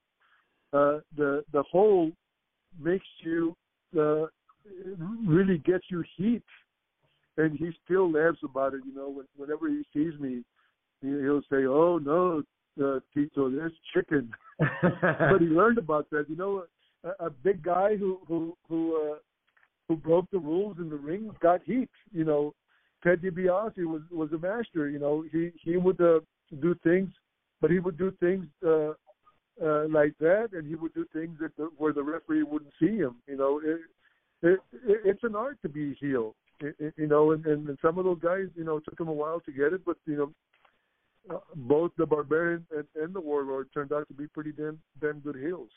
uh, 0.74 1.00
the 1.16 1.44
the 1.54 1.64
hole 1.64 2.12
makes 2.80 3.06
you 3.24 3.56
uh, 3.98 4.26
really 5.26 5.58
gets 5.60 5.86
you 5.90 6.04
heat. 6.18 6.44
and 7.38 7.58
he 7.58 7.72
still 7.84 8.12
laughs 8.12 8.40
about 8.44 8.74
it. 8.74 8.82
You 8.86 8.94
know, 8.94 9.10
when, 9.10 9.26
whenever 9.38 9.70
he 9.70 9.84
sees 9.94 10.20
me, 10.20 10.44
he, 11.02 11.08
he'll 11.08 11.44
say, 11.50 11.66
"Oh 11.66 11.98
no, 11.98 12.44
uh, 12.84 13.00
Tito, 13.14 13.50
there's 13.50 13.74
chicken." 13.94 14.34
but 14.60 15.40
he 15.40 15.48
learned 15.48 15.78
about 15.78 16.10
that. 16.10 16.30
You 16.30 16.36
know, 16.36 16.64
a, 17.04 17.26
a 17.28 17.30
big 17.30 17.64
guy 17.64 17.96
who 17.96 18.20
who 18.28 18.58
who 18.68 18.96
uh, 18.96 19.16
who 19.88 19.96
broke 19.96 20.30
the 20.32 20.40
rules 20.40 20.78
in 20.80 20.90
the 20.90 20.96
ring 20.96 21.30
got 21.42 21.62
heat. 21.64 21.90
You 22.12 22.26
know, 22.26 22.54
Ted 23.04 23.22
DiBiase 23.22 23.86
was 23.86 24.02
was 24.12 24.32
a 24.34 24.38
master. 24.38 24.90
You 24.90 25.00
know, 25.00 25.24
he 25.32 25.52
he 25.62 25.78
would 25.78 26.00
uh, 26.02 26.20
do 26.62 26.76
things, 26.84 27.10
but 27.62 27.72
he 27.72 27.80
would 27.80 27.98
do 27.98 28.12
things 28.20 28.46
uh, 28.66 28.94
uh, 29.64 29.88
like 29.90 30.14
that, 30.20 30.50
and 30.54 30.68
he 30.68 30.76
would 30.76 30.94
do 30.94 31.06
things 31.14 31.38
that 31.40 31.56
the, 31.58 31.70
where 31.78 31.94
the 31.94 32.04
referee 32.04 32.44
wouldn't 32.44 32.74
see 32.80 32.98
him. 32.98 33.16
You 33.28 33.38
know, 33.38 33.62
it, 33.64 33.80
it, 34.42 34.60
it, 34.86 35.02
it's 35.06 35.24
an 35.24 35.36
art 35.36 35.58
to 35.62 35.70
be 35.70 35.96
heel. 35.96 36.36
It, 36.62 36.94
you 36.98 37.08
know, 37.08 37.32
and, 37.32 37.46
and 37.46 37.78
some 37.82 37.98
of 37.98 38.06
those 38.06 38.20
guys, 38.22 38.46
you 38.56 38.64
know, 38.64 38.78
it 38.78 38.86
took 38.86 38.98
them 38.98 39.10
a 39.10 39.14
while 39.14 39.42
to 39.42 39.52
get 39.52 39.74
it, 39.74 39.82
but 39.86 39.98
you 40.06 40.18
know, 40.18 41.36
uh, 41.36 41.40
both 41.56 41.92
the 41.98 42.06
Barbarian 42.06 42.66
and, 42.76 42.86
and 42.96 43.14
the 43.14 43.20
Warlord 43.20 43.68
turned 43.74 43.92
out 43.92 44.08
to 44.08 44.14
be 44.14 44.28
pretty 44.28 44.52
damn 44.52 44.80
damn 45.02 45.20
good 45.20 45.36
heels. 45.36 45.70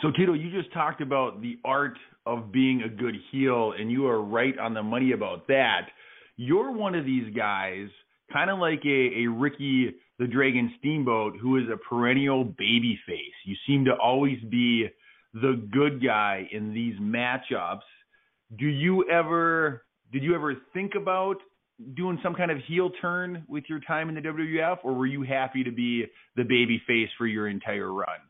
So 0.00 0.10
Tito, 0.10 0.32
you 0.32 0.50
just 0.50 0.72
talked 0.72 1.00
about 1.00 1.42
the 1.42 1.58
art 1.64 1.98
of 2.24 2.50
being 2.50 2.82
a 2.82 2.88
good 2.88 3.14
heel, 3.30 3.72
and 3.78 3.90
you 3.90 4.06
are 4.06 4.22
right 4.22 4.58
on 4.58 4.74
the 4.74 4.82
money 4.82 5.12
about 5.12 5.46
that. 5.48 5.88
You're 6.36 6.72
one 6.72 6.94
of 6.94 7.04
these 7.04 7.32
guys, 7.34 7.88
kind 8.32 8.50
of 8.50 8.58
like 8.58 8.80
a, 8.84 9.24
a 9.24 9.26
Ricky 9.26 9.94
the 10.18 10.26
Dragon 10.28 10.72
Steamboat, 10.78 11.34
who 11.40 11.56
is 11.56 11.64
a 11.72 11.76
perennial 11.76 12.44
baby 12.44 12.98
face. 13.06 13.34
You 13.44 13.56
seem 13.66 13.84
to 13.86 13.92
always 14.00 14.38
be 14.50 14.86
the 15.34 15.66
good 15.72 16.04
guy 16.04 16.48
in 16.52 16.72
these 16.72 16.94
matchups. 17.00 17.80
Do 18.56 18.66
you 18.66 19.08
ever 19.10 19.84
did 20.12 20.22
you 20.22 20.34
ever 20.34 20.54
think 20.74 20.92
about 20.94 21.36
doing 21.96 22.18
some 22.22 22.34
kind 22.34 22.50
of 22.50 22.58
heel 22.68 22.90
turn 23.00 23.44
with 23.48 23.64
your 23.68 23.80
time 23.80 24.08
in 24.08 24.14
the 24.14 24.20
WWF, 24.20 24.78
or 24.84 24.94
were 24.94 25.06
you 25.06 25.22
happy 25.22 25.64
to 25.64 25.72
be 25.72 26.04
the 26.36 26.44
baby 26.44 26.80
face 26.86 27.08
for 27.16 27.26
your 27.26 27.48
entire 27.48 27.92
run? 27.92 28.20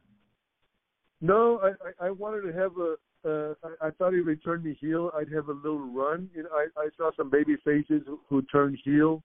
No, 1.23 1.61
I, 1.63 1.69
I, 2.05 2.09
I 2.09 2.11
wanted 2.11 2.43
to 2.43 2.59
have 2.59 2.73
a. 2.77 2.97
Uh, 3.25 3.55
I, 3.63 3.87
I 3.87 3.91
thought 3.93 4.13
if 4.13 4.27
they 4.27 4.35
turned 4.35 4.65
me 4.65 4.77
heel, 4.81 5.13
I'd 5.17 5.33
have 5.33 5.49
a 5.49 5.53
little 5.53 5.79
run. 5.79 6.29
You 6.35 6.43
know, 6.43 6.49
I, 6.53 6.67
I 6.77 6.89
saw 6.97 7.13
some 7.17 7.31
baby 7.31 7.57
faces 7.65 8.03
who, 8.05 8.19
who 8.29 8.43
turned 8.43 8.77
heel, 8.85 9.23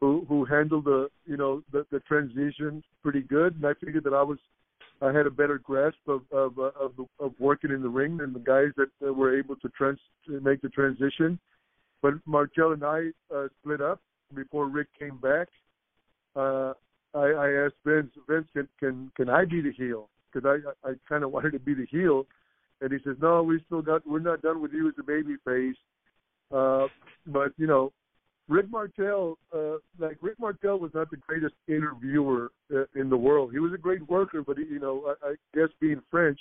who 0.00 0.26
who 0.28 0.44
handled 0.44 0.84
the 0.84 1.08
you 1.24 1.38
know 1.38 1.62
the, 1.72 1.86
the 1.90 2.00
transition 2.00 2.84
pretty 3.02 3.22
good, 3.22 3.54
and 3.56 3.64
I 3.64 3.72
figured 3.82 4.04
that 4.04 4.12
I 4.12 4.22
was 4.22 4.38
I 5.00 5.12
had 5.12 5.26
a 5.26 5.30
better 5.30 5.58
grasp 5.58 5.96
of 6.06 6.22
of 6.30 6.58
uh, 6.58 6.70
of, 6.78 6.92
of 7.18 7.32
working 7.38 7.70
in 7.70 7.80
the 7.80 7.88
ring 7.88 8.18
than 8.18 8.34
the 8.34 8.38
guys 8.38 8.68
that 8.76 9.14
were 9.14 9.36
able 9.36 9.56
to 9.56 9.68
trans 9.70 9.98
to 10.26 10.40
make 10.40 10.60
the 10.60 10.68
transition. 10.68 11.38
But 12.02 12.14
Martel 12.26 12.72
and 12.72 12.84
I 12.84 13.04
uh, 13.34 13.48
split 13.60 13.80
up 13.80 14.02
before 14.34 14.68
Rick 14.68 14.88
came 14.98 15.16
back. 15.16 15.48
Uh, 16.36 16.74
I, 17.14 17.26
I 17.30 17.64
asked 17.64 17.76
Vince, 17.86 18.12
Vince, 18.28 18.46
can 18.52 18.68
can 18.78 19.10
can 19.16 19.30
I 19.30 19.46
be 19.46 19.62
the 19.62 19.72
heel? 19.72 20.10
Because 20.34 20.60
I 20.84 20.88
I, 20.88 20.92
kind 21.08 21.24
of 21.24 21.30
wanted 21.30 21.52
to 21.52 21.58
be 21.58 21.74
the 21.74 21.86
heel, 21.86 22.26
and 22.80 22.92
he 22.92 22.98
says, 23.04 23.16
No, 23.20 23.42
we 23.42 23.62
still 23.66 23.82
got 23.82 24.06
we're 24.06 24.18
not 24.18 24.42
done 24.42 24.60
with 24.60 24.72
you 24.72 24.88
as 24.88 24.94
a 24.98 25.02
baby 25.02 25.36
face. 25.44 25.76
Uh, 26.52 26.86
but 27.26 27.52
you 27.56 27.66
know, 27.66 27.92
Rick 28.48 28.70
Martel, 28.70 29.38
uh, 29.54 29.76
like 29.98 30.18
Rick 30.20 30.38
Martel 30.38 30.78
was 30.78 30.92
not 30.94 31.10
the 31.10 31.16
greatest 31.16 31.54
interviewer 31.66 32.50
uh, 32.74 32.84
in 32.94 33.08
the 33.08 33.16
world. 33.16 33.52
He 33.52 33.58
was 33.58 33.72
a 33.72 33.78
great 33.78 34.06
worker, 34.08 34.42
but 34.42 34.58
he, 34.58 34.64
you 34.64 34.80
know, 34.80 35.14
I, 35.22 35.28
I 35.28 35.34
guess 35.54 35.68
being 35.80 36.02
French, 36.10 36.38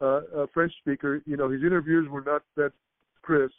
uh, 0.00 0.22
a 0.34 0.46
French 0.54 0.72
speaker, 0.80 1.20
you 1.26 1.36
know, 1.36 1.48
his 1.48 1.62
interviews 1.62 2.08
were 2.08 2.22
not 2.22 2.42
that 2.56 2.72
crisp. 3.22 3.54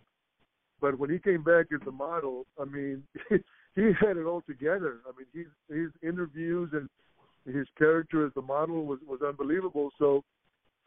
But 0.80 0.97
when 0.97 1.10
he 1.10 1.20
came 1.20 1.43
back 1.43 1.68
as 1.74 1.82
the 1.84 1.91
model, 1.91 2.45
I 2.60 2.66
mean, 2.66 3.03
he 3.30 3.91
had 3.99 4.18
it 4.18 4.26
all 4.26 4.41
together. 4.41 4.97
I 5.05 5.12
mean, 5.18 5.28
his 5.34 5.76
his 5.76 5.91
interviews 6.08 6.70
and 6.74 6.88
his 7.48 7.68
character 7.78 8.26
as 8.26 8.34
the 8.34 8.41
model 8.41 8.86
was 8.86 9.00
was 9.08 9.22
unbelievable. 9.22 9.91
So 9.98 10.24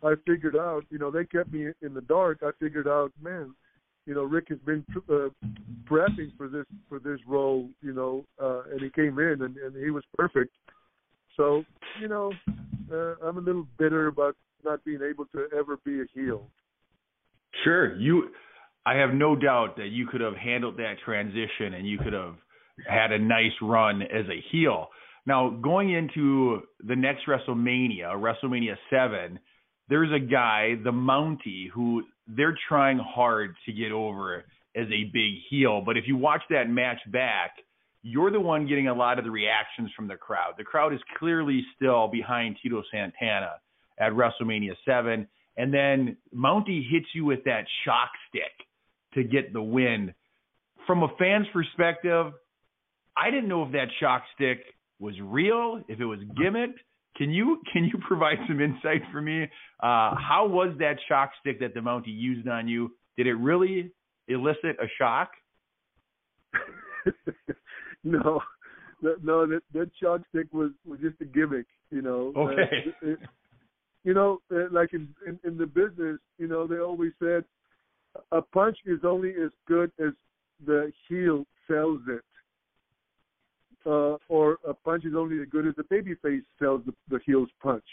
I 0.02 0.14
figured 0.26 0.56
out, 0.56 0.84
you 0.90 0.98
know, 0.98 1.10
they 1.10 1.24
kept 1.24 1.52
me 1.52 1.66
in 1.82 1.94
the 1.94 2.00
dark. 2.02 2.40
I 2.42 2.50
figured 2.58 2.88
out, 2.88 3.12
man, 3.22 3.54
you 4.06 4.14
know, 4.14 4.22
Rick 4.24 4.48
has 4.48 4.58
been 4.60 4.84
uh, 5.08 5.28
prepping 5.84 6.36
for 6.36 6.48
this 6.48 6.66
for 6.88 6.98
this 6.98 7.18
role, 7.26 7.68
you 7.82 7.92
know, 7.92 8.24
uh, 8.42 8.62
and 8.70 8.80
he 8.80 8.90
came 8.90 9.18
in 9.18 9.42
and, 9.42 9.56
and 9.56 9.76
he 9.76 9.90
was 9.90 10.04
perfect. 10.16 10.54
So, 11.36 11.64
you 12.00 12.08
know, 12.08 12.32
uh, 12.92 13.14
I'm 13.24 13.38
a 13.38 13.40
little 13.40 13.66
bitter 13.78 14.08
about 14.08 14.36
not 14.64 14.84
being 14.84 15.00
able 15.08 15.26
to 15.26 15.48
ever 15.56 15.76
be 15.84 16.00
a 16.00 16.04
heel. 16.14 16.46
Sure, 17.64 17.96
you. 17.96 18.28
I 18.86 18.94
have 18.94 19.12
no 19.12 19.36
doubt 19.36 19.76
that 19.76 19.88
you 19.88 20.06
could 20.06 20.22
have 20.22 20.34
handled 20.36 20.78
that 20.78 20.94
transition 21.04 21.74
and 21.74 21.86
you 21.86 21.98
could 21.98 22.14
have 22.14 22.34
had 22.88 23.12
a 23.12 23.18
nice 23.18 23.52
run 23.60 24.02
as 24.02 24.24
a 24.26 24.42
heel. 24.50 24.88
Now, 25.30 25.48
going 25.48 25.92
into 25.92 26.62
the 26.80 26.96
next 26.96 27.20
WrestleMania, 27.28 28.16
WrestleMania 28.16 28.74
7, 28.90 29.38
there's 29.88 30.10
a 30.10 30.18
guy, 30.18 30.74
the 30.82 30.90
Mountie, 30.90 31.70
who 31.72 32.02
they're 32.26 32.58
trying 32.68 32.98
hard 32.98 33.54
to 33.64 33.72
get 33.72 33.92
over 33.92 34.44
as 34.74 34.86
a 34.88 35.04
big 35.12 35.34
heel. 35.48 35.84
But 35.86 35.96
if 35.96 36.08
you 36.08 36.16
watch 36.16 36.42
that 36.50 36.68
match 36.68 36.98
back, 37.12 37.52
you're 38.02 38.32
the 38.32 38.40
one 38.40 38.66
getting 38.66 38.88
a 38.88 38.92
lot 38.92 39.20
of 39.20 39.24
the 39.24 39.30
reactions 39.30 39.92
from 39.94 40.08
the 40.08 40.16
crowd. 40.16 40.54
The 40.58 40.64
crowd 40.64 40.92
is 40.92 41.00
clearly 41.16 41.64
still 41.76 42.08
behind 42.08 42.56
Tito 42.60 42.82
Santana 42.90 43.52
at 44.00 44.10
WrestleMania 44.10 44.74
7. 44.84 45.28
And 45.56 45.72
then 45.72 46.16
Mountie 46.34 46.82
hits 46.90 47.06
you 47.14 47.24
with 47.24 47.44
that 47.44 47.66
shock 47.84 48.10
stick 48.28 48.66
to 49.14 49.22
get 49.22 49.52
the 49.52 49.62
win. 49.62 50.12
From 50.88 51.04
a 51.04 51.08
fan's 51.20 51.46
perspective, 51.52 52.32
I 53.16 53.30
didn't 53.30 53.48
know 53.48 53.62
if 53.62 53.70
that 53.70 53.90
shock 54.00 54.24
stick 54.34 54.64
was 55.00 55.14
real, 55.20 55.82
if 55.88 56.00
it 56.00 56.04
was 56.04 56.20
gimmicked. 56.38 56.78
Can 57.16 57.30
you 57.30 57.60
can 57.72 57.84
you 57.84 57.98
provide 58.06 58.38
some 58.46 58.60
insight 58.60 59.02
for 59.10 59.20
me? 59.20 59.44
Uh, 59.82 60.14
how 60.14 60.46
was 60.48 60.74
that 60.78 60.96
shock 61.08 61.30
stick 61.40 61.58
that 61.60 61.74
the 61.74 61.80
Mountie 61.80 62.06
used 62.06 62.46
on 62.46 62.68
you? 62.68 62.92
Did 63.16 63.26
it 63.26 63.34
really 63.34 63.92
elicit 64.28 64.76
a 64.80 64.86
shock? 64.96 65.30
no, 68.04 68.40
no, 69.02 69.46
that 69.46 69.62
that 69.74 69.90
shock 70.00 70.20
stick 70.28 70.46
was 70.52 70.70
was 70.86 71.00
just 71.00 71.20
a 71.20 71.24
gimmick. 71.24 71.66
You 71.90 72.02
know. 72.02 72.32
Okay. 72.36 72.62
Uh, 73.02 73.08
it, 73.08 73.18
you 74.04 74.14
know, 74.14 74.38
uh, 74.54 74.68
like 74.70 74.94
in, 74.94 75.08
in 75.26 75.38
in 75.44 75.58
the 75.58 75.66
business, 75.66 76.18
you 76.38 76.46
know, 76.46 76.66
they 76.66 76.78
always 76.78 77.12
said 77.18 77.44
a 78.32 78.40
punch 78.40 78.78
is 78.86 79.00
only 79.04 79.30
as 79.30 79.50
good 79.66 79.90
as 79.98 80.12
the 80.64 80.92
heel 81.08 81.44
sells 81.68 82.00
it 82.08 82.22
uh, 83.86 84.16
or 84.28 84.58
a 84.68 84.74
punch 84.74 85.04
is 85.04 85.14
only 85.16 85.40
as 85.40 85.48
good 85.50 85.66
as 85.66 85.74
the 85.76 85.84
babyface 85.84 86.42
sells 86.58 86.82
the, 86.86 86.92
the 87.08 87.20
heel's 87.24 87.48
punch. 87.62 87.84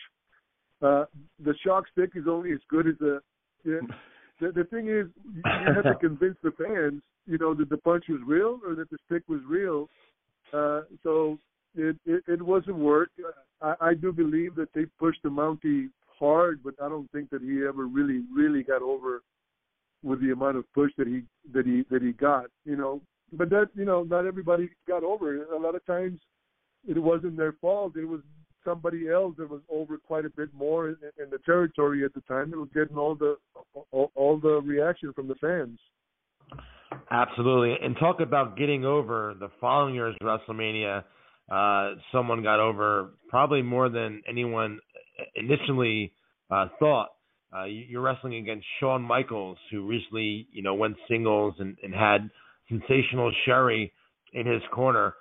Uh, 0.81 1.05
the 1.43 1.55
shock 1.65 1.85
stick 1.91 2.11
is 2.15 2.25
only 2.29 2.51
as 2.51 2.59
good 2.69 2.88
as 2.88 2.95
the. 2.99 3.19
You 3.63 3.81
know, 3.81 3.88
the, 4.39 4.51
the 4.51 4.63
thing 4.65 4.88
is, 4.88 5.07
you 5.33 5.73
have 5.73 5.83
to 5.83 5.95
convince 5.99 6.38
the 6.43 6.51
fans, 6.51 7.01
you 7.25 7.38
know, 7.39 7.55
that 7.55 7.69
the 7.69 7.77
punch 7.77 8.05
was 8.07 8.19
real 8.25 8.59
or 8.65 8.75
that 8.75 8.89
the 8.89 8.97
stick 9.07 9.23
was 9.27 9.41
real. 9.47 9.89
Uh, 10.53 10.81
so 11.03 11.39
it, 11.75 11.95
it 12.05 12.23
it 12.27 12.41
wasn't 12.41 12.77
work. 12.77 13.09
I, 13.61 13.73
I 13.81 13.93
do 13.93 14.11
believe 14.11 14.55
that 14.55 14.73
they 14.73 14.85
pushed 14.99 15.23
the 15.23 15.29
Mountie 15.29 15.89
hard, 16.19 16.61
but 16.63 16.75
I 16.81 16.89
don't 16.89 17.11
think 17.11 17.29
that 17.31 17.41
he 17.41 17.63
ever 17.67 17.88
really 17.88 18.23
really 18.33 18.63
got 18.63 18.81
over 18.81 19.21
with 20.03 20.21
the 20.21 20.31
amount 20.31 20.57
of 20.57 20.71
push 20.73 20.91
that 20.97 21.07
he 21.07 21.23
that 21.53 21.65
he 21.65 21.83
that 21.89 22.01
he 22.01 22.11
got. 22.11 22.45
You 22.65 22.75
know, 22.75 23.01
but 23.34 23.49
that 23.49 23.69
you 23.75 23.86
know 23.86 24.03
not 24.03 24.25
everybody 24.25 24.69
got 24.88 25.03
over 25.03 25.36
it. 25.36 25.47
A 25.53 25.57
lot 25.57 25.75
of 25.75 25.86
times 25.86 26.19
it 26.88 26.97
wasn't 26.97 27.38
their 27.38 27.53
fault. 27.53 27.95
It 27.95 28.05
was 28.05 28.21
somebody 28.63 29.09
else 29.09 29.36
that 29.38 29.49
was 29.49 29.61
over 29.69 29.97
quite 29.97 30.25
a 30.25 30.30
bit 30.30 30.53
more 30.53 30.89
in, 30.89 30.95
in 31.21 31.30
the 31.30 31.39
territory 31.45 32.03
at 32.03 32.13
the 32.13 32.21
time 32.21 32.51
that 32.51 32.57
was 32.57 32.69
getting 32.73 32.97
all 32.97 33.15
the 33.15 33.38
all, 33.91 34.11
all 34.15 34.39
the 34.39 34.61
reaction 34.61 35.13
from 35.13 35.28
the 35.28 35.36
fans. 35.36 35.80
Absolutely, 37.11 37.75
and 37.86 37.95
talk 37.97 38.19
about 38.19 38.57
getting 38.57 38.86
over 38.86 39.34
the 39.39 39.49
following 39.59 39.95
year's 39.95 40.15
WrestleMania. 40.21 41.03
Uh, 41.49 41.95
someone 42.11 42.43
got 42.43 42.59
over 42.59 43.11
probably 43.30 43.61
more 43.61 43.88
than 43.88 44.21
anyone 44.28 44.80
initially 45.36 46.11
uh, 46.51 46.67
thought. 46.80 47.09
Uh, 47.55 47.63
you're 47.63 48.01
wrestling 48.01 48.36
against 48.36 48.65
Shawn 48.80 49.01
Michaels, 49.01 49.57
who 49.71 49.88
recently, 49.88 50.47
you 50.51 50.61
know, 50.61 50.75
went 50.75 50.97
singles 51.09 51.55
and, 51.59 51.78
and 51.82 51.93
had 51.93 52.30
sensational 52.70 53.32
Sherri 53.45 53.91
in 54.34 54.45
his 54.45 54.61
corner. 54.72 55.13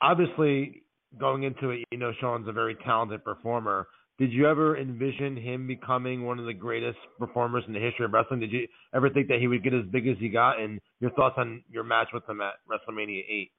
Obviously, 0.00 0.82
going 1.18 1.42
into 1.42 1.70
it, 1.70 1.84
you 1.90 1.98
know 1.98 2.12
Shawn's 2.20 2.48
a 2.48 2.52
very 2.52 2.76
talented 2.84 3.24
performer. 3.24 3.88
Did 4.18 4.32
you 4.32 4.48
ever 4.48 4.76
envision 4.76 5.36
him 5.36 5.68
becoming 5.68 6.24
one 6.24 6.40
of 6.40 6.46
the 6.46 6.52
greatest 6.52 6.98
performers 7.20 7.62
in 7.68 7.72
the 7.72 7.78
history 7.78 8.04
of 8.04 8.12
wrestling? 8.12 8.40
Did 8.40 8.50
you 8.50 8.66
ever 8.92 9.10
think 9.10 9.28
that 9.28 9.38
he 9.38 9.46
would 9.46 9.62
get 9.62 9.72
as 9.72 9.84
big 9.92 10.08
as 10.08 10.16
he 10.18 10.28
got? 10.28 10.60
And 10.60 10.80
your 10.98 11.12
thoughts 11.12 11.36
on 11.38 11.62
your 11.70 11.84
match 11.84 12.08
with 12.12 12.28
him 12.28 12.40
at 12.40 12.54
WrestleMania 12.68 13.22
8? 13.28 13.52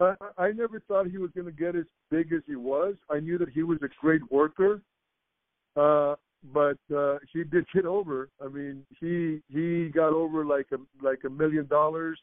I, 0.00 0.14
I 0.38 0.52
never 0.52 0.80
thought 0.86 1.08
he 1.08 1.18
was 1.18 1.30
going 1.34 1.46
to 1.46 1.52
get 1.52 1.74
as 1.74 1.86
big 2.08 2.32
as 2.32 2.42
he 2.46 2.54
was. 2.54 2.94
I 3.10 3.18
knew 3.18 3.36
that 3.38 3.48
he 3.48 3.64
was 3.64 3.78
a 3.82 3.88
great 4.00 4.22
worker. 4.30 4.80
Uh, 5.76 6.14
but 6.52 6.78
uh, 6.94 7.18
he 7.32 7.44
did 7.44 7.66
get 7.74 7.84
over. 7.84 8.28
I 8.44 8.48
mean, 8.48 8.84
he 9.00 9.40
he 9.48 9.88
got 9.88 10.12
over 10.12 10.44
like 10.44 10.66
a 10.72 11.04
like 11.04 11.20
a 11.26 11.30
million 11.30 11.66
dollars. 11.66 12.18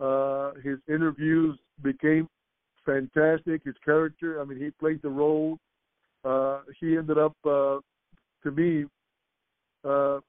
Uh, 0.00 0.52
his 0.62 0.78
interviews 0.88 1.58
became 1.82 2.28
fantastic. 2.86 3.62
His 3.64 3.74
character, 3.84 4.40
I 4.40 4.44
mean, 4.44 4.58
he 4.58 4.70
played 4.70 5.02
the 5.02 5.08
role. 5.08 5.58
Uh, 6.24 6.60
he 6.80 6.96
ended 6.96 7.18
up, 7.18 7.34
uh, 7.44 7.78
to 8.42 8.50
me, 8.50 8.84
uh, 9.84 10.20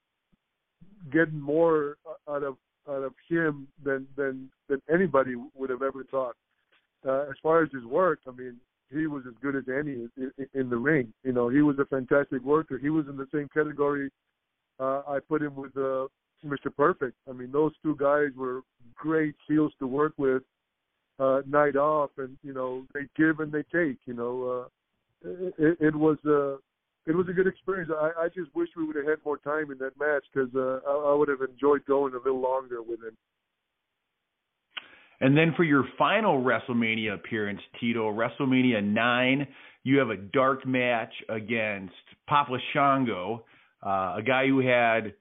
getting 1.11 1.39
more 1.39 1.97
out 2.29 2.43
of 2.43 2.57
out 2.89 3.03
of 3.03 3.13
him 3.27 3.67
than 3.83 4.07
than 4.15 4.49
than 4.67 4.81
anybody 4.91 5.35
would 5.55 5.69
have 5.69 5.81
ever 5.81 6.03
thought. 6.09 6.35
Uh, 7.07 7.23
as 7.29 7.35
far 7.41 7.63
as 7.63 7.69
his 7.71 7.85
work, 7.85 8.19
I 8.27 8.31
mean, 8.31 8.57
he 8.91 9.07
was 9.07 9.23
as 9.27 9.33
good 9.41 9.55
as 9.55 9.63
any 9.67 10.07
in, 10.53 10.69
the 10.69 10.77
ring. 10.77 11.13
You 11.23 11.33
know, 11.33 11.49
he 11.49 11.61
was 11.61 11.77
a 11.79 11.85
fantastic 11.85 12.43
worker. 12.43 12.77
He 12.77 12.89
was 12.89 13.05
in 13.07 13.17
the 13.17 13.27
same 13.31 13.47
category 13.53 14.09
uh, 14.79 15.01
I 15.07 15.19
put 15.27 15.41
him 15.41 15.55
with 15.55 15.75
uh, 15.75 16.07
Mr. 16.45 16.73
Perfect. 16.75 17.15
I 17.29 17.33
mean, 17.33 17.51
those 17.51 17.73
two 17.83 17.95
guys 17.97 18.29
were 18.35 18.61
great 18.95 19.35
heels 19.47 19.73
to 19.79 19.87
work 19.87 20.13
with 20.17 20.43
uh, 21.19 21.41
night 21.47 21.75
off, 21.75 22.11
and 22.17 22.37
you 22.43 22.53
know 22.53 22.85
they 22.93 23.01
give 23.17 23.39
and 23.41 23.51
they 23.51 23.63
take. 23.63 23.97
You 24.05 24.13
know, 24.13 24.67
uh, 25.25 25.29
it, 25.57 25.77
it 25.81 25.95
was 25.95 26.17
uh, 26.25 26.55
it 27.09 27.15
was 27.15 27.27
a 27.29 27.33
good 27.33 27.47
experience. 27.47 27.91
I, 27.93 28.11
I 28.17 28.27
just 28.29 28.55
wish 28.55 28.69
we 28.77 28.85
would 28.85 28.95
have 28.95 29.05
had 29.05 29.17
more 29.25 29.37
time 29.37 29.71
in 29.71 29.77
that 29.79 29.99
match 29.99 30.23
because 30.33 30.49
uh, 30.55 30.79
I, 30.89 31.11
I 31.11 31.13
would 31.13 31.27
have 31.27 31.41
enjoyed 31.41 31.85
going 31.85 32.13
a 32.13 32.17
little 32.17 32.39
longer 32.39 32.81
with 32.81 32.99
him. 33.03 33.17
And 35.21 35.35
then 35.35 35.53
for 35.55 35.63
your 35.63 35.83
final 35.97 36.41
WrestleMania 36.41 37.13
appearance, 37.13 37.59
Tito, 37.79 38.11
WrestleMania 38.11 38.83
9, 38.83 39.47
you 39.83 39.97
have 39.97 40.09
a 40.09 40.17
dark 40.17 40.65
match 40.65 41.11
against 41.27 41.93
Papa 42.27 42.57
Shango, 42.73 43.43
uh, 43.85 44.15
a 44.17 44.21
guy 44.25 44.47
who 44.47 44.59
had 44.59 45.13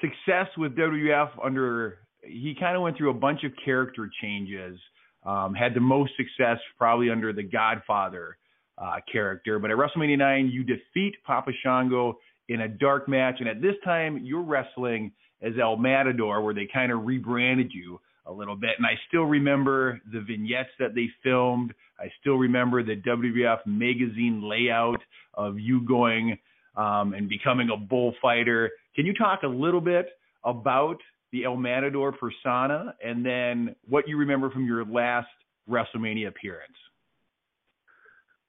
success 0.00 0.48
with 0.56 0.76
WWF 0.76 1.30
under, 1.42 1.98
he 2.22 2.54
kind 2.58 2.76
of 2.76 2.82
went 2.82 2.96
through 2.96 3.10
a 3.10 3.14
bunch 3.14 3.44
of 3.44 3.52
character 3.64 4.08
changes, 4.22 4.78
um, 5.24 5.54
had 5.54 5.74
the 5.74 5.80
most 5.80 6.12
success 6.16 6.58
probably 6.78 7.10
under 7.10 7.32
the 7.32 7.42
Godfather 7.42 8.38
uh, 8.78 8.96
character. 9.10 9.58
But 9.58 9.70
at 9.70 9.76
WrestleMania 9.76 10.18
9, 10.18 10.50
you 10.52 10.64
defeat 10.64 11.14
Papa 11.26 11.52
Shango 11.62 12.18
in 12.48 12.62
a 12.62 12.68
dark 12.68 13.08
match. 13.08 13.36
And 13.38 13.48
at 13.48 13.60
this 13.60 13.74
time, 13.84 14.20
you're 14.24 14.42
wrestling 14.42 15.12
as 15.42 15.52
El 15.60 15.76
Matador, 15.76 16.42
where 16.42 16.54
they 16.54 16.68
kind 16.72 16.90
of 16.90 17.04
rebranded 17.04 17.72
you 17.72 18.00
a 18.26 18.32
little 18.32 18.56
bit. 18.56 18.70
And 18.78 18.86
I 18.86 18.94
still 19.08 19.24
remember 19.24 20.00
the 20.12 20.20
vignettes 20.20 20.70
that 20.78 20.94
they 20.94 21.08
filmed. 21.22 21.74
I 21.98 22.10
still 22.20 22.36
remember 22.36 22.82
the 22.82 22.96
WWF 22.96 23.66
magazine 23.66 24.42
layout 24.48 25.00
of 25.34 25.58
you 25.58 25.86
going 25.86 26.38
um, 26.76 27.14
and 27.14 27.28
becoming 27.28 27.70
a 27.70 27.76
bullfighter. 27.76 28.70
Can 28.94 29.06
you 29.06 29.14
talk 29.14 29.42
a 29.42 29.48
little 29.48 29.80
bit 29.80 30.06
about 30.44 30.96
the 31.32 31.44
El 31.44 31.56
Matador 31.56 32.12
persona 32.12 32.94
and 33.04 33.24
then 33.24 33.74
what 33.88 34.06
you 34.06 34.16
remember 34.16 34.50
from 34.50 34.66
your 34.66 34.84
last 34.84 35.28
WrestleMania 35.68 36.28
appearance? 36.28 36.72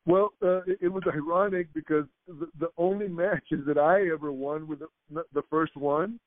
Well, 0.06 0.34
uh, 0.42 0.64
it, 0.64 0.80
it 0.82 0.88
was 0.90 1.04
ironic 1.08 1.68
because 1.74 2.06
the, 2.28 2.48
the 2.60 2.68
only 2.78 3.08
matches 3.08 3.62
that 3.66 3.78
I 3.78 4.10
ever 4.12 4.34
won 4.34 4.68
were 4.68 4.76
the, 4.76 5.24
the 5.34 5.44
first 5.50 5.78
one 5.78 6.20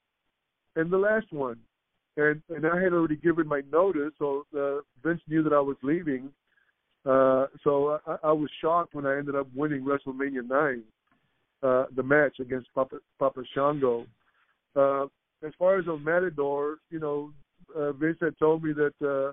and 0.77 0.91
the 0.91 0.97
last 0.97 1.27
one 1.31 1.59
and 2.17 2.43
and 2.49 2.67
I 2.67 2.81
had 2.81 2.93
already 2.93 3.17
given 3.17 3.47
my 3.47 3.63
notice, 3.73 4.13
so 4.19 4.47
uh, 4.57 4.81
Vince 5.03 5.21
knew 5.29 5.43
that 5.43 5.53
I 5.53 5.61
was 5.61 5.77
leaving. 5.83 6.31
Uh, 7.05 7.47
so 7.63 8.01
I, 8.07 8.17
I 8.25 8.33
was 8.33 8.51
shocked 8.61 8.95
when 8.95 9.07
I 9.07 9.17
ended 9.17 9.37
up 9.37 9.47
winning 9.55 9.85
WrestleMania 9.85 10.49
nine, 10.49 10.83
uh, 11.63 11.85
the 11.95 12.03
match 12.03 12.41
against 12.41 12.73
Papa 12.75 12.97
Papa 13.19 13.43
Shango. 13.55 14.07
Uh, 14.75 15.05
as 15.47 15.53
far 15.59 15.79
as 15.79 15.87
a 15.87 15.97
Matador, 15.97 16.79
you 16.91 16.99
know, 16.99 17.33
uh, 17.77 17.93
Vince 17.93 18.19
had 18.21 18.39
told 18.39 18.65
me 18.65 18.73
that 18.73 19.07
uh, 19.07 19.33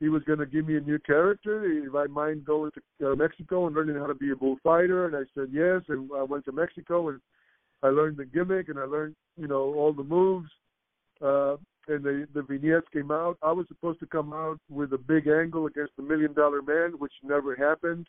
he 0.00 0.08
was 0.08 0.22
going 0.24 0.38
to 0.38 0.46
give 0.46 0.66
me 0.66 0.76
a 0.76 0.80
new 0.80 0.98
character 0.98 1.64
if 1.64 1.94
I 1.94 2.06
mind 2.06 2.44
going 2.44 2.70
to 2.72 3.12
uh, 3.12 3.16
Mexico 3.16 3.66
and 3.66 3.74
learning 3.74 3.96
how 3.96 4.06
to 4.06 4.14
be 4.14 4.30
a 4.30 4.36
bullfighter. 4.36 5.06
And 5.06 5.16
I 5.16 5.22
said 5.34 5.48
yes, 5.52 5.82
and 5.88 6.10
I 6.16 6.22
went 6.22 6.44
to 6.46 6.52
Mexico 6.52 7.08
and 7.08 7.20
I 7.82 7.88
learned 7.88 8.16
the 8.16 8.24
gimmick 8.24 8.68
and 8.68 8.78
I 8.78 8.84
learned, 8.84 9.16
you 9.36 9.48
know, 9.48 9.74
all 9.74 9.92
the 9.92 10.04
moves. 10.04 10.50
Uh, 11.22 11.56
and 11.88 12.02
the 12.02 12.26
the 12.34 12.42
vignettes 12.42 12.86
came 12.92 13.10
out. 13.10 13.38
I 13.42 13.52
was 13.52 13.66
supposed 13.68 14.00
to 14.00 14.06
come 14.06 14.32
out 14.32 14.58
with 14.70 14.92
a 14.92 14.98
big 14.98 15.28
angle 15.28 15.66
against 15.66 15.92
the 15.96 16.02
Million 16.02 16.32
Dollar 16.32 16.62
Man, 16.62 16.94
which 16.98 17.12
never 17.22 17.54
happened. 17.54 18.06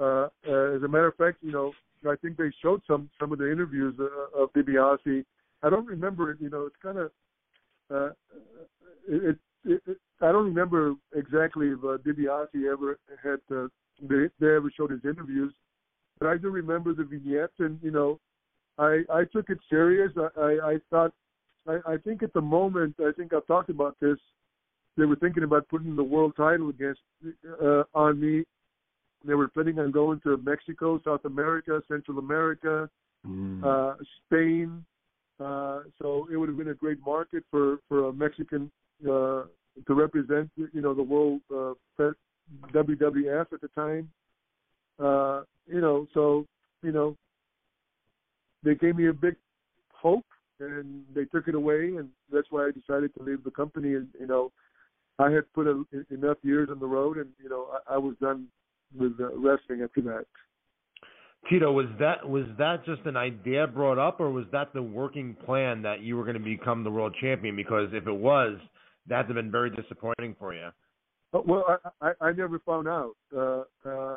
Uh, 0.00 0.28
uh, 0.48 0.76
as 0.76 0.82
a 0.82 0.88
matter 0.88 1.08
of 1.08 1.16
fact, 1.16 1.38
you 1.40 1.52
know, 1.52 1.72
I 2.08 2.14
think 2.16 2.36
they 2.36 2.50
showed 2.62 2.82
some 2.86 3.10
some 3.20 3.32
of 3.32 3.38
the 3.38 3.50
interviews 3.50 3.94
uh, 3.98 4.42
of 4.42 4.52
DiBiase. 4.52 5.24
I 5.62 5.70
don't 5.70 5.86
remember 5.86 6.30
it. 6.30 6.38
You 6.40 6.50
know, 6.50 6.66
it's 6.66 6.76
kind 6.82 6.98
of 6.98 7.10
uh, 7.92 8.10
it, 9.08 9.38
it, 9.64 9.82
it. 9.86 9.96
I 10.20 10.32
don't 10.32 10.44
remember 10.44 10.94
exactly 11.14 11.68
if 11.68 11.78
uh, 11.78 11.98
DiBiase 11.98 12.70
ever 12.70 12.98
had 13.22 13.40
uh, 13.54 13.68
they, 14.02 14.28
they 14.40 14.54
ever 14.54 14.70
showed 14.76 14.90
his 14.90 15.04
interviews, 15.04 15.52
but 16.18 16.28
I 16.28 16.36
do 16.36 16.50
remember 16.50 16.94
the 16.94 17.04
vignettes, 17.04 17.54
and 17.58 17.78
you 17.82 17.90
know, 17.90 18.20
I 18.78 19.02
I 19.12 19.24
took 19.32 19.50
it 19.50 19.58
serious. 19.68 20.12
I 20.16 20.40
I, 20.40 20.70
I 20.72 20.76
thought 20.90 21.12
I, 21.68 21.92
I 21.92 21.96
think 21.98 22.22
at 22.22 22.32
the 22.32 22.40
moment, 22.40 22.96
I 22.98 23.12
think 23.16 23.32
I've 23.32 23.46
talked 23.46 23.70
about 23.70 23.96
this. 24.00 24.18
They 24.96 25.04
were 25.04 25.16
thinking 25.16 25.44
about 25.44 25.68
putting 25.68 25.94
the 25.94 26.02
world 26.02 26.32
title 26.36 26.70
against 26.70 27.00
uh, 27.62 27.84
on 27.94 28.20
me. 28.20 28.44
They 29.24 29.34
were 29.34 29.48
planning 29.48 29.78
on 29.78 29.90
going 29.90 30.20
to 30.20 30.36
Mexico, 30.38 31.00
South 31.04 31.24
America, 31.24 31.80
Central 31.88 32.18
America, 32.18 32.88
mm. 33.26 33.62
uh, 33.64 33.96
Spain. 34.24 34.84
Uh, 35.38 35.80
so 36.00 36.28
it 36.32 36.36
would 36.36 36.48
have 36.48 36.58
been 36.58 36.68
a 36.68 36.74
great 36.74 36.98
market 37.04 37.44
for 37.50 37.78
for 37.88 38.08
a 38.08 38.12
Mexican 38.12 38.70
uh, 39.04 39.44
to 39.86 39.94
represent, 39.94 40.50
you 40.56 40.80
know, 40.80 40.94
the 40.94 41.02
world 41.02 41.40
uh, 41.54 41.74
WWF 42.72 43.52
at 43.52 43.60
the 43.60 43.68
time. 43.76 44.10
Uh, 44.98 45.42
you 45.66 45.80
know, 45.80 46.08
so 46.12 46.44
you 46.82 46.90
know, 46.90 47.16
they 48.64 48.74
gave 48.74 48.96
me 48.96 49.06
a 49.08 49.12
big 49.12 49.36
and 50.60 51.04
they 51.14 51.24
took 51.24 51.48
it 51.48 51.54
away, 51.54 51.96
and 51.96 52.08
that's 52.32 52.48
why 52.50 52.66
I 52.66 52.70
decided 52.70 53.14
to 53.14 53.22
leave 53.22 53.44
the 53.44 53.50
company. 53.50 53.94
And 53.94 54.08
you 54.18 54.26
know, 54.26 54.52
I 55.18 55.30
had 55.30 55.52
put 55.52 55.66
a, 55.66 55.84
enough 56.10 56.38
years 56.42 56.68
on 56.70 56.78
the 56.78 56.86
road, 56.86 57.18
and 57.18 57.28
you 57.42 57.48
know, 57.48 57.68
I, 57.88 57.94
I 57.94 57.98
was 57.98 58.14
done 58.20 58.46
with 58.96 59.12
uh, 59.20 59.36
wrestling 59.36 59.82
after 59.82 60.00
that. 60.02 60.26
Tito, 61.48 61.72
was 61.72 61.86
that 61.98 62.28
was 62.28 62.44
that 62.58 62.84
just 62.84 63.02
an 63.06 63.16
idea 63.16 63.66
brought 63.66 63.98
up, 63.98 64.20
or 64.20 64.30
was 64.30 64.44
that 64.52 64.72
the 64.74 64.82
working 64.82 65.36
plan 65.46 65.82
that 65.82 66.00
you 66.00 66.16
were 66.16 66.24
going 66.24 66.34
to 66.34 66.40
become 66.40 66.84
the 66.84 66.90
world 66.90 67.14
champion? 67.20 67.56
Because 67.56 67.88
if 67.92 68.06
it 68.06 68.12
was, 68.12 68.58
that'd 69.06 69.26
have 69.26 69.34
been 69.34 69.50
very 69.50 69.70
disappointing 69.70 70.34
for 70.38 70.52
you. 70.54 70.68
Uh, 71.32 71.40
well, 71.46 71.64
I, 72.00 72.08
I 72.08 72.28
I 72.28 72.32
never 72.32 72.58
found 72.60 72.88
out. 72.88 73.14
Uh, 73.36 73.62
uh, 73.84 74.16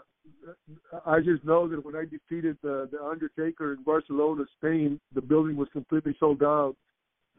I 1.06 1.20
just 1.20 1.44
know 1.44 1.68
that 1.68 1.84
when 1.84 1.96
I 1.96 2.06
defeated 2.06 2.58
the, 2.62 2.88
the 2.92 3.04
Undertaker 3.04 3.74
in 3.74 3.84
Barcelona, 3.84 4.44
Spain, 4.58 5.00
the 5.14 5.22
building 5.22 5.56
was 5.58 5.68
completely 5.74 6.16
sold 6.20 6.44
out 6.44 6.76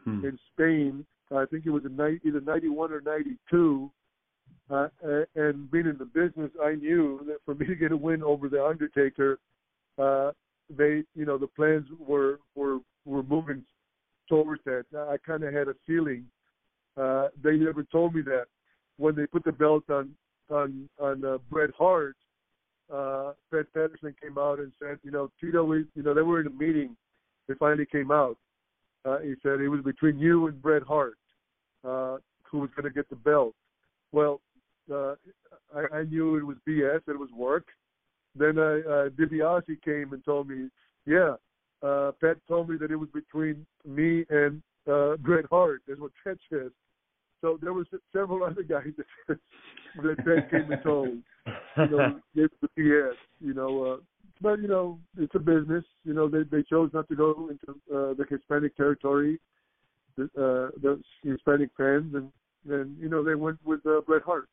hmm. 0.04 0.24
in 0.24 0.38
Spain. 0.52 1.06
I 1.34 1.46
think 1.46 1.64
it 1.64 1.70
was 1.70 1.84
in 1.84 1.96
ni- 1.96 2.20
either 2.24 2.40
91 2.40 2.92
or 2.92 3.00
92. 3.00 3.90
Uh, 4.70 4.88
and 5.34 5.70
being 5.70 5.86
in 5.86 5.96
the 5.98 6.04
business, 6.04 6.50
I 6.62 6.74
knew 6.74 7.20
that 7.26 7.38
for 7.44 7.54
me 7.54 7.66
to 7.66 7.74
get 7.74 7.92
a 7.92 7.96
win 7.96 8.22
over 8.22 8.48
the 8.48 8.64
Undertaker, 8.64 9.38
uh, 9.98 10.32
they, 10.70 11.02
you 11.14 11.24
know, 11.26 11.38
the 11.38 11.48
plans 11.48 11.86
were 11.98 12.38
were 12.54 12.78
were 13.04 13.22
moving 13.22 13.64
towards 14.28 14.62
that. 14.64 14.84
I 14.94 15.16
kind 15.26 15.42
of 15.42 15.52
had 15.52 15.68
a 15.68 15.74
feeling. 15.86 16.24
Uh, 16.96 17.28
they 17.42 17.56
never 17.56 17.84
told 17.84 18.14
me 18.14 18.22
that 18.22 18.46
when 18.98 19.14
they 19.14 19.26
put 19.26 19.44
the 19.44 19.52
belt 19.52 19.84
on 19.90 20.10
on 20.50 20.88
on 20.98 21.24
uh, 21.24 21.38
Bret 21.50 21.70
Hart 21.78 22.16
uh, 22.92 23.32
Fred 23.48 23.66
Patterson 23.72 24.14
came 24.20 24.36
out 24.38 24.58
and 24.58 24.72
said, 24.78 24.98
you 25.02 25.10
know, 25.10 25.30
Tito, 25.40 25.72
you 25.72 26.02
know, 26.02 26.14
they 26.14 26.22
were 26.22 26.40
in 26.40 26.46
a 26.46 26.50
meeting. 26.50 26.94
They 27.48 27.54
finally 27.54 27.86
came 27.86 28.10
out. 28.10 28.36
Uh, 29.04 29.18
he 29.18 29.34
said 29.42 29.60
it 29.60 29.68
was 29.68 29.82
between 29.82 30.18
you 30.18 30.46
and 30.46 30.60
Bret 30.60 30.82
Hart, 30.82 31.16
uh, 31.84 32.18
who 32.44 32.58
was 32.58 32.70
going 32.76 32.84
to 32.84 32.94
get 32.94 33.08
the 33.08 33.16
belt. 33.16 33.54
Well, 34.12 34.40
uh, 34.92 35.14
I, 35.74 35.98
I 35.98 36.02
knew 36.04 36.36
it 36.36 36.44
was 36.44 36.56
BS, 36.68 37.00
it 37.08 37.18
was 37.18 37.30
work. 37.34 37.66
Then 38.36 38.58
uh, 38.58 38.78
uh, 38.88 39.08
DiBiase 39.10 39.82
came 39.82 40.12
and 40.12 40.24
told 40.24 40.48
me, 40.48 40.68
yeah, 41.06 41.34
uh, 41.82 42.12
Pat 42.20 42.36
told 42.46 42.68
me 42.68 42.76
that 42.78 42.90
it 42.90 42.96
was 42.96 43.08
between 43.12 43.66
me 43.86 44.24
and 44.30 44.62
uh, 44.90 45.16
Bret 45.16 45.46
Hart. 45.50 45.82
That's 45.88 46.00
what 46.00 46.12
Pat 46.22 46.36
said. 46.50 46.70
So 47.42 47.58
there 47.60 47.74
was 47.74 47.86
several 48.12 48.44
other 48.48 48.62
guys 48.62 48.92
that 49.28 49.38
that 50.02 50.50
came 50.50 50.72
and 50.72 50.82
told, 50.82 51.08
you 51.08 51.88
know, 51.90 52.20
it's 52.34 52.54
the 52.62 52.68
PS, 52.68 53.18
you 53.40 53.52
know. 53.52 53.84
Uh, 53.84 53.96
but 54.40 54.60
you 54.60 54.68
know, 54.68 54.98
it's 55.18 55.34
a 55.34 55.38
business. 55.38 55.84
You 56.04 56.14
know, 56.14 56.28
they 56.28 56.44
they 56.50 56.62
chose 56.62 56.90
not 56.94 57.08
to 57.08 57.14
go 57.14 57.50
into 57.50 57.78
uh, 57.94 58.14
the 58.14 58.24
Hispanic 58.30 58.76
territory, 58.76 59.38
the, 60.16 60.24
uh, 60.24 60.78
the 60.80 61.00
Hispanic 61.22 61.70
fans, 61.76 62.14
and 62.14 62.30
and 62.70 62.96
you 62.98 63.08
know 63.08 63.22
they 63.22 63.34
went 63.34 63.58
with 63.64 63.84
uh, 63.86 64.00
Bret 64.06 64.22
Hart. 64.22 64.48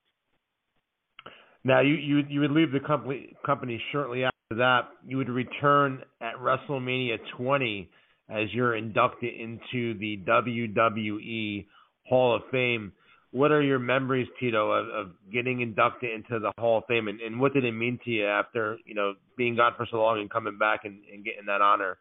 Now 1.63 1.81
you 1.81 1.95
you 1.95 2.23
you 2.27 2.39
would 2.41 2.51
leave 2.51 2.71
the 2.71 2.79
company 2.79 3.35
company 3.45 3.81
shortly 3.91 4.23
after 4.23 4.55
that. 4.57 4.89
You 5.07 5.17
would 5.17 5.29
return 5.29 6.03
at 6.21 6.35
WrestleMania 6.35 7.17
20 7.37 7.89
as 8.29 8.53
you're 8.53 8.75
inducted 8.75 9.33
into 9.33 9.97
the 9.97 10.19
WWE 10.27 11.65
Hall 12.09 12.35
of 12.35 12.41
Fame. 12.51 12.91
What 13.31 13.51
are 13.51 13.61
your 13.61 13.77
memories, 13.77 14.27
Tito, 14.39 14.71
of, 14.71 14.87
of 14.89 15.11
getting 15.31 15.61
inducted 15.61 16.11
into 16.11 16.39
the 16.39 16.51
Hall 16.57 16.79
of 16.79 16.83
Fame, 16.87 17.07
and, 17.07 17.21
and 17.21 17.39
what 17.39 17.53
did 17.53 17.63
it 17.63 17.73
mean 17.73 17.99
to 18.03 18.09
you 18.09 18.25
after 18.25 18.77
you 18.85 18.95
know 18.95 19.13
being 19.37 19.55
gone 19.55 19.73
for 19.77 19.87
so 19.89 19.97
long 19.97 20.19
and 20.19 20.29
coming 20.29 20.57
back 20.57 20.81
and, 20.85 20.97
and 21.13 21.23
getting 21.23 21.45
that 21.45 21.61
honor? 21.61 21.99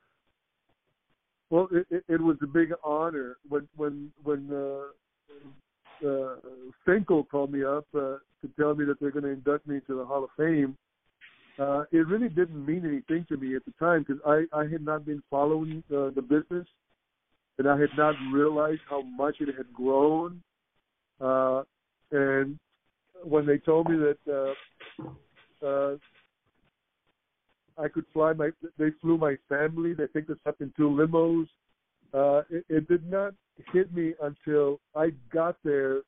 Well, 1.51 1.69
it, 1.71 2.05
it, 2.09 2.21
was 2.21 2.37
a 2.43 2.47
big 2.47 2.73
honor 2.83 3.37
when 3.49 3.69
when 3.77 4.11
when 4.23 4.51
uh, 4.51 6.07
uh, 6.07 6.37
Finkel 6.87 7.25
called 7.25 7.53
me 7.53 7.65
up 7.65 7.87
uh, 7.95 8.17
to 8.41 8.49
tell 8.59 8.75
me 8.75 8.85
that 8.87 9.01
they're 9.01 9.11
going 9.11 9.25
to 9.25 9.31
induct 9.31 9.67
me 9.67 9.77
into 9.77 9.97
the 9.97 10.05
Hall 10.05 10.25
of 10.25 10.31
Fame. 10.37 10.77
Uh, 11.59 11.85
it 11.91 12.07
really 12.07 12.29
didn't 12.29 12.65
mean 12.65 12.87
anything 12.87 13.27
to 13.29 13.37
me 13.37 13.57
at 13.57 13.65
the 13.65 13.73
time 13.79 14.05
because 14.07 14.23
I 14.27 14.45
I 14.59 14.65
had 14.67 14.83
not 14.83 15.05
been 15.05 15.23
following 15.31 15.83
uh, 15.91 16.11
the 16.15 16.23
business, 16.23 16.67
and 17.59 17.69
I 17.69 17.79
had 17.79 17.91
not 17.97 18.15
realized 18.33 18.81
how 18.89 19.03
much 19.03 19.37
it 19.41 19.55
had 19.57 19.73
grown. 19.73 20.43
Uh, 21.21 21.63
and 22.13 22.59
when 23.25 23.47
they 23.47 23.59
told 23.59 23.91
me 23.91 23.97
that 23.97 24.55
uh, 25.03 25.67
uh, 25.67 25.97
I 27.77 27.89
could 27.89 28.05
fly 28.13 28.33
my. 28.33 28.51
They 28.79 28.91
flew 29.01 29.19
my 29.19 29.37
family. 29.49 29.95
They 29.95 30.07
picked 30.07 30.31
us 30.31 30.39
up 30.47 30.57
in 30.61 30.73
two 30.77 30.89
limos. 30.89 31.47
Uh, 32.13 32.43
it, 32.51 32.65
it 32.69 32.89
did 32.89 33.09
not 33.09 33.35
hit 33.73 33.95
me 33.95 34.15
until 34.23 34.81
I 34.97 35.11
got 35.33 35.57
there 35.65 36.01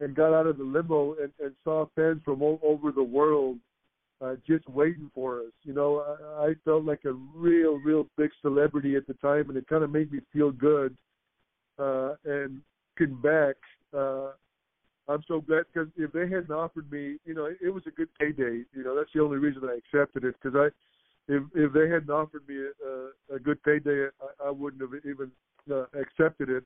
and 0.00 0.14
got 0.14 0.32
out 0.32 0.46
of 0.46 0.58
the 0.58 0.64
limo 0.64 1.14
and, 1.20 1.32
and 1.42 1.52
saw 1.64 1.86
fans 1.94 2.22
from 2.24 2.42
all 2.42 2.60
over 2.62 2.92
the 2.92 3.02
world 3.02 3.58
uh, 4.22 4.34
just 4.46 4.68
waiting 4.68 5.10
for 5.14 5.40
us. 5.40 5.52
You 5.64 5.74
know, 5.74 6.16
I, 6.38 6.46
I 6.48 6.54
felt 6.64 6.84
like 6.84 7.04
a 7.04 7.12
real, 7.12 7.78
real 7.78 8.06
big 8.16 8.30
celebrity 8.40 8.96
at 8.96 9.06
the 9.06 9.14
time, 9.14 9.48
and 9.48 9.56
it 9.56 9.66
kind 9.68 9.82
of 9.82 9.90
made 9.90 10.12
me 10.12 10.20
feel 10.32 10.50
good. 10.50 10.96
Uh, 11.78 12.14
and 12.24 12.60
getting 12.98 13.20
back, 13.20 13.56
uh, 13.96 14.28
I'm 15.08 15.24
so 15.26 15.40
glad 15.40 15.64
because 15.72 15.88
if 15.96 16.12
they 16.12 16.22
hadn't 16.22 16.50
offered 16.50 16.90
me, 16.90 17.16
you 17.24 17.34
know, 17.34 17.46
it, 17.46 17.56
it 17.62 17.70
was 17.70 17.82
a 17.86 17.90
good 17.90 18.08
payday. 18.18 18.62
You 18.72 18.84
know, 18.84 18.94
that's 18.94 19.10
the 19.14 19.22
only 19.22 19.38
reason 19.38 19.62
I 19.64 19.78
accepted 19.78 20.24
it 20.24 20.36
because 20.40 20.56
I 20.56 20.68
if 21.32 21.42
if 21.54 21.72
they 21.72 21.88
hadn't 21.88 22.10
offered 22.10 22.46
me 22.48 22.56
a, 22.56 23.34
a 23.34 23.38
good 23.38 23.62
payday, 23.62 24.06
I, 24.20 24.48
I 24.48 24.50
wouldn't 24.50 24.82
have 24.82 25.00
even 25.04 25.30
uh, 25.70 25.84
accepted 25.98 26.48
it. 26.48 26.64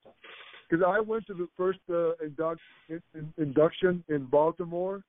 Because 0.69 0.85
I 0.87 1.01
went 1.01 1.27
to 1.29 1.35
the 1.35 1.49
first 1.57 1.79
uh, 1.91 2.13
induct, 2.25 2.61
in, 2.89 3.01
in, 3.15 3.33
induction 3.39 4.03
in 4.09 4.25
Baltimore. 4.25 5.03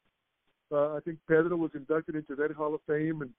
Uh, 0.71 0.95
I 0.95 0.99
think 1.05 1.19
Pedro 1.27 1.55
was 1.55 1.71
inducted 1.73 2.15
into 2.15 2.35
that 2.35 2.51
Hall 2.51 2.75
of 2.75 2.81
Fame, 2.87 3.21
and 3.21 3.31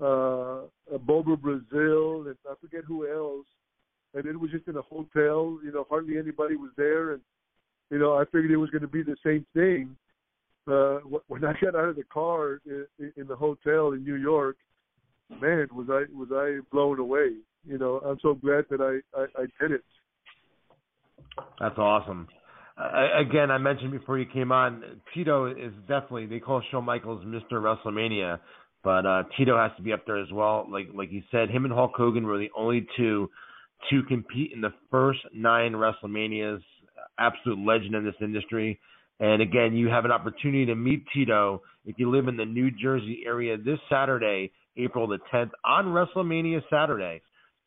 uh, 0.00 0.62
uh, 0.92 0.98
Bobo 0.98 1.36
Brazil, 1.36 2.26
and 2.26 2.36
I 2.48 2.54
forget 2.60 2.84
who 2.84 3.08
else. 3.10 3.46
And 4.14 4.26
it 4.26 4.38
was 4.38 4.50
just 4.50 4.66
in 4.68 4.76
a 4.76 4.82
hotel. 4.82 5.58
You 5.64 5.72
know, 5.72 5.86
hardly 5.88 6.18
anybody 6.18 6.56
was 6.56 6.70
there, 6.76 7.12
and 7.12 7.22
you 7.90 7.98
know, 7.98 8.14
I 8.14 8.24
figured 8.24 8.50
it 8.50 8.56
was 8.56 8.70
going 8.70 8.82
to 8.82 8.88
be 8.88 9.02
the 9.02 9.16
same 9.24 9.46
thing. 9.54 9.96
Uh, 10.68 10.98
when 11.28 11.44
I 11.44 11.52
got 11.62 11.76
out 11.76 11.88
of 11.88 11.96
the 11.96 12.04
car 12.04 12.60
in, 12.66 12.86
in 13.16 13.26
the 13.26 13.36
hotel 13.36 13.92
in 13.92 14.04
New 14.04 14.16
York, 14.16 14.56
man, 15.40 15.68
was 15.72 15.86
I 15.90 16.04
was 16.14 16.28
I 16.32 16.58
blown 16.72 16.98
away. 16.98 17.32
You 17.64 17.78
know, 17.78 18.00
I'm 18.04 18.18
so 18.22 18.34
glad 18.34 18.64
that 18.70 18.80
I 18.80 19.18
I, 19.18 19.42
I 19.42 19.46
did 19.60 19.72
it. 19.72 19.84
That's 21.60 21.78
awesome. 21.78 22.28
Again, 22.78 23.50
I 23.50 23.56
mentioned 23.56 23.90
before 23.92 24.18
you 24.18 24.26
came 24.26 24.52
on, 24.52 24.82
Tito 25.14 25.46
is 25.46 25.72
definitely 25.88 26.26
they 26.26 26.40
call 26.40 26.62
Shawn 26.70 26.84
Michaels 26.84 27.24
Mr. 27.24 27.52
WrestleMania, 27.54 28.38
but 28.84 29.06
uh, 29.06 29.22
Tito 29.36 29.56
has 29.56 29.70
to 29.78 29.82
be 29.82 29.94
up 29.94 30.04
there 30.04 30.18
as 30.18 30.30
well. 30.30 30.66
Like 30.70 30.88
like 30.94 31.10
you 31.10 31.22
said, 31.30 31.48
him 31.48 31.64
and 31.64 31.72
Hulk 31.72 31.92
Hogan 31.96 32.26
were 32.26 32.36
the 32.36 32.50
only 32.54 32.86
two 32.96 33.30
to 33.90 34.02
compete 34.04 34.52
in 34.52 34.60
the 34.60 34.74
first 34.90 35.20
nine 35.34 35.72
WrestleManias. 35.72 36.60
Absolute 37.18 37.66
legend 37.66 37.94
in 37.94 38.04
this 38.04 38.14
industry. 38.20 38.78
And 39.20 39.40
again, 39.40 39.74
you 39.74 39.88
have 39.88 40.04
an 40.04 40.12
opportunity 40.12 40.66
to 40.66 40.74
meet 40.74 41.04
Tito 41.14 41.62
if 41.86 41.98
you 41.98 42.10
live 42.10 42.28
in 42.28 42.36
the 42.36 42.44
New 42.44 42.70
Jersey 42.70 43.22
area 43.26 43.56
this 43.56 43.78
Saturday 43.88 44.52
April 44.76 45.06
the 45.06 45.18
10th 45.32 45.50
on 45.64 45.86
WrestleMania 45.86 46.60
Saturday. 46.70 47.22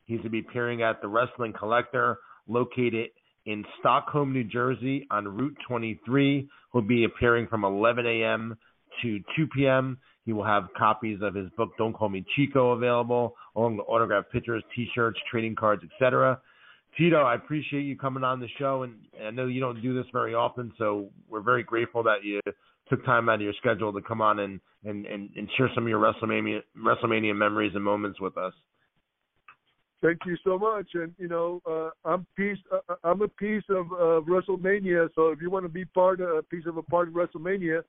He's 0.05 0.17
going 0.17 0.25
to 0.25 0.29
be 0.29 0.39
appearing 0.39 0.83
at 0.83 1.01
the 1.01 1.07
Wrestling 1.07 1.53
Collector 1.57 2.19
located 2.47 3.09
in 3.45 3.65
Stockholm, 3.79 4.33
New 4.33 4.43
Jersey 4.43 5.07
on 5.11 5.27
Route 5.27 5.57
23. 5.67 6.49
He'll 6.71 6.81
be 6.81 7.05
appearing 7.05 7.47
from 7.47 7.63
11 7.63 8.05
a.m. 8.05 8.57
to 9.01 9.19
2 9.35 9.47
p.m. 9.55 9.97
He 10.25 10.33
will 10.33 10.45
have 10.45 10.67
copies 10.77 11.19
of 11.21 11.33
his 11.33 11.49
book 11.57 11.69
Don't 11.77 11.93
Call 11.93 12.09
Me 12.09 12.23
Chico 12.35 12.71
available, 12.71 13.35
along 13.55 13.77
with 13.77 13.85
autographed 13.87 14.31
pictures, 14.31 14.63
T-shirts, 14.75 15.19
trading 15.31 15.55
cards, 15.55 15.83
etc. 15.83 16.39
Tito, 16.97 17.21
I 17.21 17.35
appreciate 17.35 17.81
you 17.81 17.97
coming 17.97 18.23
on 18.23 18.39
the 18.39 18.47
show, 18.57 18.83
and 18.83 18.95
I 19.25 19.31
know 19.31 19.47
you 19.47 19.59
don't 19.59 19.81
do 19.81 19.93
this 19.93 20.05
very 20.11 20.33
often, 20.33 20.71
so 20.77 21.09
we're 21.29 21.41
very 21.41 21.63
grateful 21.63 22.03
that 22.03 22.23
you 22.23 22.41
took 22.89 23.03
time 23.05 23.29
out 23.29 23.35
of 23.35 23.41
your 23.41 23.53
schedule 23.53 23.93
to 23.93 24.01
come 24.01 24.21
on 24.21 24.39
and 24.39 24.59
and 24.83 25.05
and, 25.05 25.29
and 25.35 25.47
share 25.57 25.69
some 25.75 25.83
of 25.83 25.89
your 25.89 25.99
WrestleMania 25.99 26.61
WrestleMania 26.77 27.35
memories 27.35 27.71
and 27.75 27.83
moments 27.83 28.19
with 28.19 28.37
us. 28.37 28.53
Thank 30.01 30.19
you 30.25 30.37
so 30.45 30.57
much, 30.57 30.87
and 30.93 31.13
you 31.17 31.27
know 31.27 31.61
uh, 31.69 31.89
I'm 32.09 32.25
piece 32.37 32.57
uh, 32.71 32.95
I'm 33.03 33.21
a 33.21 33.27
piece 33.27 33.63
of 33.69 33.91
uh, 33.91 34.21
WrestleMania. 34.21 35.09
So 35.13 35.29
if 35.29 35.41
you 35.41 35.49
want 35.49 35.65
to 35.65 35.69
be 35.69 35.83
part 35.83 36.21
of 36.21 36.29
a 36.29 36.43
piece 36.43 36.65
of 36.65 36.77
a 36.77 36.83
part 36.83 37.09
of 37.09 37.13
WrestleMania, 37.13 37.81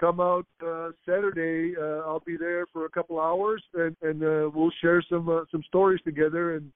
come 0.00 0.20
out 0.20 0.46
uh, 0.64 0.90
Saturday. 1.04 1.76
Uh, 1.76 2.06
I'll 2.06 2.22
be 2.26 2.36
there 2.36 2.66
for 2.72 2.86
a 2.86 2.88
couple 2.88 3.20
hours, 3.20 3.62
and 3.74 3.96
and 4.02 4.22
uh, 4.22 4.50
we'll 4.52 4.72
share 4.80 5.02
some 5.08 5.28
uh, 5.28 5.42
some 5.50 5.62
stories 5.68 6.00
together. 6.04 6.56
And 6.56 6.72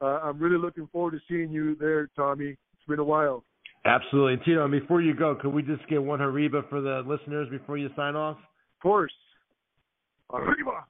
uh, 0.00 0.20
I'm 0.22 0.38
really 0.38 0.58
looking 0.58 0.88
forward 0.92 1.12
to 1.12 1.20
seeing 1.28 1.50
you 1.50 1.76
there, 1.76 2.08
Tommy. 2.16 2.50
It's 2.50 2.88
been 2.88 2.98
a 2.98 3.04
while. 3.04 3.44
Absolutely. 3.84 4.34
and 4.34 4.42
Tito, 4.44 4.64
and 4.64 4.70
before 4.70 5.02
you 5.02 5.14
go, 5.14 5.34
could 5.34 5.52
we 5.52 5.62
just 5.62 5.86
get 5.88 6.02
one 6.02 6.20
Arriba 6.20 6.62
for 6.68 6.80
the 6.80 7.02
listeners 7.06 7.48
before 7.50 7.78
you 7.78 7.88
sign 7.96 8.14
off? 8.14 8.36
Of 8.36 8.82
course. 8.82 9.12
Arriba. 10.32 10.84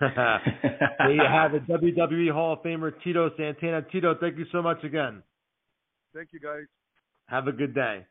There 0.00 1.12
you 1.12 1.22
have 1.28 1.54
it, 1.54 1.66
WWE 1.66 2.32
Hall 2.32 2.54
of 2.54 2.62
Famer 2.62 2.92
Tito 3.02 3.30
Santana. 3.36 3.82
Tito, 3.90 4.14
thank 4.20 4.38
you 4.38 4.46
so 4.52 4.62
much 4.62 4.82
again. 4.84 5.22
Thank 6.14 6.28
you, 6.32 6.40
guys. 6.40 6.64
Have 7.26 7.48
a 7.48 7.52
good 7.52 7.74
day. 7.74 8.06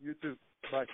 You 0.00 0.14
too. 0.20 0.36
Bye. 0.70 0.84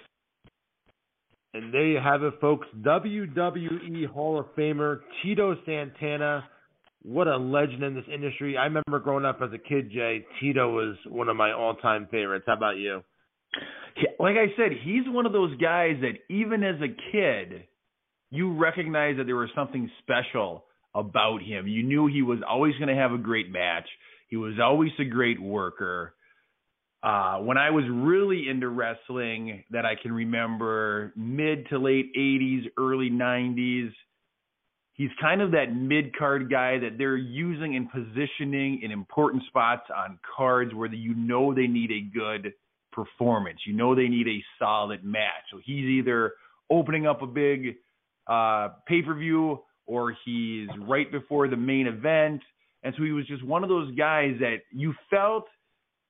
And 1.54 1.72
there 1.72 1.86
you 1.86 1.98
have 1.98 2.22
it, 2.22 2.34
folks. 2.40 2.66
WWE 2.80 4.06
Hall 4.06 4.38
of 4.38 4.46
Famer 4.54 5.00
Tito 5.22 5.56
Santana 5.64 6.44
what 7.02 7.28
a 7.28 7.36
legend 7.36 7.82
in 7.82 7.94
this 7.94 8.04
industry. 8.12 8.56
I 8.56 8.64
remember 8.64 8.98
growing 8.98 9.24
up 9.24 9.40
as 9.42 9.50
a 9.52 9.58
kid, 9.58 9.90
Jay, 9.90 10.24
Tito 10.40 10.70
was 10.70 10.96
one 11.06 11.28
of 11.28 11.36
my 11.36 11.52
all 11.52 11.74
time 11.74 12.08
favorites. 12.10 12.44
How 12.46 12.54
about 12.54 12.76
you? 12.76 13.02
Like 14.20 14.36
I 14.36 14.54
said, 14.56 14.72
he's 14.84 15.02
one 15.06 15.26
of 15.26 15.32
those 15.32 15.56
guys 15.56 15.96
that 16.02 16.12
even 16.32 16.62
as 16.62 16.76
a 16.80 16.88
kid, 17.12 17.64
you 18.30 18.52
recognized 18.56 19.18
that 19.18 19.24
there 19.24 19.36
was 19.36 19.50
something 19.54 19.90
special 20.02 20.64
about 20.94 21.42
him. 21.42 21.66
You 21.66 21.82
knew 21.82 22.06
he 22.06 22.22
was 22.22 22.40
always 22.46 22.74
going 22.76 22.88
to 22.88 23.00
have 23.00 23.12
a 23.12 23.18
great 23.18 23.50
match. 23.50 23.88
He 24.28 24.36
was 24.36 24.54
always 24.62 24.90
a 24.98 25.04
great 25.04 25.40
worker. 25.40 26.14
Uh, 27.02 27.38
when 27.38 27.56
I 27.56 27.70
was 27.70 27.84
really 27.90 28.48
into 28.48 28.68
wrestling, 28.68 29.64
that 29.70 29.86
I 29.86 29.94
can 30.00 30.12
remember, 30.12 31.12
mid 31.16 31.68
to 31.68 31.78
late 31.78 32.10
80s, 32.16 32.64
early 32.76 33.08
90s, 33.08 33.90
he's 34.94 35.10
kind 35.20 35.40
of 35.40 35.52
that 35.52 35.72
mid 35.72 36.16
card 36.16 36.50
guy 36.50 36.78
that 36.78 36.98
they're 36.98 37.16
using 37.16 37.76
and 37.76 37.88
positioning 37.90 38.80
in 38.82 38.90
important 38.90 39.44
spots 39.46 39.84
on 39.96 40.18
cards 40.36 40.74
where 40.74 40.92
you 40.92 41.14
know 41.14 41.54
they 41.54 41.68
need 41.68 41.92
a 41.92 42.00
good 42.12 42.52
performance. 42.92 43.60
You 43.64 43.74
know 43.74 43.94
they 43.94 44.08
need 44.08 44.26
a 44.26 44.44
solid 44.58 45.04
match. 45.04 45.44
So 45.52 45.60
he's 45.64 45.84
either 45.84 46.32
opening 46.68 47.06
up 47.06 47.22
a 47.22 47.26
big 47.26 47.76
uh, 48.28 48.68
pay 48.86 49.02
per 49.02 49.14
view 49.14 49.60
or 49.86 50.14
he's 50.24 50.68
right 50.86 51.10
before 51.10 51.48
the 51.48 51.56
main 51.56 51.86
event. 51.86 52.42
And 52.82 52.94
so 52.96 53.02
he 53.02 53.10
was 53.10 53.26
just 53.26 53.44
one 53.44 53.62
of 53.62 53.68
those 53.68 53.94
guys 53.96 54.34
that 54.40 54.58
you 54.70 54.94
felt 55.10 55.46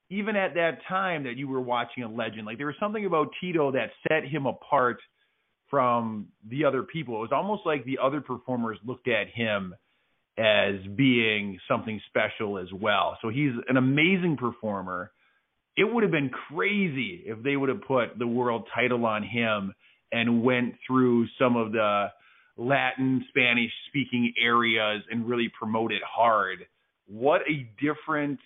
even 0.09 0.35
at 0.35 0.55
that 0.55 0.79
time 0.87 1.23
that 1.23 1.37
you 1.37 1.47
were 1.47 1.61
watching 1.61 2.03
a 2.03 2.09
legend. 2.09 2.45
Like 2.45 2.57
there 2.57 2.67
was 2.67 2.75
something 2.79 3.05
about 3.05 3.29
Tito 3.39 3.71
that 3.71 3.91
set 4.07 4.25
him 4.25 4.45
apart 4.45 4.97
from 5.69 6.27
the 6.47 6.65
other 6.65 6.83
people. 6.83 7.15
It 7.17 7.19
was 7.19 7.31
almost 7.31 7.61
like 7.65 7.85
the 7.85 7.99
other 8.01 8.21
performers 8.21 8.77
looked 8.85 9.07
at 9.07 9.29
him 9.29 9.75
as 10.37 10.75
being 10.95 11.59
something 11.67 12.01
special 12.07 12.57
as 12.57 12.71
well. 12.73 13.17
So 13.21 13.29
he's 13.29 13.51
an 13.67 13.77
amazing 13.77 14.37
performer. 14.37 15.11
It 15.77 15.83
would 15.83 16.03
have 16.03 16.11
been 16.11 16.31
crazy 16.49 17.23
if 17.25 17.43
they 17.43 17.55
would 17.55 17.69
have 17.69 17.81
put 17.81 18.17
the 18.17 18.27
world 18.27 18.67
title 18.73 19.05
on 19.05 19.23
him 19.23 19.73
and 20.11 20.43
went 20.43 20.75
through 20.85 21.27
some 21.37 21.55
of 21.55 21.71
the 21.71 22.07
Latin, 22.57 23.25
Spanish 23.29 23.71
speaking 23.87 24.33
areas 24.41 25.01
and 25.09 25.27
really 25.27 25.49
promoted 25.57 26.01
hard. 26.05 26.59
What 27.07 27.41
a 27.41 27.67
different 27.81 28.39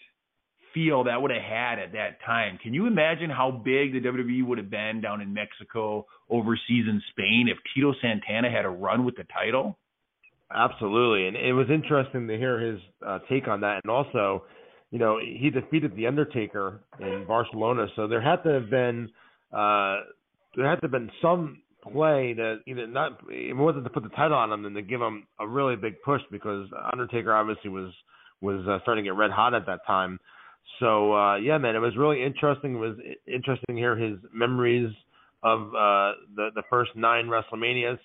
feel 0.73 1.03
that 1.03 1.21
would 1.21 1.31
have 1.31 1.41
had 1.41 1.79
at 1.79 1.93
that 1.93 2.17
time. 2.25 2.57
Can 2.61 2.73
you 2.73 2.87
imagine 2.87 3.29
how 3.29 3.51
big 3.51 3.93
the 3.93 3.99
WWE 3.99 4.45
would 4.45 4.57
have 4.57 4.69
been 4.69 5.01
down 5.01 5.21
in 5.21 5.33
Mexico, 5.33 6.05
overseas 6.29 6.85
in 6.87 7.01
Spain, 7.11 7.47
if 7.49 7.57
Tito 7.73 7.93
Santana 8.01 8.49
had 8.49 8.65
a 8.65 8.69
run 8.69 9.05
with 9.05 9.15
the 9.15 9.25
title? 9.25 9.77
Absolutely, 10.53 11.27
and 11.27 11.37
it 11.37 11.53
was 11.53 11.67
interesting 11.69 12.27
to 12.27 12.37
hear 12.37 12.59
his 12.59 12.79
uh, 13.05 13.19
take 13.29 13.47
on 13.47 13.61
that, 13.61 13.81
and 13.83 13.91
also, 13.91 14.43
you 14.91 14.99
know, 14.99 15.19
he 15.19 15.49
defeated 15.49 15.95
the 15.95 16.05
Undertaker 16.05 16.81
in 16.99 17.25
Barcelona, 17.27 17.87
so 17.95 18.07
there 18.07 18.21
had 18.21 18.43
to 18.43 18.49
have 18.49 18.69
been 18.69 19.09
uh, 19.51 19.97
there 20.55 20.69
had 20.69 20.75
to 20.75 20.83
have 20.83 20.91
been 20.91 21.11
some 21.21 21.61
play 21.91 22.33
to 22.33 22.57
either 22.65 22.87
not 22.87 23.19
more 23.55 23.73
than 23.73 23.83
to 23.83 23.89
put 23.89 24.03
the 24.03 24.09
title 24.09 24.37
on 24.37 24.51
him 24.51 24.63
than 24.63 24.73
to 24.73 24.81
give 24.81 25.01
him 25.01 25.27
a 25.39 25.47
really 25.47 25.75
big 25.75 26.01
push 26.03 26.21
because 26.31 26.67
Undertaker 26.91 27.33
obviously 27.33 27.69
was 27.69 27.91
was 28.41 28.65
uh, 28.67 28.79
starting 28.83 29.03
to 29.03 29.09
get 29.09 29.17
red 29.17 29.31
hot 29.31 29.53
at 29.53 29.65
that 29.65 29.79
time. 29.85 30.19
So 30.79 31.13
uh, 31.13 31.35
yeah, 31.35 31.57
man, 31.57 31.75
it 31.75 31.79
was 31.79 31.95
really 31.97 32.23
interesting. 32.23 32.75
It 32.75 32.79
was 32.79 32.97
interesting 33.27 33.75
to 33.75 33.81
hear 33.81 33.95
his 33.95 34.17
memories 34.33 34.93
of 35.43 35.67
uh, 35.69 36.13
the 36.35 36.49
the 36.55 36.63
first 36.69 36.91
nine 36.95 37.25
WrestleManias, 37.25 37.99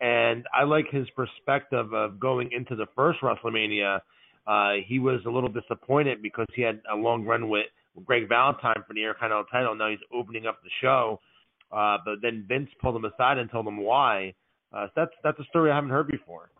and 0.00 0.44
I 0.54 0.64
like 0.64 0.86
his 0.90 1.06
perspective 1.10 1.92
of 1.94 2.18
going 2.18 2.50
into 2.52 2.76
the 2.76 2.86
first 2.96 3.20
WrestleMania. 3.20 4.00
Uh, 4.46 4.72
he 4.86 4.98
was 4.98 5.20
a 5.26 5.30
little 5.30 5.48
disappointed 5.50 6.22
because 6.22 6.46
he 6.54 6.62
had 6.62 6.80
a 6.92 6.96
long 6.96 7.24
run 7.24 7.48
with 7.48 7.66
Greg 8.04 8.28
Valentine 8.28 8.82
for 8.86 8.94
the 8.94 9.00
Intercontinental 9.00 9.44
title. 9.50 9.74
Now 9.74 9.90
he's 9.90 9.98
opening 10.12 10.46
up 10.46 10.62
the 10.62 10.70
show, 10.80 11.20
uh, 11.72 11.98
but 12.04 12.16
then 12.22 12.44
Vince 12.48 12.68
pulled 12.80 12.96
him 12.96 13.04
aside 13.04 13.38
and 13.38 13.50
told 13.50 13.66
him 13.66 13.78
why. 13.78 14.34
Uh, 14.72 14.86
so 14.86 14.92
that's 14.96 15.12
that's 15.22 15.38
a 15.38 15.44
story 15.44 15.70
I 15.70 15.74
haven't 15.74 15.90
heard 15.90 16.08
before. 16.08 16.50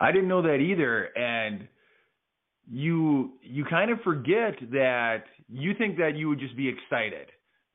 I 0.00 0.10
didn't 0.12 0.28
know 0.28 0.42
that 0.42 0.56
either, 0.56 1.04
and 1.16 1.68
you 2.70 3.32
you 3.42 3.64
kind 3.64 3.90
of 3.90 4.00
forget 4.02 4.54
that 4.72 5.24
you 5.48 5.72
think 5.76 5.98
that 5.98 6.16
you 6.16 6.28
would 6.28 6.38
just 6.38 6.56
be 6.56 6.68
excited 6.68 7.28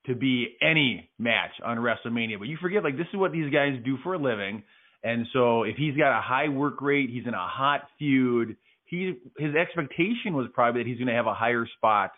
to 0.06 0.16
be 0.16 0.56
any 0.62 1.10
match 1.20 1.52
on 1.64 1.78
WrestleMania, 1.78 2.40
but 2.40 2.48
you 2.48 2.58
forget 2.62 2.84
like 2.84 2.98
this 2.98 3.08
is 3.14 3.20
what 3.20 3.32
these 3.32 3.52
guys 3.52 3.74
do 3.84 3.98
for 4.04 4.14
a 4.14 4.18
living. 4.18 4.64
And 5.04 5.28
so 5.32 5.64
if 5.64 5.76
he's 5.76 5.96
got 5.96 6.18
a 6.18 6.22
high 6.22 6.50
work 6.50 6.82
rate, 6.82 7.10
he's 7.10 7.28
in 7.28 7.34
a 7.34 7.48
hot 7.48 7.82
feud, 8.00 8.56
he 8.86 9.16
his 9.38 9.54
expectation 9.54 10.34
was 10.34 10.48
probably 10.54 10.82
that 10.82 10.88
he's 10.88 10.98
going 10.98 11.10
to 11.10 11.14
have 11.14 11.28
a 11.28 11.34
higher 11.34 11.68
spot 11.78 12.12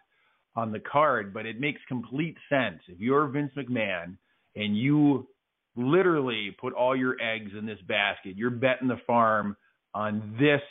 on 0.55 0.71
the 0.71 0.79
card, 0.79 1.33
but 1.33 1.45
it 1.45 1.59
makes 1.59 1.81
complete 1.87 2.35
sense. 2.49 2.79
If 2.87 2.99
you're 2.99 3.27
Vince 3.27 3.51
McMahon 3.57 4.17
and 4.55 4.77
you 4.77 5.27
literally 5.75 6.55
put 6.59 6.73
all 6.73 6.95
your 6.95 7.15
eggs 7.21 7.51
in 7.57 7.65
this 7.65 7.79
basket, 7.87 8.35
you're 8.35 8.49
betting 8.49 8.87
the 8.87 8.99
farm 9.07 9.55
on 9.93 10.35
this 10.39 10.61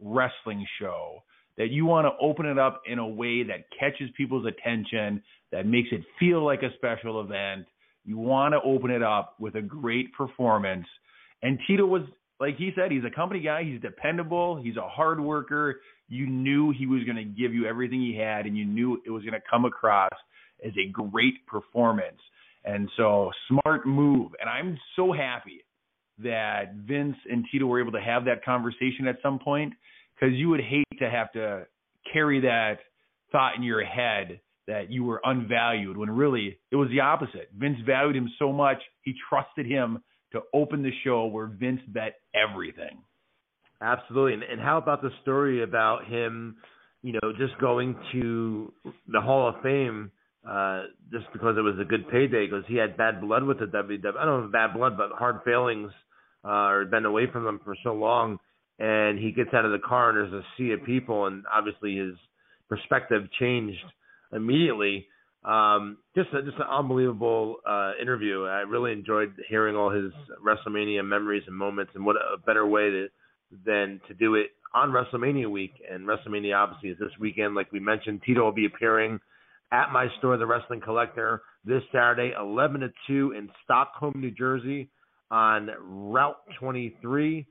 wrestling 0.00 0.66
show 0.80 1.22
that 1.56 1.70
you 1.70 1.86
want 1.86 2.06
to 2.06 2.12
open 2.20 2.46
it 2.46 2.58
up 2.58 2.82
in 2.86 2.98
a 2.98 3.06
way 3.06 3.42
that 3.44 3.66
catches 3.78 4.10
people's 4.16 4.46
attention, 4.46 5.22
that 5.52 5.66
makes 5.66 5.88
it 5.92 6.00
feel 6.18 6.44
like 6.44 6.62
a 6.62 6.74
special 6.76 7.20
event. 7.20 7.66
You 8.04 8.18
want 8.18 8.54
to 8.54 8.60
open 8.62 8.90
it 8.90 9.02
up 9.02 9.36
with 9.38 9.54
a 9.54 9.62
great 9.62 10.12
performance. 10.14 10.86
And 11.42 11.58
Tito 11.66 11.86
was, 11.86 12.02
like 12.40 12.56
he 12.56 12.72
said, 12.74 12.90
he's 12.90 13.04
a 13.04 13.14
company 13.14 13.40
guy. 13.40 13.62
He's 13.62 13.80
dependable. 13.80 14.60
He's 14.60 14.76
a 14.76 14.88
hard 14.88 15.20
worker. 15.20 15.80
You 16.08 16.26
knew 16.26 16.72
he 16.72 16.86
was 16.86 17.02
going 17.04 17.16
to 17.16 17.24
give 17.24 17.54
you 17.54 17.66
everything 17.66 18.00
he 18.00 18.16
had, 18.16 18.46
and 18.46 18.56
you 18.56 18.64
knew 18.64 19.00
it 19.06 19.10
was 19.10 19.22
going 19.22 19.34
to 19.34 19.42
come 19.50 19.64
across 19.64 20.12
as 20.64 20.72
a 20.78 20.90
great 20.90 21.46
performance. 21.46 22.20
And 22.64 22.88
so, 22.96 23.30
smart 23.48 23.86
move. 23.86 24.32
And 24.40 24.48
I'm 24.48 24.78
so 24.96 25.12
happy 25.12 25.64
that 26.18 26.74
Vince 26.74 27.16
and 27.30 27.44
Tito 27.50 27.66
were 27.66 27.80
able 27.80 27.92
to 27.92 28.00
have 28.00 28.24
that 28.26 28.44
conversation 28.44 29.06
at 29.08 29.16
some 29.22 29.38
point 29.38 29.72
because 30.14 30.34
you 30.34 30.48
would 30.48 30.60
hate 30.60 30.86
to 30.98 31.10
have 31.10 31.32
to 31.32 31.66
carry 32.12 32.40
that 32.40 32.78
thought 33.32 33.56
in 33.56 33.62
your 33.62 33.84
head 33.84 34.40
that 34.66 34.90
you 34.90 35.04
were 35.04 35.20
unvalued 35.24 35.96
when 35.96 36.10
really 36.10 36.58
it 36.70 36.76
was 36.76 36.88
the 36.90 37.00
opposite. 37.00 37.50
Vince 37.56 37.78
valued 37.84 38.16
him 38.16 38.30
so 38.38 38.52
much, 38.52 38.78
he 39.02 39.14
trusted 39.28 39.66
him 39.66 40.02
to 40.32 40.40
open 40.52 40.82
the 40.82 40.92
show 41.04 41.26
where 41.26 41.46
Vince 41.46 41.80
bet 41.88 42.14
everything. 42.34 43.02
Absolutely. 43.80 44.34
And, 44.34 44.42
and 44.42 44.60
how 44.60 44.78
about 44.78 45.02
the 45.02 45.10
story 45.22 45.62
about 45.62 46.06
him, 46.06 46.56
you 47.02 47.12
know, 47.12 47.32
just 47.38 47.58
going 47.60 47.96
to 48.12 48.72
the 49.08 49.20
Hall 49.20 49.48
of 49.48 49.56
Fame 49.62 50.10
uh, 50.48 50.84
just 51.12 51.26
because 51.32 51.56
it 51.58 51.62
was 51.62 51.74
a 51.80 51.84
good 51.84 52.08
payday 52.08 52.46
because 52.46 52.64
he 52.68 52.76
had 52.76 52.96
bad 52.96 53.20
blood 53.20 53.44
with 53.44 53.58
the 53.58 53.66
WWE. 53.66 53.98
I 54.18 54.24
don't 54.24 54.44
know 54.44 54.48
bad 54.52 54.74
blood, 54.74 54.96
but 54.96 55.10
hard 55.12 55.40
failings 55.44 55.90
uh, 56.44 56.68
or 56.68 56.84
been 56.84 57.04
away 57.04 57.24
from 57.32 57.44
them 57.44 57.60
for 57.64 57.74
so 57.82 57.92
long 57.92 58.38
and 58.78 59.18
he 59.18 59.30
gets 59.32 59.50
out 59.54 59.64
of 59.64 59.72
the 59.72 59.78
car 59.78 60.10
and 60.10 60.32
there's 60.32 60.44
a 60.44 60.46
sea 60.56 60.72
of 60.72 60.82
people 60.84 61.26
and 61.26 61.44
obviously 61.52 61.96
his 61.96 62.14
perspective 62.68 63.22
changed 63.38 63.78
immediately 64.32 65.06
um 65.44 65.98
just 66.16 66.28
a, 66.32 66.42
just 66.42 66.56
an 66.56 66.66
unbelievable 66.70 67.56
uh 67.68 67.92
interview 68.00 68.44
i 68.44 68.60
really 68.60 68.92
enjoyed 68.92 69.32
hearing 69.48 69.76
all 69.76 69.90
his 69.90 70.10
wrestlemania 70.44 71.04
memories 71.04 71.42
and 71.46 71.54
moments 71.54 71.92
and 71.94 72.04
what 72.04 72.16
a 72.16 72.38
better 72.38 72.66
way 72.66 72.90
to 72.90 73.06
than 73.64 74.00
to 74.08 74.14
do 74.14 74.34
it 74.34 74.48
on 74.74 74.90
wrestlemania 74.90 75.50
week 75.50 75.72
and 75.90 76.06
wrestlemania 76.06 76.56
obviously 76.56 76.90
is 76.90 76.98
this 76.98 77.10
weekend 77.20 77.54
like 77.54 77.70
we 77.72 77.80
mentioned 77.80 78.20
tito 78.26 78.42
will 78.42 78.52
be 78.52 78.66
appearing 78.66 79.18
at 79.72 79.92
my 79.92 80.06
store 80.18 80.36
the 80.36 80.46
wrestling 80.46 80.80
collector 80.80 81.42
this 81.64 81.82
saturday 81.92 82.32
11 82.38 82.80
to 82.80 82.88
2 83.06 83.32
in 83.32 83.48
stockholm 83.64 84.14
new 84.16 84.30
jersey 84.30 84.88
on 85.30 85.70
route 85.80 86.36
23 86.58 87.46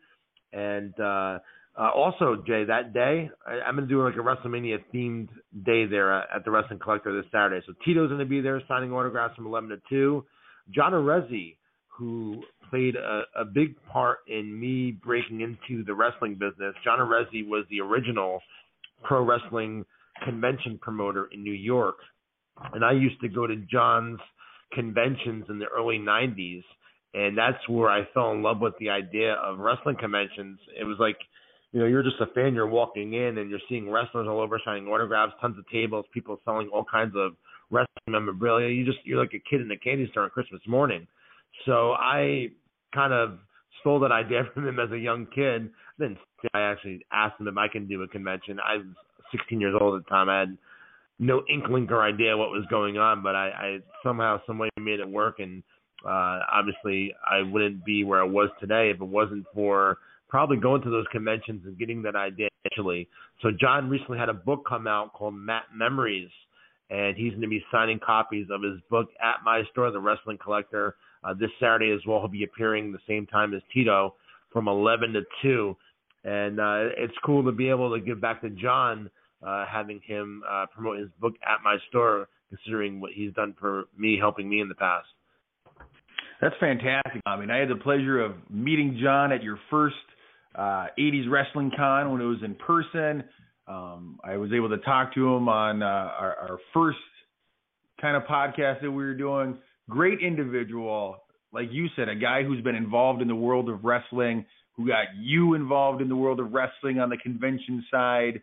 and 0.54 0.94
uh, 1.00 1.40
uh, 1.76 1.90
also, 1.90 2.44
Jay, 2.46 2.66
that 2.66 2.94
day 2.94 3.30
I, 3.48 3.68
am 3.68 3.76
going 3.76 3.88
to 3.88 3.94
do 3.94 4.04
like 4.04 4.14
a 4.14 4.18
WrestleMania 4.18 4.84
themed 4.94 5.30
day 5.66 5.86
there 5.86 6.14
at 6.14 6.46
the 6.46 6.52
Wrestling 6.52 6.80
Collector 6.80 7.20
this 7.20 7.30
Saturday. 7.32 7.66
So 7.66 7.74
Tito's 7.84 8.10
going 8.10 8.20
to 8.20 8.26
be 8.26 8.42
there 8.42 8.62
signing 8.68 8.92
autographs 8.92 9.36
from 9.36 9.48
11 9.48 9.70
to 9.70 9.78
2. 9.90 10.26
John 10.70 10.92
Arezzi, 10.92 11.56
who 11.98 12.42
played 12.70 12.96
a, 12.96 13.22
a 13.40 13.46
big 13.46 13.76
part 13.92 14.20
in 14.28 14.60
me 14.60 14.92
breaking 14.92 15.42
into 15.42 15.84
the 15.84 15.94
wrestling 15.94 16.34
business. 16.34 16.74
John 16.84 17.00
Arezzi 17.00 17.48
was 17.48 17.66
the 17.70 17.82
original 17.82 18.40
pro 19.04 19.24
wrestling 19.24 19.86
convention 20.26 20.80
promoter 20.82 21.28
in 21.32 21.44
New 21.44 21.54
York, 21.54 21.98
and 22.74 22.84
I 22.84 22.94
used 22.94 23.20
to 23.22 23.30
go 23.30 23.48
to 23.48 23.56
John's 23.72 24.20
conventions 24.74 25.46
in 25.50 25.60
the 25.60 25.68
early 25.68 26.00
90s 26.00 26.64
and 27.14 27.38
that's 27.38 27.68
where 27.70 27.90
I 27.90 28.08
fell 28.14 28.32
in 28.32 28.42
love 28.42 28.60
with 28.60 28.74
the 28.80 28.90
idea 28.90 29.34
of 29.34 29.60
wrestling 29.60 29.98
conventions. 30.00 30.60
It 30.80 30.84
was 30.84 30.98
like, 31.00 31.18
you 31.72 31.80
know, 31.80 31.86
you're 31.86 32.04
just 32.04 32.20
a 32.20 32.26
fan. 32.34 32.54
You're 32.56 32.68
walking 32.68 33.14
in 33.14 33.38
and 33.38 33.50
you're 33.50 33.60
seeing 33.70 33.90
wrestlers 33.90 34.28
all 34.28 34.40
over 34.40 34.60
signing 34.66 34.88
autographs, 34.88 35.34
tons 35.40 35.58
of 35.58 35.68
tables, 35.70 36.06
people 36.14 36.40
selling 36.44 36.70
all 36.74 36.86
kinds 36.90 37.14
of 37.16 37.34
wrestling 37.70 37.88
memorabilia. 38.08 38.68
You 38.68 38.86
just 38.86 39.00
you're 39.04 39.20
like 39.20 39.34
a 39.34 39.50
kid 39.50 39.62
in 39.62 39.72
a 39.72 39.78
candy 39.78 40.08
store 40.12 40.24
on 40.24 40.32
Christmas 40.32 40.62
morning. 40.68 41.08
So 41.66 41.94
I 41.94 42.48
kind 42.94 43.14
of 43.14 43.40
stole 43.82 44.00
that 44.02 44.12
idea 44.12 44.44
from 44.54 44.68
him 44.68 44.80
as 44.80 44.92
a 44.92 44.98
young 44.98 45.28
kid. 45.34 45.70
Then 45.98 46.18
I 46.54 46.62
actually 46.62 47.06
asked 47.12 47.40
him 47.40 47.48
if 47.48 47.58
I 47.58 47.68
can 47.68 47.88
do 47.88 48.02
a 48.04 48.08
convention. 48.08 48.60
I 48.60 48.78
was 48.78 48.88
16 49.32 49.60
years 49.60 49.76
old 49.80 49.96
at 49.96 50.06
the 50.06 50.10
time. 50.10 50.30
I 50.30 50.40
had 50.40 50.58
no 51.20 51.44
inkling 51.52 51.88
or 51.90 52.02
idea 52.02 52.36
what 52.36 52.50
was 52.50 52.66
going 52.70 52.98
on, 52.98 53.24
but 53.24 53.36
I, 53.36 53.50
I 53.50 53.78
somehow, 54.04 54.40
some 54.46 54.58
way 54.58 54.70
made 54.80 55.00
it 55.00 55.08
work 55.08 55.40
and 55.40 55.64
uh, 56.06 56.40
obviously, 56.52 57.14
I 57.30 57.42
wouldn't 57.42 57.86
be 57.86 58.04
where 58.04 58.22
I 58.22 58.26
was 58.26 58.50
today 58.60 58.92
if 58.94 59.02
it 59.02 59.06
wasn't 59.06 59.46
for 59.54 59.98
probably 60.28 60.58
going 60.58 60.82
to 60.82 60.90
those 60.90 61.06
conventions 61.12 61.62
and 61.66 61.78
getting 61.78 62.02
that 62.04 62.16
idea 62.16 62.50
initially. 62.66 63.08
So 63.42 63.50
John 63.58 63.90
recently 63.90 64.18
had 64.18 64.30
a 64.30 64.34
book 64.34 64.66
come 64.68 64.88
out 64.88 65.14
called 65.14 65.36
Mat 65.36 65.64
Memories, 65.74 66.30
and 66.90 67.16
he's 67.16 67.32
going 67.32 67.42
to 67.42 67.48
be 67.48 67.64
signing 67.72 68.00
copies 68.06 68.48
of 68.52 68.62
his 68.64 68.82
book 68.90 69.10
at 69.22 69.44
my 69.46 69.64
store, 69.72 69.92
The 69.92 70.00
Wrestling 70.00 70.40
Collector, 70.44 70.96
uh, 71.24 71.34
this 71.34 71.50
Saturday 71.60 71.92
as 71.92 72.06
well. 72.08 72.20
He'll 72.20 72.28
be 72.28 72.44
appearing 72.44 72.92
the 72.92 73.00
same 73.08 73.26
time 73.28 73.54
as 73.54 73.62
Tito 73.74 74.16
from 74.52 74.68
11 74.68 75.14
to 75.14 75.22
2. 75.42 75.76
And 76.24 76.60
uh, 76.60 76.90
it's 76.98 77.14
cool 77.26 77.44
to 77.44 77.52
be 77.52 77.70
able 77.70 77.94
to 77.94 78.00
give 78.00 78.22
back 78.22 78.42
to 78.42 78.50
John, 78.50 79.10
uh, 79.46 79.66
having 79.66 80.00
him 80.06 80.44
uh, 80.50 80.66
promote 80.74 81.00
his 81.00 81.10
book 81.20 81.34
at 81.44 81.64
my 81.64 81.78
store, 81.90 82.30
considering 82.50 83.02
what 83.02 83.12
he's 83.14 83.34
done 83.34 83.56
for 83.60 83.86
me, 83.98 84.18
helping 84.20 84.50
me 84.50 84.62
in 84.62 84.70
the 84.70 84.76
past. 84.76 85.08
That's 86.42 86.56
fantastic. 86.60 87.22
I 87.26 87.40
mean, 87.40 87.50
I 87.50 87.58
had 87.58 87.70
the 87.70 87.76
pleasure 87.76 88.22
of 88.22 88.34
meeting 88.50 89.00
John 89.02 89.32
at 89.32 89.44
your 89.44 89.60
first 89.70 89.96
uh, 90.56 90.88
80s 91.00 91.30
Wrestling 91.30 91.72
Con 91.76 92.12
when 92.12 92.22
it 92.22 92.26
was 92.26 92.40
in 92.44 92.56
person. 92.56 93.24
Um, 93.68 94.20
I 94.24 94.38
was 94.38 94.52
able 94.52 94.70
to 94.70 94.78
talk 94.80 95.14
to 95.16 95.36
him 95.36 95.48
on 95.48 95.82
uh, 95.82 95.86
our, 95.86 96.36
our 96.36 96.58
first 96.74 96.98
kind 98.02 98.18
of 98.18 98.24
podcast 98.24 98.82
that 98.82 98.92
we 98.92 99.04
were 99.04 99.14
doing. 99.14 99.58
Great 99.90 100.20
individual, 100.22 101.18
like 101.52 101.68
you 101.72 101.88
said, 101.96 102.10
a 102.10 102.16
guy 102.16 102.44
who's 102.44 102.64
been 102.64 102.76
involved 102.76 103.22
in 103.22 103.28
the 103.28 103.36
world 103.36 103.70
of 103.70 103.84
wrestling, 103.84 104.46
who 104.76 104.88
got 104.88 105.08
you 105.20 105.54
involved 105.54 106.02
in 106.02 106.10
the 106.10 106.16
world 106.16 106.40
of 106.40 106.52
wrestling 106.54 107.00
on 107.00 107.10
the 107.10 107.18
convention 107.18 107.84
side. 107.92 108.42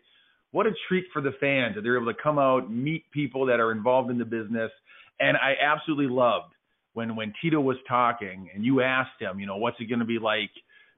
What 0.51 0.67
a 0.67 0.71
treat 0.87 1.05
for 1.11 1.21
the 1.21 1.33
fans 1.39 1.75
that 1.75 1.81
they're 1.81 1.97
able 1.97 2.13
to 2.13 2.21
come 2.21 2.37
out, 2.39 2.71
meet 2.71 3.09
people 3.11 3.45
that 3.47 3.59
are 3.59 3.71
involved 3.71 4.11
in 4.11 4.17
the 4.17 4.25
business. 4.25 4.71
And 5.19 5.37
I 5.37 5.53
absolutely 5.61 6.13
loved 6.13 6.53
when 6.93 7.15
when 7.15 7.33
Tito 7.41 7.59
was 7.59 7.77
talking 7.87 8.49
and 8.53 8.65
you 8.65 8.81
asked 8.81 9.19
him, 9.19 9.39
you 9.39 9.45
know, 9.45 9.57
what's 9.57 9.77
it 9.79 9.85
going 9.85 9.99
to 9.99 10.05
be 10.05 10.19
like 10.19 10.51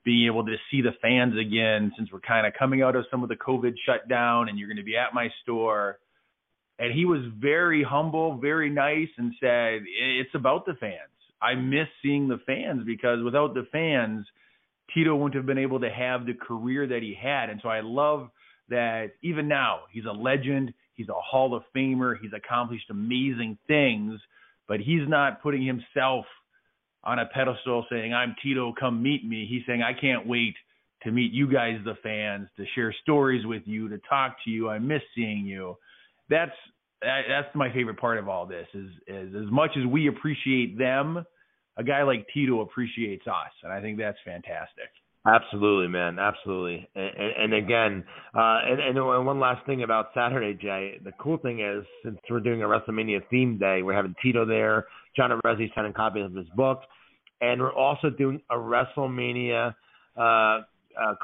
being 0.03 0.25
able 0.25 0.45
to 0.45 0.55
see 0.69 0.81
the 0.81 0.91
fans 1.01 1.33
again 1.39 1.91
since 1.97 2.11
we're 2.11 2.19
kind 2.19 2.45
of 2.45 2.53
coming 2.57 2.81
out 2.81 2.95
of 2.95 3.05
some 3.09 3.23
of 3.23 3.29
the 3.29 3.35
COVID 3.35 3.73
shutdown 3.85 4.49
and 4.49 4.59
you're 4.59 4.67
going 4.67 4.77
to 4.77 4.83
be 4.83 4.97
at 4.97 5.13
my 5.13 5.29
store. 5.41 5.99
And 6.79 6.93
he 6.93 7.05
was 7.05 7.21
very 7.39 7.83
humble, 7.83 8.37
very 8.37 8.69
nice, 8.69 9.09
and 9.17 9.33
said 9.39 9.81
it's 9.85 10.33
about 10.33 10.65
the 10.65 10.73
fans. 10.79 10.97
I 11.41 11.55
miss 11.55 11.87
seeing 12.01 12.27
the 12.27 12.39
fans 12.45 12.83
because 12.85 13.23
without 13.23 13.53
the 13.53 13.67
fans, 13.71 14.25
Tito 14.93 15.15
wouldn't 15.15 15.35
have 15.35 15.45
been 15.45 15.57
able 15.57 15.79
to 15.81 15.89
have 15.89 16.25
the 16.25 16.33
career 16.33 16.87
that 16.87 17.01
he 17.01 17.15
had. 17.19 17.49
And 17.49 17.59
so 17.61 17.69
I 17.69 17.81
love 17.81 18.29
that 18.69 19.11
even 19.21 19.47
now 19.47 19.81
he's 19.91 20.05
a 20.05 20.11
legend, 20.11 20.73
he's 20.95 21.09
a 21.09 21.13
Hall 21.13 21.53
of 21.53 21.63
Famer, 21.75 22.15
he's 22.21 22.31
accomplished 22.33 22.89
amazing 22.89 23.57
things, 23.67 24.19
but 24.67 24.79
he's 24.79 25.07
not 25.07 25.41
putting 25.41 25.65
himself 25.65 26.25
on 27.03 27.19
a 27.19 27.25
pedestal 27.25 27.85
saying, 27.89 28.13
I'm 28.13 28.35
Tito, 28.41 28.73
come 28.79 29.03
meet 29.03 29.25
me. 29.25 29.45
He's 29.49 29.63
saying, 29.67 29.83
I 29.83 29.93
can't 29.99 30.25
wait 30.25 30.55
to 31.03 31.11
meet 31.11 31.33
you 31.33 31.51
guys, 31.51 31.79
the 31.83 31.95
fans, 32.01 32.47
to 32.55 32.65
share 32.75 32.95
stories 33.01 33.45
with 33.45 33.63
you, 33.65 33.89
to 33.89 33.99
talk 34.09 34.37
to 34.45 34.49
you. 34.49 34.69
I 34.69 34.79
miss 34.79 35.01
seeing 35.13 35.45
you. 35.45 35.77
That's 36.29 36.51
that's 37.01 37.53
my 37.53 37.71
favorite 37.73 37.99
part 37.99 38.17
of 38.17 38.29
all 38.29 38.45
this 38.45 38.67
is 38.73 38.89
is 39.07 39.35
as 39.35 39.51
much 39.51 39.71
as 39.77 39.85
we 39.85 40.07
appreciate 40.07 40.77
them, 40.77 41.25
a 41.77 41.83
guy 41.83 42.03
like 42.03 42.25
Tito 42.33 42.61
appreciates 42.61 43.27
us, 43.27 43.51
and 43.63 43.73
I 43.73 43.81
think 43.81 43.97
that's 43.97 44.17
fantastic. 44.23 44.89
Absolutely, 45.25 45.87
man. 45.87 46.19
Absolutely. 46.19 46.87
And, 46.95 47.11
and, 47.17 47.53
and 47.53 47.53
again, 47.53 48.03
uh, 48.35 48.59
and, 48.65 48.97
and 48.97 49.25
one 49.25 49.39
last 49.39 49.65
thing 49.65 49.83
about 49.83 50.07
Saturday, 50.13 50.53
Jay. 50.53 50.99
The 51.01 51.13
cool 51.17 51.37
thing 51.37 51.61
is, 51.61 51.85
since 52.03 52.17
we're 52.29 52.41
doing 52.41 52.61
a 52.61 52.65
WrestleMania 52.65 53.21
theme 53.29 53.57
day, 53.57 53.83
we're 53.83 53.93
having 53.93 54.15
Tito 54.21 54.45
there. 54.45 54.87
John 55.15 55.29
Arezzi 55.29 55.73
signing 55.75 55.93
copies 55.93 56.25
of 56.25 56.33
his 56.33 56.47
book, 56.55 56.81
and 57.39 57.61
we're 57.61 57.73
also 57.73 58.09
doing 58.09 58.41
a 58.49 58.55
WrestleMania 58.55 59.73
uh, 60.17 60.21
uh, 60.21 60.61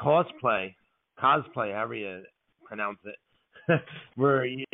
cosplay, 0.02 0.74
cosplay, 1.22 1.74
however 1.74 1.94
you 1.94 2.22
pronounce 2.64 2.98
it, 3.04 3.16
where 4.16 4.44
you 4.44 4.64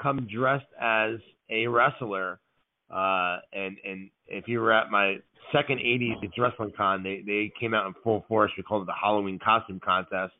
come 0.00 0.26
dressed 0.32 0.66
as 0.80 1.16
a 1.50 1.66
wrestler. 1.66 2.40
Uh, 2.90 3.38
and 3.52 3.76
and 3.84 4.10
if 4.26 4.48
you 4.48 4.60
were 4.60 4.72
at 4.72 4.90
my 4.90 5.16
second 5.52 5.78
80s 5.78 6.30
Wrestling 6.38 6.72
Con, 6.76 7.02
they 7.02 7.22
they 7.26 7.52
came 7.58 7.74
out 7.74 7.86
in 7.86 7.94
full 8.02 8.24
force. 8.28 8.50
We 8.56 8.62
called 8.62 8.82
it 8.82 8.86
the 8.86 8.94
Halloween 9.00 9.38
costume 9.38 9.80
contest, 9.84 10.32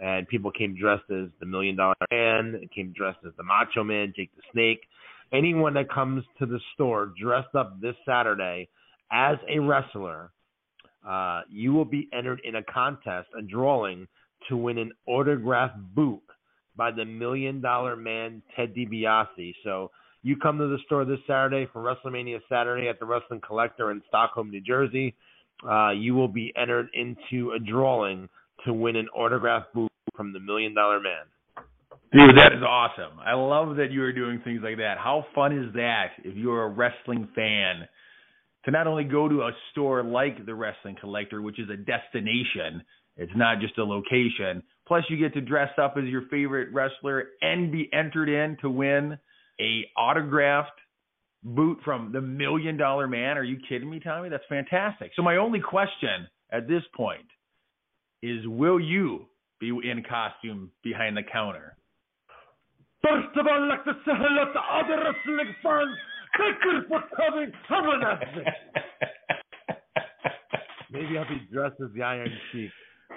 and 0.00 0.26
people 0.28 0.50
came 0.50 0.76
dressed 0.78 1.10
as 1.10 1.28
the 1.40 1.46
Million 1.46 1.76
Dollar 1.76 1.94
Man, 2.10 2.68
came 2.74 2.92
dressed 2.96 3.18
as 3.26 3.32
the 3.36 3.42
Macho 3.42 3.84
Man, 3.84 4.12
Jake 4.16 4.30
the 4.36 4.42
Snake. 4.52 4.80
Anyone 5.32 5.74
that 5.74 5.90
comes 5.90 6.24
to 6.38 6.46
the 6.46 6.60
store 6.74 7.12
dressed 7.20 7.54
up 7.54 7.80
this 7.80 7.96
Saturday 8.06 8.68
as 9.12 9.36
a 9.48 9.58
wrestler, 9.58 10.30
uh, 11.06 11.42
you 11.50 11.72
will 11.72 11.84
be 11.84 12.08
entered 12.12 12.40
in 12.44 12.56
a 12.56 12.62
contest, 12.62 13.28
a 13.38 13.42
drawing, 13.42 14.06
to 14.48 14.56
win 14.56 14.78
an 14.78 14.92
autographed 15.06 15.78
boot 15.94 16.22
by 16.76 16.90
the 16.90 17.04
Million 17.04 17.60
Dollar 17.60 17.96
Man, 17.96 18.42
Ted 18.56 18.74
DiBiase. 18.74 19.54
So 19.62 19.90
you 20.22 20.36
come 20.36 20.58
to 20.58 20.66
the 20.66 20.78
store 20.86 21.04
this 21.04 21.18
Saturday 21.26 21.68
for 21.72 21.82
WrestleMania 21.82 22.40
Saturday 22.48 22.88
at 22.88 22.98
the 22.98 23.06
Wrestling 23.06 23.40
Collector 23.46 23.90
in 23.90 24.02
Stockholm, 24.08 24.50
New 24.50 24.60
Jersey. 24.60 25.14
Uh, 25.68 25.90
you 25.90 26.14
will 26.14 26.28
be 26.28 26.52
entered 26.56 26.88
into 26.94 27.52
a 27.52 27.58
drawing 27.58 28.28
to 28.64 28.72
win 28.72 28.96
an 28.96 29.08
autograph 29.08 29.64
boot 29.74 29.90
from 30.16 30.32
the 30.32 30.40
Million 30.40 30.74
Dollar 30.74 31.00
Man. 31.00 31.24
Dude, 32.12 32.36
that 32.36 32.52
is 32.52 32.62
awesome. 32.62 33.18
I 33.24 33.34
love 33.34 33.76
that 33.76 33.90
you 33.90 34.02
are 34.02 34.12
doing 34.12 34.40
things 34.44 34.60
like 34.62 34.76
that. 34.76 34.98
How 34.98 35.26
fun 35.34 35.56
is 35.56 35.72
that 35.74 36.10
if 36.24 36.36
you're 36.36 36.62
a 36.62 36.68
wrestling 36.68 37.28
fan 37.34 37.88
to 38.64 38.70
not 38.70 38.86
only 38.86 39.04
go 39.04 39.28
to 39.28 39.42
a 39.42 39.50
store 39.72 40.02
like 40.04 40.46
the 40.46 40.54
Wrestling 40.54 40.96
Collector, 41.00 41.42
which 41.42 41.58
is 41.58 41.68
a 41.70 41.76
destination, 41.76 42.82
it's 43.16 43.32
not 43.36 43.60
just 43.60 43.78
a 43.78 43.84
location. 43.84 44.62
Plus, 44.86 45.04
you 45.08 45.16
get 45.16 45.32
to 45.34 45.40
dress 45.40 45.70
up 45.80 45.94
as 45.96 46.04
your 46.04 46.22
favorite 46.30 46.68
wrestler 46.72 47.28
and 47.40 47.72
be 47.72 47.88
entered 47.92 48.28
in 48.28 48.56
to 48.60 48.68
win 48.68 49.18
a 49.60 49.84
autographed 49.96 50.78
boot 51.42 51.78
from 51.84 52.12
the 52.12 52.20
Million 52.20 52.76
Dollar 52.76 53.06
Man. 53.06 53.38
Are 53.38 53.44
you 53.44 53.58
kidding 53.68 53.88
me, 53.88 54.00
Tommy? 54.00 54.28
That's 54.28 54.44
fantastic. 54.48 55.12
So 55.16 55.22
my 55.22 55.36
only 55.36 55.60
question 55.60 56.28
at 56.52 56.68
this 56.68 56.82
point 56.94 57.26
is, 58.22 58.46
will 58.46 58.80
you 58.80 59.26
be 59.60 59.68
in 59.68 60.02
costume 60.08 60.70
behind 60.82 61.16
the 61.16 61.22
counter? 61.22 61.76
First 63.02 63.36
of 63.38 63.46
all, 63.46 63.62
I'd 63.62 63.68
like 63.68 63.84
to 63.84 63.92
say 64.04 64.12
hello 64.16 64.52
to 64.52 64.60
other 64.60 64.96
wrestling 64.96 65.54
fans. 65.62 65.96
Thank 66.38 66.56
you 66.64 66.82
for 66.88 67.02
coming. 67.16 67.52
On, 67.70 68.18
Maybe 70.90 71.18
I'll 71.18 71.28
be 71.28 71.46
dressed 71.52 71.76
as 71.82 71.90
the 71.94 72.02
Iron 72.02 72.30
Sheik. 72.50 72.70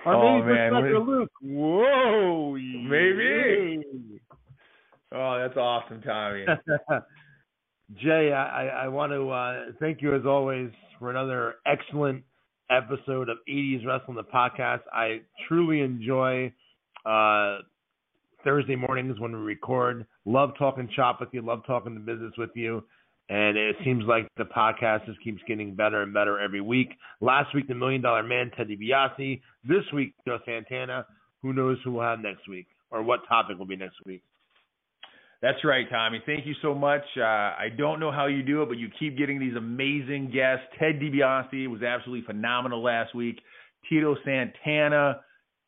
Or 0.05 0.13
oh, 0.13 0.39
maybe 0.39 0.53
man. 0.53 0.73
Dr. 0.73 0.99
Luke. 0.99 1.31
Whoa. 1.41 2.53
Maybe. 2.53 3.83
Oh, 5.11 5.39
that's 5.39 5.57
awesome, 5.57 6.01
Tommy. 6.01 6.45
Jay, 8.01 8.33
I, 8.33 8.67
I 8.67 8.87
want 8.89 9.13
to 9.13 9.29
uh, 9.29 9.71
thank 9.79 10.01
you 10.01 10.13
as 10.15 10.25
always 10.25 10.69
for 10.99 11.09
another 11.09 11.55
excellent 11.65 12.23
episode 12.69 13.29
of 13.29 13.37
80s 13.49 13.85
Wrestling 13.85 14.17
the 14.17 14.23
podcast. 14.23 14.81
I 14.91 15.21
truly 15.47 15.81
enjoy 15.81 16.51
uh, 17.05 17.59
Thursday 18.43 18.75
mornings 18.75 19.19
when 19.19 19.31
we 19.31 19.39
record. 19.39 20.05
Love 20.25 20.51
talking 20.59 20.89
shop 20.95 21.21
with 21.21 21.29
you. 21.31 21.41
Love 21.41 21.61
talking 21.65 21.93
the 21.93 22.01
business 22.01 22.33
with 22.37 22.49
you. 22.55 22.83
And 23.29 23.57
it 23.57 23.75
seems 23.83 24.05
like 24.05 24.29
the 24.37 24.45
podcast 24.45 25.05
just 25.05 25.21
keeps 25.21 25.41
getting 25.47 25.75
better 25.75 26.01
and 26.01 26.13
better 26.13 26.39
every 26.39 26.61
week. 26.61 26.89
Last 27.19 27.53
week, 27.53 27.67
the 27.67 27.75
Million 27.75 28.01
Dollar 28.01 28.23
Man, 28.23 28.51
Ted 28.55 28.67
DiBiase. 28.69 29.41
This 29.67 29.83
week, 29.93 30.13
Joe 30.25 30.39
Santana. 30.45 31.05
Who 31.41 31.53
knows 31.53 31.77
who 31.83 31.91
we'll 31.91 32.03
have 32.03 32.19
next 32.19 32.47
week 32.47 32.67
or 32.89 33.03
what 33.03 33.27
topic 33.27 33.57
will 33.57 33.65
be 33.65 33.75
next 33.75 33.97
week. 34.05 34.23
That's 35.41 35.63
right, 35.63 35.85
Tommy. 35.89 36.21
Thank 36.25 36.47
you 36.47 36.55
so 36.61 36.73
much. 36.73 37.03
Uh, 37.15 37.21
I 37.21 37.67
don't 37.77 37.99
know 37.99 38.11
how 38.11 38.25
you 38.25 38.41
do 38.41 38.63
it, 38.63 38.69
but 38.69 38.77
you 38.77 38.89
keep 38.97 39.17
getting 39.17 39.39
these 39.39 39.55
amazing 39.55 40.31
guests. 40.33 40.65
Ted 40.79 40.99
DiBiase 40.99 41.67
was 41.67 41.83
absolutely 41.83 42.25
phenomenal 42.25 42.81
last 42.81 43.13
week. 43.13 43.39
Tito 43.87 44.15
Santana, 44.25 45.19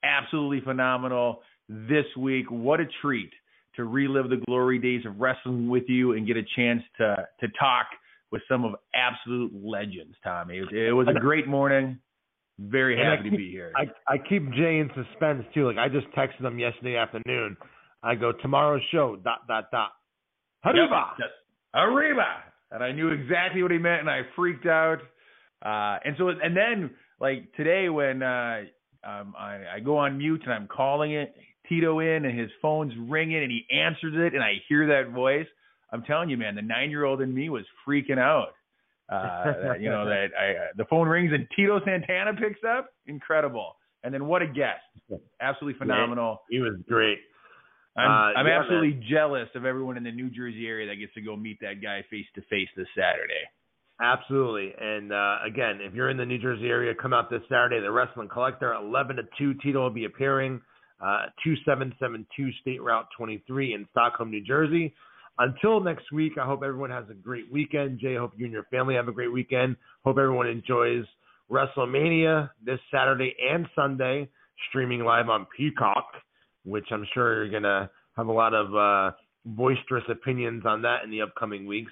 absolutely 0.03 0.61
phenomenal 0.61 1.41
this 1.67 2.05
week. 2.17 2.49
What 2.49 2.79
a 2.79 2.85
treat 3.01 3.31
to 3.75 3.85
relive 3.85 4.29
the 4.29 4.41
glory 4.45 4.79
days 4.79 5.05
of 5.05 5.19
wrestling 5.19 5.69
with 5.69 5.83
you 5.87 6.13
and 6.13 6.27
get 6.27 6.37
a 6.37 6.43
chance 6.55 6.81
to 6.97 7.15
to 7.39 7.47
talk 7.59 7.87
with 8.31 8.41
some 8.49 8.63
of 8.63 8.75
absolute 8.93 9.51
legends, 9.53 10.15
Tommy. 10.23 10.57
It, 10.57 10.71
it 10.71 10.93
was 10.93 11.07
a 11.07 11.19
great 11.19 11.47
morning. 11.47 11.99
Very 12.59 12.97
happy 12.97 13.23
keep, 13.23 13.31
to 13.31 13.37
be 13.37 13.49
here. 13.49 13.71
I, 13.75 14.13
I 14.13 14.17
keep 14.17 14.51
Jay 14.51 14.79
in 14.79 14.89
suspense 14.89 15.45
too. 15.53 15.65
Like 15.67 15.77
I 15.77 15.87
just 15.87 16.07
texted 16.15 16.45
him 16.45 16.59
yesterday 16.59 16.97
afternoon 16.97 17.55
I 18.03 18.15
go 18.15 18.31
tomorrow's 18.31 18.81
show. 18.91 19.17
Dot 19.23 19.47
dot 19.47 19.71
dot. 19.71 19.91
Arriba. 20.65 21.11
Yep, 21.19 21.29
Arriba. 21.75 22.43
And 22.71 22.83
I 22.83 22.91
knew 22.91 23.09
exactly 23.09 23.63
what 23.63 23.71
he 23.71 23.77
meant, 23.77 24.01
and 24.01 24.09
I 24.09 24.21
freaked 24.35 24.65
out. 24.65 24.99
Uh, 25.65 25.97
and 26.05 26.15
so, 26.17 26.29
and 26.29 26.55
then 26.55 26.91
like 27.19 27.51
today 27.55 27.89
when 27.89 28.21
uh, 28.21 28.61
um, 29.03 29.33
I, 29.37 29.63
I 29.75 29.79
go 29.83 29.97
on 29.97 30.17
mute 30.17 30.41
and 30.45 30.53
I'm 30.53 30.67
calling 30.67 31.13
it 31.13 31.33
Tito 31.69 31.99
in, 31.99 32.25
and 32.25 32.37
his 32.37 32.49
phone's 32.61 32.93
ringing, 33.07 33.41
and 33.41 33.51
he 33.51 33.65
answers 33.71 34.13
it, 34.15 34.33
and 34.33 34.43
I 34.43 34.55
hear 34.67 34.87
that 34.87 35.11
voice. 35.11 35.47
I'm 35.91 36.03
telling 36.03 36.29
you, 36.29 36.37
man, 36.37 36.55
the 36.55 36.61
nine 36.61 36.89
year 36.89 37.05
old 37.05 37.21
in 37.21 37.33
me 37.33 37.49
was 37.49 37.63
freaking 37.87 38.19
out. 38.19 38.49
Uh, 39.11 39.45
that, 39.63 39.81
you 39.81 39.89
know 39.89 40.05
that 40.05 40.27
I, 40.39 40.51
uh, 40.51 40.67
the 40.77 40.85
phone 40.85 41.07
rings 41.07 41.31
and 41.33 41.47
Tito 41.55 41.79
Santana 41.83 42.33
picks 42.33 42.59
up. 42.67 42.91
Incredible. 43.07 43.75
And 44.03 44.13
then 44.13 44.27
what 44.27 44.41
a 44.41 44.47
guest. 44.47 44.81
Absolutely 45.41 45.79
phenomenal. 45.79 46.41
Yeah, 46.49 46.57
he 46.57 46.61
was 46.61 46.79
great. 46.87 47.17
I'm, 47.97 48.07
uh, 48.07 48.39
I'm 48.39 48.47
yeah, 48.47 48.59
absolutely 48.59 48.93
man. 48.93 49.03
jealous 49.09 49.49
of 49.55 49.65
everyone 49.65 49.97
in 49.97 50.03
the 50.03 50.11
New 50.11 50.29
Jersey 50.29 50.67
area 50.67 50.87
that 50.87 50.95
gets 50.95 51.13
to 51.15 51.21
go 51.21 51.35
meet 51.35 51.59
that 51.61 51.81
guy 51.81 52.05
face 52.09 52.27
to 52.35 52.41
face 52.43 52.69
this 52.77 52.87
Saturday. 52.95 53.43
Absolutely. 54.01 54.73
And 54.79 55.11
uh, 55.11 55.37
again, 55.45 55.79
if 55.81 55.93
you're 55.93 56.09
in 56.09 56.15
the 56.15 56.25
New 56.25 56.37
Jersey 56.37 56.67
area, 56.67 56.93
come 56.95 57.11
out 57.11 57.29
this 57.29 57.41
Saturday. 57.49 57.81
The 57.81 57.91
Wrestling 57.91 58.29
Collector, 58.29 58.73
11 58.73 59.17
to 59.17 59.23
2. 59.37 59.55
Tito 59.55 59.81
will 59.81 59.89
be 59.89 60.05
appearing. 60.05 60.61
Uh, 61.01 61.27
2772 61.43 62.51
State 62.61 62.81
Route 62.81 63.07
23 63.17 63.73
in 63.73 63.87
Stockholm, 63.91 64.31
New 64.31 64.43
Jersey. 64.43 64.93
Until 65.37 65.79
next 65.79 66.11
week, 66.11 66.33
I 66.41 66.45
hope 66.45 66.61
everyone 66.63 66.89
has 66.89 67.05
a 67.09 67.13
great 67.13 67.51
weekend. 67.51 67.99
Jay, 67.99 68.15
hope 68.15 68.33
you 68.35 68.45
and 68.45 68.53
your 68.53 68.65
family 68.65 68.95
have 68.95 69.07
a 69.07 69.13
great 69.13 69.31
weekend. 69.31 69.77
Hope 70.03 70.17
everyone 70.17 70.47
enjoys 70.47 71.05
WrestleMania 71.49 72.49
this 72.65 72.79
Saturday 72.91 73.33
and 73.49 73.65
Sunday, 73.73 74.29
streaming 74.69 75.05
live 75.05 75.29
on 75.29 75.47
Peacock 75.55 76.05
which 76.69 76.87
I'm 76.91 77.05
sure 77.13 77.43
you're 77.43 77.61
gonna 77.61 77.89
have 78.15 78.27
a 78.27 78.31
lot 78.31 78.53
of 78.53 78.75
uh, 78.75 79.15
boisterous 79.45 80.03
opinions 80.09 80.63
on 80.65 80.81
that 80.83 81.03
in 81.03 81.11
the 81.11 81.21
upcoming 81.21 81.65
weeks. 81.65 81.91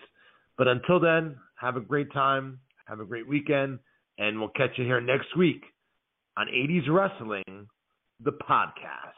But 0.58 0.68
until 0.68 1.00
then, 1.00 1.36
have 1.56 1.76
a 1.76 1.82
great 1.82 2.12
time, 2.14 2.60
have 2.86 3.00
a 3.00 3.06
great 3.06 3.28
weekend, 3.28 3.80
and 4.18 4.40
we'll 4.40 4.50
catch 4.50 4.72
you 4.78 4.86
here 4.86 5.02
next 5.02 5.36
week 5.38 5.64
on 6.38 6.48
80s 6.48 6.90
Wrestling, 6.90 7.68
the 8.24 8.32
podcast. 8.32 9.17